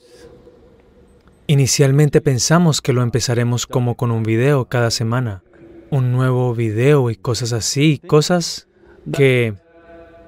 Inicialmente 1.49 2.21
pensamos 2.21 2.83
que 2.83 2.93
lo 2.93 3.03
empezaremos 3.03 3.69
como 3.69 3.95
con 3.97 4.11
un 4.11 4.25
video 4.25 4.65
cada 4.65 4.91
semana, 4.91 5.45
un 5.91 6.11
nuevo 6.11 6.53
video 6.57 7.09
y 7.09 7.15
cosas 7.15 7.53
así, 7.53 8.03
cosas 8.05 8.67
que 9.13 9.55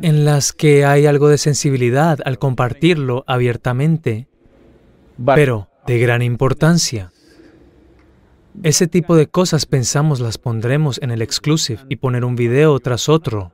en 0.02 0.24
las 0.24 0.52
que 0.52 0.84
hay 0.84 1.06
algo 1.06 1.28
de 1.28 1.38
sensibilidad 1.38 2.18
al 2.24 2.38
compartirlo 2.38 3.24
abiertamente, 3.26 4.28
pero 5.24 5.68
de 5.86 5.98
gran 5.98 6.22
importancia. 6.22 7.12
Ese 8.62 8.88
tipo 8.88 9.14
de 9.16 9.28
cosas 9.28 9.66
pensamos 9.66 10.20
las 10.20 10.38
pondremos 10.38 11.00
en 11.02 11.10
el 11.10 11.22
exclusive 11.22 11.80
y 11.88 11.96
poner 11.96 12.24
un 12.24 12.34
video 12.34 12.78
tras 12.80 13.08
otro. 13.08 13.52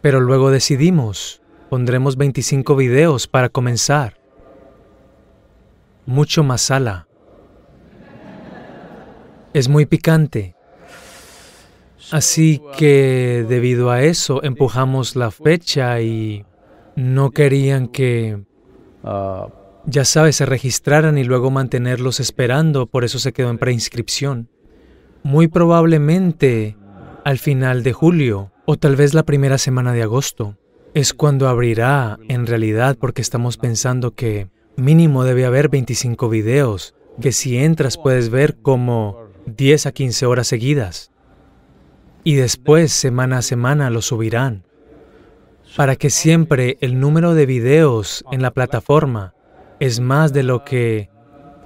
Pero 0.00 0.20
luego 0.20 0.50
decidimos, 0.50 1.42
pondremos 1.70 2.16
25 2.16 2.76
videos 2.76 3.26
para 3.26 3.48
comenzar. 3.48 4.20
Mucho 6.06 6.44
más 6.44 6.60
sala. 6.60 7.08
Es 9.54 9.68
muy 9.68 9.86
picante. 9.86 10.53
Así 12.10 12.60
que 12.76 13.44
debido 13.48 13.90
a 13.90 14.02
eso 14.02 14.42
empujamos 14.42 15.16
la 15.16 15.30
fecha 15.30 16.00
y 16.00 16.44
no 16.96 17.30
querían 17.30 17.88
que, 17.88 18.42
ya 19.86 20.04
sabes, 20.04 20.36
se 20.36 20.46
registraran 20.46 21.18
y 21.18 21.24
luego 21.24 21.50
mantenerlos 21.50 22.20
esperando, 22.20 22.86
por 22.86 23.04
eso 23.04 23.18
se 23.18 23.32
quedó 23.32 23.50
en 23.50 23.58
preinscripción. 23.58 24.48
Muy 25.22 25.48
probablemente 25.48 26.76
al 27.24 27.38
final 27.38 27.82
de 27.82 27.92
julio 27.92 28.52
o 28.66 28.76
tal 28.76 28.96
vez 28.96 29.14
la 29.14 29.24
primera 29.24 29.58
semana 29.58 29.92
de 29.92 30.02
agosto 30.02 30.56
es 30.92 31.14
cuando 31.14 31.48
abrirá 31.48 32.18
en 32.28 32.46
realidad 32.46 32.96
porque 33.00 33.22
estamos 33.22 33.56
pensando 33.56 34.14
que 34.14 34.48
mínimo 34.76 35.24
debe 35.24 35.44
haber 35.46 35.68
25 35.68 36.28
videos 36.28 36.94
que 37.20 37.32
si 37.32 37.58
entras 37.58 37.96
puedes 37.96 38.28
ver 38.28 38.56
como 38.60 39.18
10 39.46 39.86
a 39.86 39.92
15 39.92 40.26
horas 40.26 40.46
seguidas. 40.46 41.10
Y 42.24 42.36
después, 42.36 42.90
semana 42.90 43.38
a 43.38 43.42
semana, 43.42 43.90
lo 43.90 44.00
subirán. 44.00 44.64
Para 45.76 45.96
que 45.96 46.08
siempre 46.08 46.78
el 46.80 46.98
número 46.98 47.34
de 47.34 47.44
videos 47.44 48.24
en 48.32 48.40
la 48.40 48.50
plataforma 48.50 49.34
es 49.78 50.00
más 50.00 50.32
de 50.32 50.42
lo 50.42 50.64
que 50.64 51.10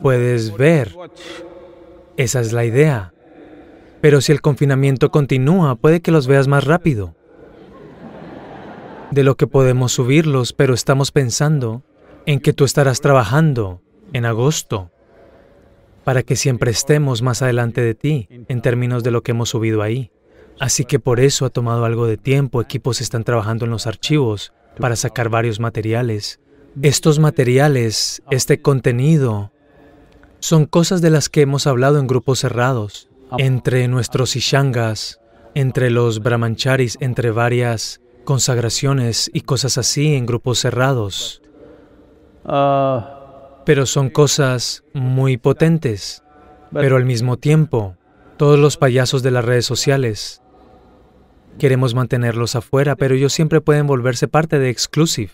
puedes 0.02 0.56
ver. 0.56 0.96
Esa 2.16 2.40
es 2.40 2.52
la 2.52 2.64
idea. 2.64 3.12
Pero 4.00 4.20
si 4.20 4.32
el 4.32 4.40
confinamiento 4.40 5.10
continúa, 5.10 5.76
puede 5.76 6.00
que 6.00 6.10
los 6.10 6.26
veas 6.26 6.48
más 6.48 6.64
rápido. 6.64 7.14
De 9.12 9.22
lo 9.22 9.36
que 9.36 9.46
podemos 9.46 9.92
subirlos, 9.92 10.52
pero 10.52 10.74
estamos 10.74 11.12
pensando 11.12 11.82
en 12.26 12.40
que 12.40 12.52
tú 12.52 12.64
estarás 12.64 13.00
trabajando 13.00 13.80
en 14.12 14.26
agosto 14.26 14.90
para 16.04 16.22
que 16.22 16.36
siempre 16.36 16.70
estemos 16.70 17.22
más 17.22 17.42
adelante 17.42 17.80
de 17.80 17.94
ti 17.94 18.28
en 18.30 18.62
términos 18.62 19.04
de 19.04 19.10
lo 19.10 19.22
que 19.22 19.32
hemos 19.32 19.50
subido 19.50 19.82
ahí. 19.82 20.10
Así 20.60 20.84
que 20.84 20.98
por 20.98 21.20
eso 21.20 21.46
ha 21.46 21.50
tomado 21.50 21.84
algo 21.84 22.06
de 22.06 22.16
tiempo, 22.16 22.60
equipos 22.60 23.00
están 23.00 23.24
trabajando 23.24 23.64
en 23.64 23.70
los 23.70 23.86
archivos 23.86 24.52
para 24.78 24.96
sacar 24.96 25.28
varios 25.28 25.60
materiales. 25.60 26.40
Estos 26.82 27.18
materiales, 27.18 28.22
este 28.30 28.60
contenido, 28.60 29.52
son 30.40 30.66
cosas 30.66 31.00
de 31.00 31.10
las 31.10 31.28
que 31.28 31.42
hemos 31.42 31.66
hablado 31.66 31.98
en 31.98 32.06
grupos 32.06 32.40
cerrados, 32.40 33.08
entre 33.38 33.88
nuestros 33.88 34.36
ishangas, 34.36 35.20
entre 35.54 35.90
los 35.90 36.22
brahmancharis, 36.22 36.98
entre 37.00 37.30
varias 37.30 38.00
consagraciones 38.24 39.30
y 39.32 39.42
cosas 39.42 39.78
así 39.78 40.14
en 40.14 40.26
grupos 40.26 40.58
cerrados. 40.58 41.42
Pero 42.44 43.86
son 43.86 44.10
cosas 44.10 44.84
muy 44.92 45.36
potentes. 45.36 46.22
Pero 46.72 46.96
al 46.96 47.04
mismo 47.04 47.38
tiempo, 47.38 47.96
todos 48.36 48.58
los 48.58 48.76
payasos 48.76 49.22
de 49.22 49.30
las 49.30 49.44
redes 49.44 49.66
sociales 49.66 50.42
queremos 51.58 51.94
mantenerlos 51.94 52.56
afuera, 52.56 52.96
pero 52.96 53.14
ellos 53.14 53.32
siempre 53.32 53.60
pueden 53.60 53.86
volverse 53.86 54.28
parte 54.28 54.58
de 54.58 54.70
Exclusive. 54.70 55.32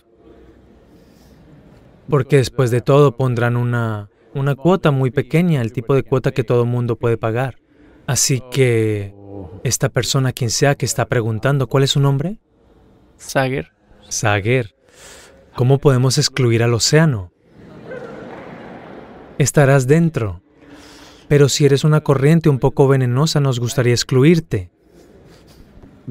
Porque 2.09 2.37
después 2.37 2.71
de 2.71 2.81
todo 2.81 3.17
pondrán 3.17 3.57
una, 3.57 4.09
una 4.33 4.55
cuota 4.55 4.91
muy 4.91 5.11
pequeña, 5.11 5.61
el 5.61 5.73
tipo 5.73 5.95
de 5.95 6.03
cuota 6.03 6.31
que 6.31 6.43
todo 6.43 6.65
mundo 6.65 6.97
puede 6.97 7.17
pagar. 7.17 7.57
Así 8.05 8.41
que 8.51 9.13
esta 9.63 9.89
persona, 9.89 10.33
quien 10.33 10.49
sea 10.49 10.75
que 10.75 10.85
está 10.85 11.05
preguntando, 11.05 11.67
¿cuál 11.67 11.83
es 11.83 11.91
su 11.91 11.99
nombre? 11.99 12.39
Sager. 13.17 13.71
Sager. 14.09 14.75
¿Cómo 15.55 15.79
podemos 15.79 16.17
excluir 16.17 16.63
al 16.63 16.73
océano? 16.73 17.31
Estarás 19.37 19.87
dentro. 19.87 20.41
Pero 21.27 21.49
si 21.49 21.65
eres 21.65 21.83
una 21.83 22.01
corriente 22.01 22.49
un 22.49 22.59
poco 22.59 22.87
venenosa, 22.87 23.39
nos 23.39 23.59
gustaría 23.59 23.93
excluirte. 23.93 24.69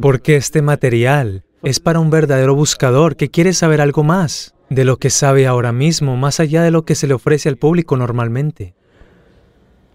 Porque 0.00 0.36
este 0.36 0.62
material 0.62 1.44
es 1.62 1.80
para 1.80 2.00
un 2.00 2.10
verdadero 2.10 2.54
buscador 2.54 3.16
que 3.16 3.30
quiere 3.30 3.52
saber 3.52 3.80
algo 3.80 4.02
más 4.02 4.54
de 4.68 4.84
lo 4.84 4.96
que 4.98 5.10
sabe 5.10 5.46
ahora 5.46 5.72
mismo, 5.72 6.16
más 6.16 6.40
allá 6.40 6.62
de 6.62 6.70
lo 6.70 6.84
que 6.84 6.94
se 6.94 7.06
le 7.06 7.14
ofrece 7.14 7.48
al 7.48 7.56
público 7.56 7.96
normalmente. 7.96 8.74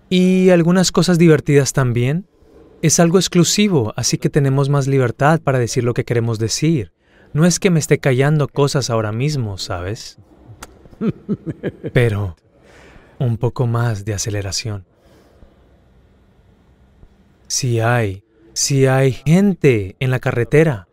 Y 0.09 0.49
algunas 0.49 0.91
cosas 0.91 1.17
divertidas 1.17 1.73
también. 1.73 2.25
Es 2.81 2.99
algo 2.99 3.19
exclusivo, 3.19 3.93
así 3.97 4.17
que 4.17 4.29
tenemos 4.29 4.69
más 4.69 4.87
libertad 4.87 5.41
para 5.41 5.59
decir 5.59 5.83
lo 5.83 5.93
que 5.93 6.05
queremos 6.05 6.39
decir. 6.39 6.93
No 7.33 7.45
es 7.45 7.59
que 7.59 7.69
me 7.69 7.79
esté 7.79 7.99
callando 7.99 8.47
cosas 8.47 8.89
ahora 8.89 9.11
mismo, 9.11 9.57
¿sabes? 9.57 10.17
Pero 11.93 12.37
un 13.19 13.37
poco 13.37 13.67
más 13.67 14.05
de 14.05 14.13
aceleración. 14.13 14.85
Si 17.47 17.79
hay, 17.79 18.23
si 18.61 18.87
hay 18.87 19.13
gente 19.13 19.95
en 20.01 20.11
la 20.11 20.19
carretera, 20.19 20.89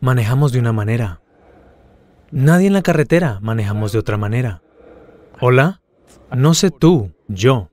manejamos 0.00 0.50
de 0.50 0.58
una 0.58 0.72
manera. 0.72 1.20
Nadie 2.32 2.66
en 2.66 2.72
la 2.72 2.82
carretera, 2.82 3.38
manejamos 3.40 3.92
de 3.92 4.00
otra 4.00 4.16
manera. 4.16 4.60
¿Hola? 5.40 5.80
No 6.36 6.54
sé 6.54 6.72
tú, 6.72 7.12
yo. 7.28 7.70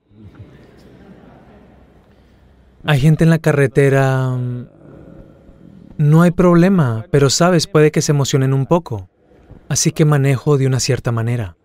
Hay 2.84 3.00
gente 3.00 3.24
en 3.24 3.30
la 3.30 3.40
carretera... 3.40 4.28
mm, 4.28 4.68
No 5.98 6.22
hay 6.22 6.30
problema, 6.30 7.04
pero 7.10 7.30
sabes, 7.30 7.66
puede 7.66 7.90
que 7.90 8.00
se 8.00 8.12
emocionen 8.12 8.54
un 8.54 8.66
poco. 8.66 9.10
Así 9.68 9.90
que 9.90 10.04
manejo 10.04 10.56
de 10.56 10.68
una 10.68 10.78
cierta 10.78 11.10
manera, 11.10 11.56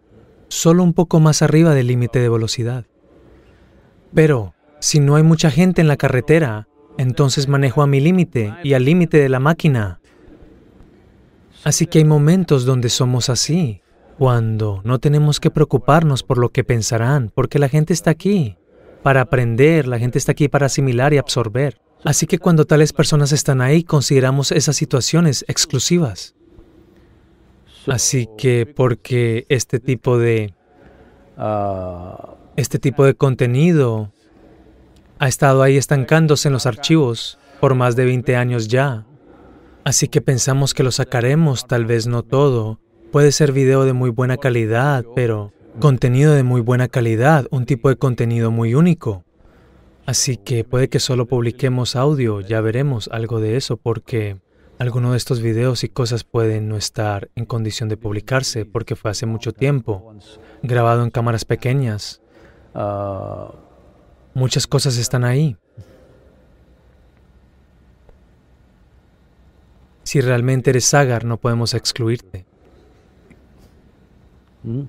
solo 0.47 0.81
un 0.81 0.93
poco 0.93 1.19
más 1.19 1.43
arriba 1.43 1.75
del 1.75 1.85
límite 1.85 2.17
de 2.17 2.29
velocidad. 2.29 2.85
Pero, 4.15 4.55
si 4.79 4.99
no 4.99 5.15
hay 5.15 5.21
mucha 5.21 5.51
gente 5.51 5.79
en 5.79 5.87
la 5.87 5.97
carretera, 5.97 6.67
entonces 6.97 7.47
manejo 7.47 7.81
a 7.81 7.87
mi 7.87 7.99
límite 7.99 8.53
y 8.63 8.73
al 8.73 8.85
límite 8.85 9.17
de 9.17 9.29
la 9.29 9.39
máquina. 9.39 9.99
Así 11.63 11.85
que 11.87 11.99
hay 11.99 12.05
momentos 12.05 12.65
donde 12.65 12.89
somos 12.89 13.29
así, 13.29 13.81
cuando 14.17 14.81
no 14.83 14.99
tenemos 14.99 15.39
que 15.39 15.51
preocuparnos 15.51 16.23
por 16.23 16.37
lo 16.37 16.49
que 16.49 16.63
pensarán, 16.63 17.31
porque 17.33 17.59
la 17.59 17.69
gente 17.69 17.93
está 17.93 18.11
aquí 18.11 18.57
para 19.03 19.21
aprender, 19.21 19.87
la 19.87 19.99
gente 19.99 20.17
está 20.17 20.31
aquí 20.31 20.47
para 20.47 20.67
asimilar 20.67 21.13
y 21.13 21.17
absorber. 21.17 21.79
Así 22.03 22.25
que 22.25 22.39
cuando 22.39 22.65
tales 22.65 22.93
personas 22.93 23.31
están 23.31 23.61
ahí, 23.61 23.83
consideramos 23.83 24.51
esas 24.51 24.75
situaciones 24.75 25.45
exclusivas. 25.47 26.35
Así 27.87 28.27
que 28.37 28.65
porque 28.65 29.45
este 29.49 29.79
tipo 29.79 30.17
de 30.17 30.53
este 32.55 32.77
tipo 32.77 33.05
de 33.05 33.15
contenido 33.15 34.11
ha 35.21 35.27
estado 35.27 35.61
ahí 35.61 35.77
estancándose 35.77 36.47
en 36.47 36.53
los 36.53 36.65
archivos 36.65 37.37
por 37.59 37.75
más 37.75 37.95
de 37.95 38.05
20 38.05 38.35
años 38.35 38.67
ya. 38.67 39.05
Así 39.83 40.07
que 40.07 40.19
pensamos 40.19 40.73
que 40.73 40.81
lo 40.81 40.89
sacaremos, 40.89 41.67
tal 41.67 41.85
vez 41.85 42.07
no 42.07 42.23
todo. 42.23 42.79
Puede 43.11 43.31
ser 43.31 43.51
video 43.51 43.85
de 43.85 43.93
muy 43.93 44.09
buena 44.09 44.37
calidad, 44.37 45.05
pero 45.15 45.53
contenido 45.79 46.33
de 46.33 46.41
muy 46.41 46.61
buena 46.61 46.87
calidad, 46.87 47.45
un 47.51 47.67
tipo 47.67 47.89
de 47.89 47.97
contenido 47.97 48.49
muy 48.49 48.73
único. 48.73 49.23
Así 50.07 50.37
que 50.37 50.63
puede 50.63 50.89
que 50.89 50.99
solo 50.99 51.27
publiquemos 51.27 51.95
audio, 51.95 52.41
ya 52.41 52.59
veremos 52.59 53.07
algo 53.11 53.39
de 53.39 53.57
eso 53.57 53.77
porque 53.77 54.41
alguno 54.79 55.11
de 55.11 55.17
estos 55.17 55.39
videos 55.39 55.83
y 55.83 55.89
cosas 55.89 56.23
pueden 56.23 56.67
no 56.67 56.77
estar 56.77 57.29
en 57.35 57.45
condición 57.45 57.89
de 57.89 57.97
publicarse 57.97 58.65
porque 58.65 58.95
fue 58.95 59.11
hace 59.11 59.27
mucho 59.27 59.53
tiempo, 59.53 60.15
grabado 60.63 61.03
en 61.03 61.11
cámaras 61.11 61.45
pequeñas. 61.45 62.23
Muchas 64.33 64.65
cosas 64.67 64.97
están 64.97 65.23
ahí. 65.23 65.57
Si 70.03 70.21
realmente 70.21 70.69
eres 70.69 70.85
Sagar, 70.85 71.25
no 71.25 71.37
podemos 71.37 71.73
excluirte. 71.73 72.45
mm, 74.63 74.83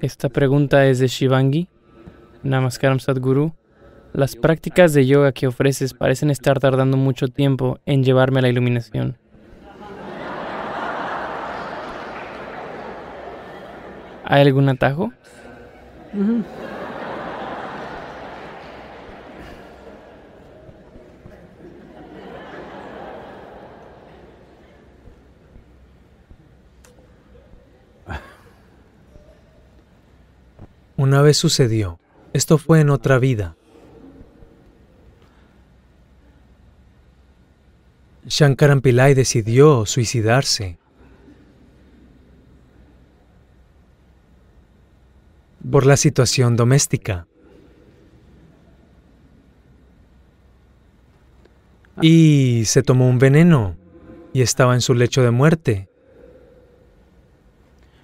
Esta 0.00 0.28
pregunta 0.28 0.86
es 0.86 0.98
de 0.98 1.06
Shivangi. 1.06 1.68
Namaskaram 2.42 2.98
Sadhguru. 2.98 3.54
Las 4.12 4.36
prácticas 4.36 4.92
de 4.94 5.06
yoga 5.06 5.32
que 5.32 5.46
ofreces 5.46 5.94
parecen 5.94 6.30
estar 6.30 6.60
tardando 6.60 6.96
mucho 6.96 7.28
tiempo 7.28 7.78
en 7.86 8.04
llevarme 8.04 8.38
a 8.38 8.42
la 8.42 8.48
iluminación. 8.48 9.18
¿Hay 14.24 14.40
algún 14.42 14.68
atajo? 14.68 15.12
Una 30.96 31.20
vez 31.20 31.36
sucedió. 31.36 31.98
Esto 32.32 32.58
fue 32.58 32.80
en 32.80 32.90
otra 32.90 33.18
vida. 33.18 33.56
Shankaran 38.26 38.80
Pillai 38.80 39.14
decidió 39.14 39.84
suicidarse. 39.84 40.78
Por 45.70 45.86
la 45.86 45.96
situación 45.96 46.56
doméstica. 46.56 47.26
Y 52.02 52.64
se 52.66 52.82
tomó 52.82 53.08
un 53.08 53.18
veneno 53.18 53.76
y 54.32 54.42
estaba 54.42 54.74
en 54.74 54.80
su 54.80 54.94
lecho 54.94 55.22
de 55.22 55.30
muerte. 55.30 55.88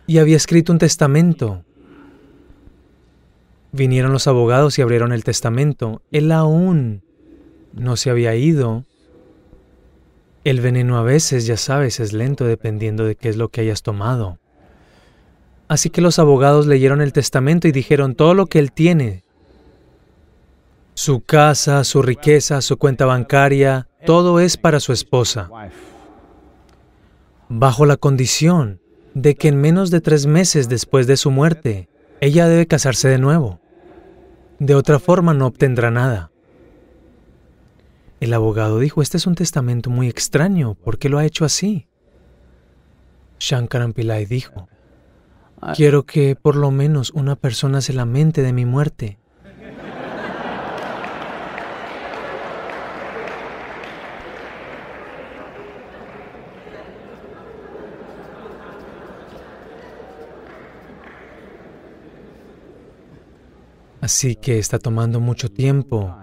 Y 0.07 0.19
había 0.19 0.37
escrito 0.37 0.73
un 0.73 0.79
testamento. 0.79 1.65
Vinieron 3.73 4.13
los 4.13 4.27
abogados 4.27 4.79
y 4.79 4.83
abrieron 4.83 5.13
el 5.13 5.25
testamento. 5.25 6.03
Él 6.11 6.33
aún 6.33 7.03
no 7.73 7.97
se 7.97 8.11
había 8.11 8.35
ido. 8.35 8.85
El 10.43 10.61
veneno 10.61 10.99
a 10.99 11.03
veces, 11.03 11.47
ya 11.47 11.57
sabes, 11.57 12.01
es 12.01 12.13
lento 12.13 12.45
dependiendo 12.45 13.05
de 13.05 13.15
qué 13.15 13.29
es 13.29 13.37
lo 13.37 13.51
que 13.51 13.61
hayas 13.61 13.83
tomado. 13.83 14.40
Así 15.71 15.89
que 15.89 16.01
los 16.01 16.19
abogados 16.19 16.67
leyeron 16.67 17.01
el 17.01 17.13
testamento 17.13 17.69
y 17.69 17.71
dijeron 17.73 18.17
todo 18.17 18.35
lo 18.35 18.47
que 18.47 18.59
él 18.59 18.73
tiene, 18.73 19.23
su 20.95 21.21
casa, 21.21 21.85
su 21.85 22.03
riqueza, 22.03 22.61
su 22.61 22.77
cuenta 22.77 23.07
bancaria, 23.07 23.87
todo 24.05 24.41
es 24.41 24.57
para 24.57 24.81
su 24.81 24.93
esposa, 24.93 25.49
bajo 27.49 27.87
la 27.87 27.97
condición 27.97 28.81
de 29.15 29.37
que 29.37 29.47
en 29.47 29.61
menos 29.61 29.93
de 29.93 30.01
tres 30.01 30.27
meses 30.27 30.69
después 30.69 31.07
de 31.07 31.17
su 31.17 31.31
muerte, 31.31 31.89
ella 32.21 32.49
debe 32.49 32.67
casarse 32.67 33.09
de 33.09 33.19
nuevo. 33.19 33.61
De 34.59 34.75
otra 34.75 34.99
forma 34.99 35.35
no 35.35 35.47
obtendrá 35.47 35.93
nada. 35.93 36.33
El 38.19 38.35
abogado 38.35 38.81
dijo, 38.81 39.03
este 39.03 39.19
es 39.19 39.27
un 39.29 39.37
testamento 39.37 39.89
muy 39.89 40.09
extraño, 40.09 40.75
¿por 40.75 40.99
qué 40.99 41.09
lo 41.09 41.19
ha 41.19 41.27
hecho 41.27 41.45
así? 41.45 41.87
Shankaran 43.39 43.93
Pillai 43.93 44.27
dijo, 44.27 44.69
Quiero 45.75 46.05
que 46.05 46.37
por 46.37 46.57
lo 46.57 46.71
menos 46.71 47.11
una 47.11 47.37
persona 47.37 47.81
se 47.81 47.93
lamente 47.93 48.43
de 48.43 48.53
mi 48.53 48.65
muerte. 48.65 49.19
Así 64.01 64.35
que 64.35 64.59
está 64.59 64.79
tomando 64.79 65.21
mucho 65.21 65.51
tiempo. 65.51 66.17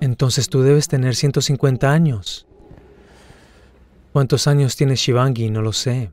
Entonces 0.00 0.48
tú 0.48 0.62
debes 0.62 0.88
tener 0.88 1.14
150 1.14 1.92
años. 1.92 2.46
¿Cuántos 4.12 4.46
años 4.46 4.76
tiene 4.76 4.96
Shivangi? 4.96 5.50
No 5.50 5.62
lo 5.62 5.72
sé. 5.72 6.10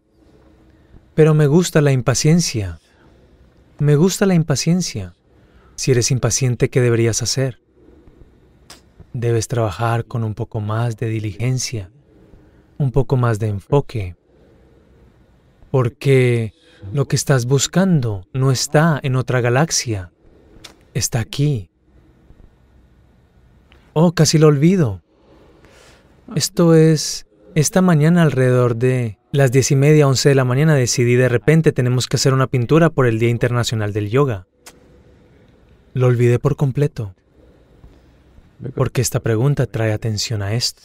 Pero 1.19 1.33
me 1.33 1.47
gusta 1.47 1.81
la 1.81 1.91
impaciencia. 1.91 2.79
Me 3.77 3.97
gusta 3.97 4.25
la 4.25 4.35
impaciencia. 4.35 5.15
Si 5.75 5.91
eres 5.91 6.11
impaciente, 6.11 6.69
¿qué 6.69 6.79
deberías 6.79 7.21
hacer? 7.21 7.59
Debes 9.11 9.49
trabajar 9.49 10.05
con 10.05 10.23
un 10.23 10.33
poco 10.33 10.61
más 10.61 10.95
de 10.95 11.09
diligencia, 11.09 11.91
un 12.77 12.93
poco 12.93 13.17
más 13.17 13.37
de 13.37 13.47
enfoque, 13.47 14.15
porque 15.71 16.53
lo 16.93 17.09
que 17.09 17.17
estás 17.17 17.47
buscando 17.47 18.25
no 18.31 18.49
está 18.49 18.97
en 19.03 19.17
otra 19.17 19.41
galaxia, 19.41 20.13
está 20.93 21.19
aquí. 21.19 21.69
Oh, 23.91 24.13
casi 24.13 24.37
lo 24.37 24.47
olvido. 24.47 25.01
Esto 26.33 26.75
es 26.75 27.27
esta 27.55 27.81
mañana 27.81 28.21
alrededor 28.21 28.77
de 28.77 29.18
las 29.31 29.51
diez 29.51 29.71
y 29.71 29.75
media, 29.75 30.07
once 30.07 30.29
de 30.29 30.35
la 30.35 30.43
mañana 30.43 30.73
decidí 30.73 31.15
de 31.15 31.29
repente 31.29 31.71
tenemos 31.71 32.07
que 32.07 32.17
hacer 32.17 32.33
una 32.33 32.47
pintura 32.47 32.89
por 32.89 33.05
el 33.05 33.19
Día 33.19 33.29
Internacional 33.29 33.93
del 33.93 34.09
Yoga. 34.09 34.47
Lo 35.93 36.07
olvidé 36.07 36.39
por 36.39 36.55
completo. 36.55 37.13
Porque 38.75 39.01
esta 39.01 39.19
pregunta 39.19 39.67
trae 39.67 39.93
atención 39.93 40.41
a 40.41 40.53
esto. 40.53 40.81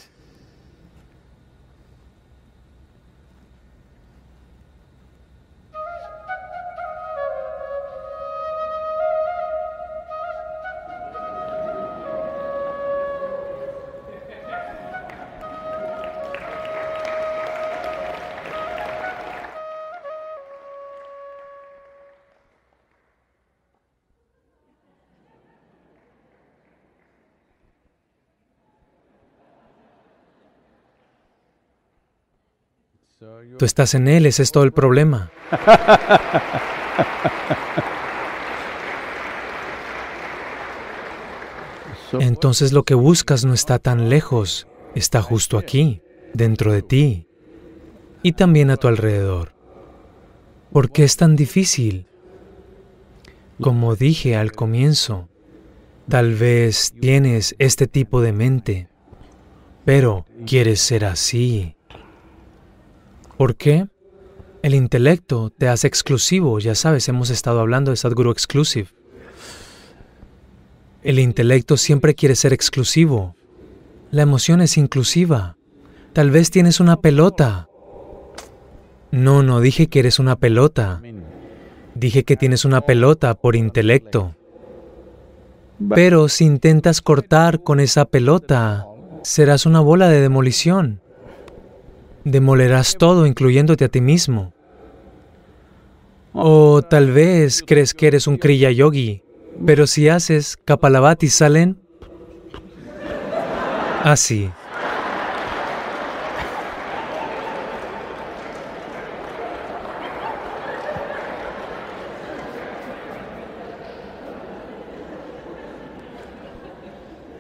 Tú 33.59 33.65
estás 33.65 33.95
en 33.95 34.09
Él, 34.09 34.27
ese 34.27 34.43
es 34.43 34.53
todo 34.53 34.65
el 34.65 34.73
problema. 34.73 35.31
Entonces 42.21 42.73
lo 42.73 42.85
que 42.85 42.95
buscas 42.95 43.45
no 43.45 43.55
está 43.55 43.79
tan 43.79 44.09
lejos, 44.09 44.67
está 44.95 45.23
justo 45.23 45.59
aquí, 45.59 46.03
dentro 46.33 46.73
de 46.73 46.83
ti 46.83 47.29
y 48.23 48.33
también 48.33 48.71
a 48.71 48.77
tu 48.77 48.89
alrededor. 48.89 49.55
¿Por 50.73 50.91
qué 50.91 51.05
es 51.05 51.17
tan 51.17 51.37
difícil? 51.37 52.09
Como 53.61 53.95
dije 53.95 54.35
al 54.35 54.53
comienzo, 54.53 55.29
tal 56.09 56.35
vez 56.35 56.95
tienes 57.01 57.55
este 57.59 57.87
tipo 57.87 58.21
de 58.21 58.33
mente, 58.33 58.89
pero 59.85 60.27
quieres 60.47 60.81
ser 60.81 61.05
así. 61.05 61.77
¿Por 63.37 63.57
qué? 63.57 63.89
El 64.63 64.75
intelecto 64.75 65.51
te 65.51 65.69
hace 65.69 65.87
exclusivo, 65.87 66.59
ya 66.59 66.75
sabes, 66.75 67.09
hemos 67.09 67.31
estado 67.31 67.61
hablando 67.61 67.91
de 67.91 67.97
Sadhguru 67.97 68.31
Exclusive. 68.31 68.89
El 71.03 71.19
intelecto 71.19 71.77
siempre 71.77 72.15
quiere 72.15 72.35
ser 72.35 72.55
exclusivo. 72.55 73.37
La 74.11 74.23
emoción 74.23 74.63
es 74.63 74.79
inclusiva. 74.79 75.59
Tal 76.15 76.31
vez 76.31 76.51
tienes 76.51 76.81
una 76.81 77.01
pelota. 77.01 77.69
No, 79.11 79.43
no 79.43 79.61
dije 79.61 79.89
que 79.89 79.99
eres 79.99 80.19
una 80.19 80.37
pelota. 80.37 81.03
Dije 81.95 82.25
que 82.25 82.37
tienes 82.37 82.65
una 82.65 82.81
pelota 82.81 83.35
por 83.35 83.55
intelecto. 83.55 84.35
Pero 85.95 86.29
si 86.29 86.45
intentas 86.45 87.03
cortar 87.03 87.63
con 87.63 87.81
esa 87.81 88.07
pelota, 88.07 88.87
serás 89.23 89.67
una 89.67 89.81
bola 89.81 90.09
de 90.09 90.21
demolición. 90.21 91.03
Demolerás 92.25 92.97
todo, 92.97 93.27
incluyéndote 93.27 93.85
a 93.85 93.89
ti 93.89 94.01
mismo. 94.01 94.55
O 96.33 96.83
tal 96.83 97.13
vez 97.13 97.63
crees 97.65 97.93
que 97.93 98.07
eres 98.07 98.27
un 98.27 98.39
Kriya 98.39 98.71
Yogi, 98.71 99.23
pero 99.65 99.87
si 99.87 100.09
haces 100.09 100.57
Kapalabhati 100.65 101.29
salen 101.29 101.79
así. 104.03 104.51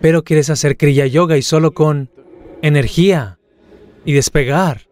Pero 0.00 0.22
quieres 0.22 0.50
hacer 0.50 0.76
Kriya 0.76 1.06
Yoga 1.06 1.38
y 1.38 1.42
solo 1.42 1.72
con 1.72 2.10
energía 2.60 3.38
y 4.04 4.12
despegar. 4.12 4.82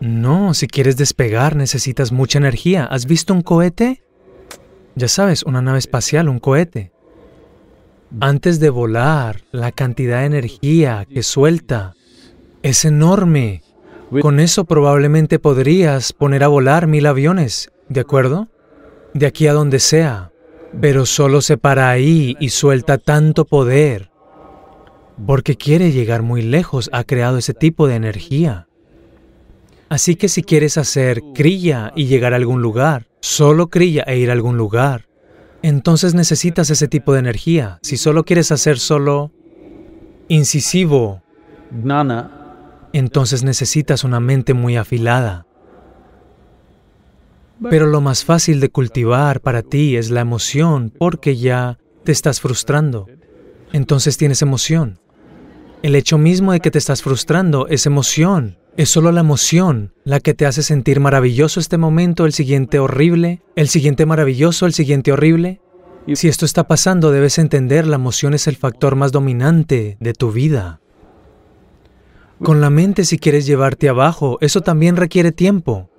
No, 0.00 0.54
si 0.54 0.66
quieres 0.66 0.96
despegar 0.96 1.56
necesitas 1.56 2.12
mucha 2.12 2.38
energía. 2.38 2.84
¿Has 2.84 3.06
visto 3.06 3.32
un 3.32 3.42
cohete? 3.42 4.02
Ya 4.94 5.08
sabes, 5.08 5.42
una 5.42 5.62
nave 5.62 5.78
espacial, 5.78 6.28
un 6.28 6.38
cohete. 6.38 6.92
Antes 8.20 8.60
de 8.60 8.70
volar, 8.70 9.42
la 9.50 9.72
cantidad 9.72 10.20
de 10.20 10.26
energía 10.26 11.06
que 11.12 11.22
suelta 11.22 11.94
es 12.62 12.84
enorme. 12.84 13.62
Con 14.20 14.38
eso 14.38 14.64
probablemente 14.64 15.38
podrías 15.38 16.12
poner 16.12 16.44
a 16.44 16.48
volar 16.48 16.86
mil 16.86 17.06
aviones, 17.06 17.72
¿de 17.88 18.00
acuerdo? 18.00 18.48
de 19.14 19.26
aquí 19.26 19.46
a 19.46 19.52
donde 19.52 19.78
sea, 19.78 20.32
pero 20.80 21.06
solo 21.06 21.40
se 21.40 21.56
para 21.56 21.88
ahí 21.88 22.36
y 22.40 22.50
suelta 22.50 22.98
tanto 22.98 23.44
poder, 23.44 24.10
porque 25.26 25.56
quiere 25.56 25.92
llegar 25.92 26.22
muy 26.22 26.42
lejos, 26.42 26.90
ha 26.92 27.04
creado 27.04 27.38
ese 27.38 27.54
tipo 27.54 27.86
de 27.86 27.96
energía. 27.96 28.68
Así 29.88 30.16
que 30.16 30.28
si 30.28 30.42
quieres 30.42 30.76
hacer 30.78 31.22
crilla 31.34 31.92
y 31.94 32.06
llegar 32.06 32.32
a 32.32 32.36
algún 32.36 32.62
lugar, 32.62 33.06
solo 33.20 33.68
crilla 33.68 34.02
e 34.06 34.18
ir 34.18 34.30
a 34.30 34.32
algún 34.32 34.56
lugar, 34.56 35.06
entonces 35.62 36.14
necesitas 36.14 36.68
ese 36.70 36.88
tipo 36.88 37.12
de 37.12 37.20
energía. 37.20 37.78
Si 37.82 37.96
solo 37.96 38.24
quieres 38.24 38.52
hacer 38.52 38.78
solo 38.78 39.30
incisivo, 40.28 41.22
entonces 42.92 43.44
necesitas 43.44 44.04
una 44.04 44.20
mente 44.20 44.52
muy 44.52 44.76
afilada. 44.76 45.46
Pero 47.70 47.86
lo 47.86 48.00
más 48.00 48.24
fácil 48.24 48.60
de 48.60 48.68
cultivar 48.68 49.40
para 49.40 49.62
ti 49.62 49.96
es 49.96 50.10
la 50.10 50.20
emoción 50.20 50.92
porque 50.96 51.36
ya 51.36 51.78
te 52.04 52.12
estás 52.12 52.40
frustrando. 52.40 53.06
Entonces 53.72 54.16
tienes 54.16 54.42
emoción. 54.42 55.00
El 55.84 55.96
hecho 55.96 56.16
mismo 56.16 56.52
de 56.52 56.60
que 56.60 56.70
te 56.70 56.78
estás 56.78 57.02
frustrando 57.02 57.68
es 57.68 57.84
emoción. 57.84 58.56
Es 58.78 58.88
solo 58.88 59.12
la 59.12 59.20
emoción 59.20 59.92
la 60.04 60.18
que 60.18 60.32
te 60.32 60.46
hace 60.46 60.62
sentir 60.62 60.98
maravilloso 60.98 61.60
este 61.60 61.76
momento, 61.76 62.24
el 62.24 62.32
siguiente 62.32 62.78
horrible, 62.78 63.42
el 63.54 63.68
siguiente 63.68 64.06
maravilloso, 64.06 64.64
el 64.64 64.72
siguiente 64.72 65.12
horrible. 65.12 65.60
Si 66.14 66.26
esto 66.26 66.46
está 66.46 66.66
pasando, 66.66 67.10
debes 67.10 67.36
entender 67.36 67.86
la 67.86 67.96
emoción 67.96 68.32
es 68.32 68.46
el 68.46 68.56
factor 68.56 68.96
más 68.96 69.12
dominante 69.12 69.98
de 70.00 70.14
tu 70.14 70.32
vida. 70.32 70.80
Con 72.42 72.62
la 72.62 72.70
mente, 72.70 73.04
si 73.04 73.18
quieres 73.18 73.44
llevarte 73.44 73.90
abajo, 73.90 74.38
eso 74.40 74.62
también 74.62 74.96
requiere 74.96 75.32
tiempo. 75.32 75.90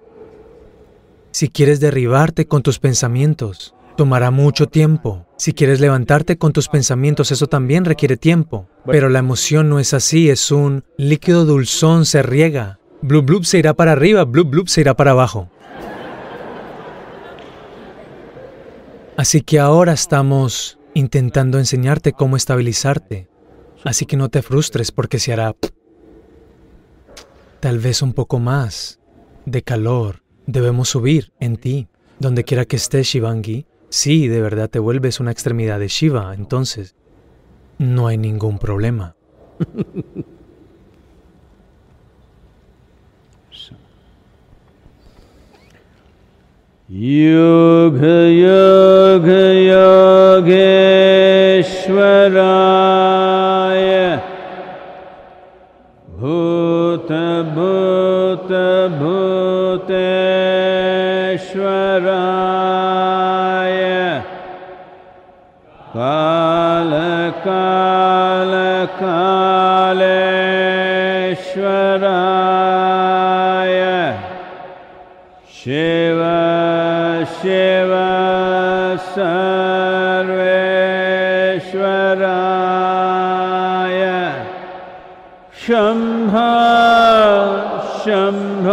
Si 1.30 1.48
quieres 1.48 1.80
derribarte 1.80 2.48
con 2.48 2.64
tus 2.64 2.80
pensamientos, 2.80 3.76
tomará 3.96 4.32
mucho 4.32 4.68
tiempo. 4.68 5.26
Si 5.38 5.54
quieres 5.54 5.80
levantarte 5.80 6.38
con 6.38 6.54
tus 6.54 6.68
pensamientos, 6.68 7.32
eso 7.32 7.48
también 7.48 7.86
requiere 7.86 8.18
tiempo. 8.18 8.68
Pero 8.86 9.10
la 9.10 9.20
emoción 9.20 9.70
no 9.70 9.80
es 9.80 9.94
así, 9.94 10.30
es 10.30 10.52
un 10.52 10.84
líquido 10.98 11.46
dulzón, 11.46 12.06
se 12.06 12.22
riega. 12.22 12.80
Blub 13.02 13.26
blub 13.26 13.46
se 13.46 13.60
irá 13.60 13.74
para 13.74 13.92
arriba, 13.92 14.24
blub 14.26 14.50
blub 14.50 14.70
se 14.70 14.82
irá 14.82 14.96
para 14.96 15.12
abajo. 15.12 15.50
Así 19.18 19.42
que 19.42 19.60
ahora 19.60 19.94
estamos 19.94 20.78
intentando 20.94 21.58
enseñarte 21.58 22.14
cómo 22.14 22.36
estabilizarte. 22.36 23.30
Así 23.84 24.06
que 24.06 24.18
no 24.18 24.30
te 24.30 24.42
frustres 24.42 24.92
porque 24.92 25.20
se 25.20 25.32
hará 25.32 25.56
tal 27.60 27.80
vez 27.80 28.02
un 28.02 28.14
poco 28.14 28.40
más 28.40 29.00
de 29.46 29.62
calor. 29.62 30.24
Debemos 30.48 30.90
subir 30.90 31.32
en 31.40 31.58
ti, 31.58 31.88
donde 32.20 32.44
quiera 32.44 32.66
que 32.66 32.76
estés, 32.76 33.08
Shivangi. 33.08 33.66
Si 33.90 34.28
de 34.28 34.42
verdad 34.42 34.70
te 34.70 34.80
vuelves 34.80 35.20
una 35.20 35.32
extremidad 35.32 35.80
de 35.80 35.88
Shiva, 35.88 36.34
entonces 36.34 36.96
no 37.78 38.08
hay 38.08 38.18
ningún 38.18 38.60
problema. 38.60 39.16
काल 67.48 68.54
कालेश्वराय। 69.00 69.46
शिव 75.54 76.20
शिव 77.36 77.92
सर्वेश्वराय। 78.98 79.56
शम्भ 85.68 86.34
शम्भ। 88.06 88.65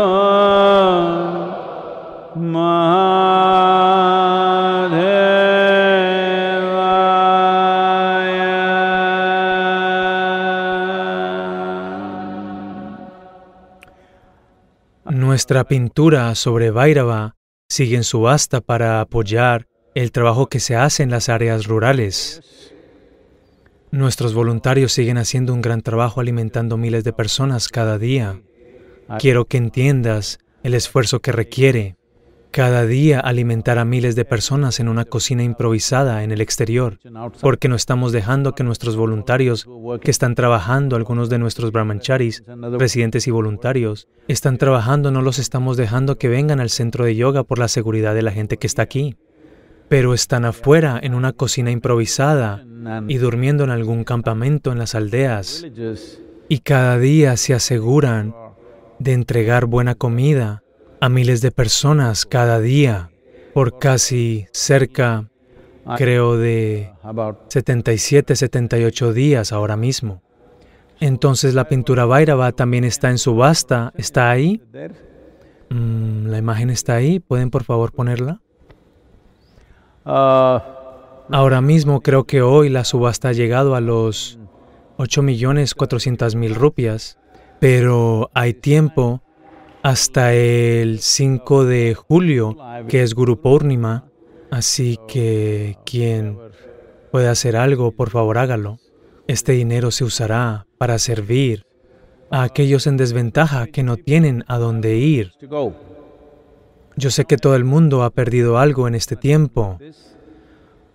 Nuestra 15.33 15.64
pintura 15.64 16.35
sobre 16.35 16.70
Bhairava 16.70 17.37
sigue 17.66 17.97
en 17.97 18.05
subasta 18.05 18.61
para 18.61 19.01
apoyar 19.01 19.66
el 19.95 20.12
trabajo 20.12 20.51
que 20.51 20.61
se 20.61 20.76
hace 20.76 21.03
en 21.03 21.11
las 21.11 21.30
áreas 21.30 21.66
rurales. 21.66 22.43
Nuestros 23.91 24.35
voluntarios 24.35 24.93
siguen 24.93 25.16
haciendo 25.16 25.55
un 25.55 25.62
gran 25.62 25.80
trabajo 25.80 26.20
alimentando 26.20 26.76
miles 26.76 27.03
de 27.03 27.14
personas 27.14 27.68
cada 27.68 27.97
día. 27.97 28.43
Quiero 29.20 29.47
que 29.47 29.57
entiendas 29.57 30.39
el 30.64 30.74
esfuerzo 30.74 31.20
que 31.20 31.33
requiere 31.33 31.97
cada 32.53 32.86
día 32.86 33.18
alimentar 33.18 33.78
a 33.78 33.84
miles 33.84 34.14
de 34.14 34.26
personas 34.26 34.78
en 34.78 34.88
una 34.88 35.07
cocina 35.07 35.42
improvisada 35.42 36.22
en 36.22 36.30
el 36.30 36.42
exterior, 36.42 36.98
porque 37.40 37.68
no 37.68 37.74
estamos 37.74 38.12
dejando 38.12 38.55
que 38.55 38.62
nuestros 38.62 38.94
voluntarios 38.94 39.66
que 40.03 40.11
están 40.11 40.34
trabajando, 40.34 40.94
algunos 40.94 41.30
de 41.30 41.38
nuestros 41.38 41.72
brahmacharis, 41.72 42.45
residentes 42.79 43.26
y 43.26 43.30
voluntarios, 43.30 44.07
están 44.29 44.58
trabajando, 44.58 45.11
no 45.11 45.22
los 45.22 45.38
estamos 45.38 45.79
dejando 45.79 46.18
que 46.18 46.29
vengan 46.29 46.61
al 46.61 46.68
centro 46.68 47.07
de 47.07 47.16
yoga 47.16 47.42
por 47.42 47.58
la 47.58 47.68
seguridad 47.68 48.14
de 48.14 48.22
la 48.22 48.33
gente 48.33 48.58
que 48.58 48.66
está 48.66 48.83
aquí, 48.83 49.16
pero 49.88 50.12
están 50.12 50.45
afuera 50.45 51.00
en 51.03 51.14
una 51.14 51.33
cocina 51.33 51.70
improvisada 51.70 52.64
y 53.08 53.16
durmiendo 53.16 53.64
en 53.64 53.70
algún 53.70 54.04
campamento 54.04 54.72
en 54.72 54.79
las 54.79 54.95
aldeas, 54.95 55.64
y 56.49 56.58
cada 56.58 56.99
día 56.99 57.37
se 57.38 57.54
aseguran 57.54 58.34
de 58.99 59.14
entregar 59.14 59.64
buena 59.64 59.95
comida 59.95 60.62
a 61.03 61.08
miles 61.08 61.41
de 61.41 61.50
personas 61.50 62.24
cada 62.24 62.61
día 62.61 63.11
por 63.54 63.80
casi 63.80 64.46
cerca, 64.53 65.29
creo, 65.96 66.37
de 66.37 66.92
About 67.03 67.38
77, 67.49 68.37
78 68.37 69.12
días 69.12 69.53
ahora 69.53 69.76
mismo. 69.76 70.22
Entonces 71.00 71.54
la 71.54 71.66
pintura 71.66 72.04
Bhairava 72.04 72.53
también 72.53 72.84
está 72.84 73.11
en 73.11 73.18
subasta. 73.18 73.92
¿Está 73.96 74.30
ahí? 74.30 74.62
Mm, 75.70 76.26
la 76.29 76.38
imagen 76.38 76.70
está 76.70 76.95
ahí. 76.95 77.18
¿Pueden 77.18 77.50
por 77.50 77.64
favor 77.64 77.91
ponerla? 77.91 78.41
Ahora 80.04 81.61
mismo 81.61 82.00
creo 82.03 82.29
que 82.29 82.42
hoy 82.42 82.68
la 82.68 82.84
subasta 82.84 83.30
ha 83.30 83.33
llegado 83.33 83.74
a 83.74 83.80
los 83.80 84.38
8.400.000 84.99 86.54
rupias, 86.54 87.18
pero 87.58 88.30
hay 88.34 88.54
tiempo 88.54 89.20
hasta 89.83 90.33
el 90.34 91.00
5 91.00 91.64
de 91.64 91.95
julio, 91.95 92.57
que 92.88 93.03
es 93.03 93.14
Guru 93.14 93.41
Purnima, 93.41 94.09
así 94.50 94.99
que 95.09 95.76
quien 95.84 96.38
pueda 97.11 97.33
hacer 97.33 97.57
algo, 97.57 97.92
por 97.92 98.11
favor 98.11 98.38
hágalo. 98.38 98.79
Este 99.26 99.53
dinero 99.53 99.91
se 99.91 100.04
usará 100.04 100.67
para 100.79 100.99
servir 100.99 101.64
a 102.30 102.42
aquellos 102.45 102.87
en 102.87 102.96
desventaja 102.96 103.67
que 103.67 103.83
no 103.83 103.96
tienen 103.96 104.45
a 104.49 104.59
dónde 104.59 104.96
ir. 104.96 105.33
Yo 106.96 107.11
sé 107.11 107.25
que 107.25 107.37
todo 107.37 107.57
el 107.57 107.64
mundo 107.64 108.03
ha 108.03 108.11
perdido 108.11 108.59
algo 108.59 108.88
en 108.88 108.95
este 108.95 109.17
tiempo. 109.17 109.79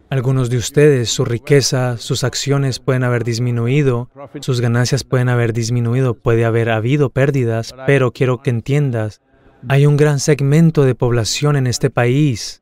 Algunos 0.10 0.50
de 0.50 0.58
ustedes, 0.58 1.10
su 1.10 1.26
riqueza, 1.26 1.98
sus 1.98 2.24
acciones 2.24 2.80
pueden 2.80 3.04
haber 3.04 3.26
disminuido, 3.26 4.10
sus 4.40 4.62
ganancias 4.62 5.04
pueden 5.04 5.28
haber 5.28 5.52
disminuido, 5.52 6.14
puede 6.14 6.46
haber 6.46 6.70
habido 6.70 7.10
pérdidas, 7.10 7.76
pero 7.86 8.12
quiero 8.12 8.42
que 8.42 8.50
entiendas, 8.50 9.22
hay 9.68 9.86
un 9.86 9.98
gran 9.98 10.20
segmento 10.20 10.86
de 10.86 10.96
población 10.96 11.58
en 11.58 11.68
este 11.68 11.90
país 11.90 12.62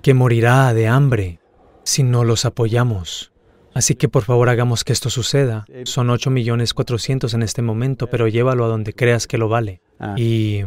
que 0.00 0.14
morirá 0.14 0.72
de 0.72 0.88
hambre 0.88 1.40
si 1.84 2.02
no 2.02 2.24
los 2.24 2.44
apoyamos. 2.46 3.32
Así 3.74 3.94
que 3.94 4.08
por 4.08 4.22
favor 4.22 4.48
hagamos 4.48 4.84
que 4.84 4.92
esto 4.92 5.10
suceda. 5.10 5.66
Son 5.84 6.10
8 6.10 6.30
millones 6.30 6.74
400 6.74 7.32
en 7.34 7.42
este 7.42 7.62
momento, 7.62 8.06
pero 8.06 8.28
llévalo 8.28 8.64
a 8.64 8.68
donde 8.68 8.92
creas 8.92 9.26
que 9.26 9.38
lo 9.38 9.48
vale. 9.48 9.80
Ah. 9.98 10.14
Y 10.16 10.64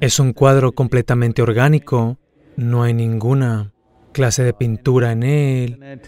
es 0.00 0.18
un 0.18 0.32
cuadro 0.32 0.72
completamente 0.72 1.42
orgánico, 1.42 2.18
no 2.56 2.82
hay 2.82 2.94
ninguna 2.94 3.71
clase 4.12 4.42
de 4.44 4.52
pintura 4.52 5.12
en 5.12 5.22
él, 5.22 6.00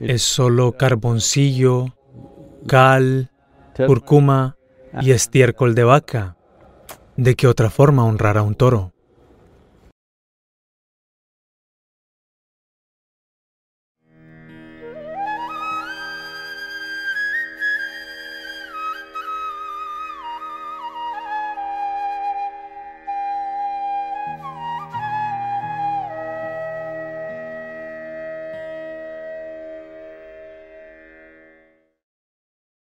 es 0.00 0.22
solo 0.22 0.72
carboncillo, 0.72 1.94
cal, 2.66 3.30
cúrcuma 3.86 4.56
y 5.00 5.12
estiércol 5.12 5.74
de 5.74 5.84
vaca. 5.84 6.36
¿De 7.16 7.34
qué 7.34 7.46
otra 7.46 7.70
forma 7.70 8.04
honrar 8.04 8.38
a 8.38 8.42
un 8.42 8.54
toro? 8.54 8.93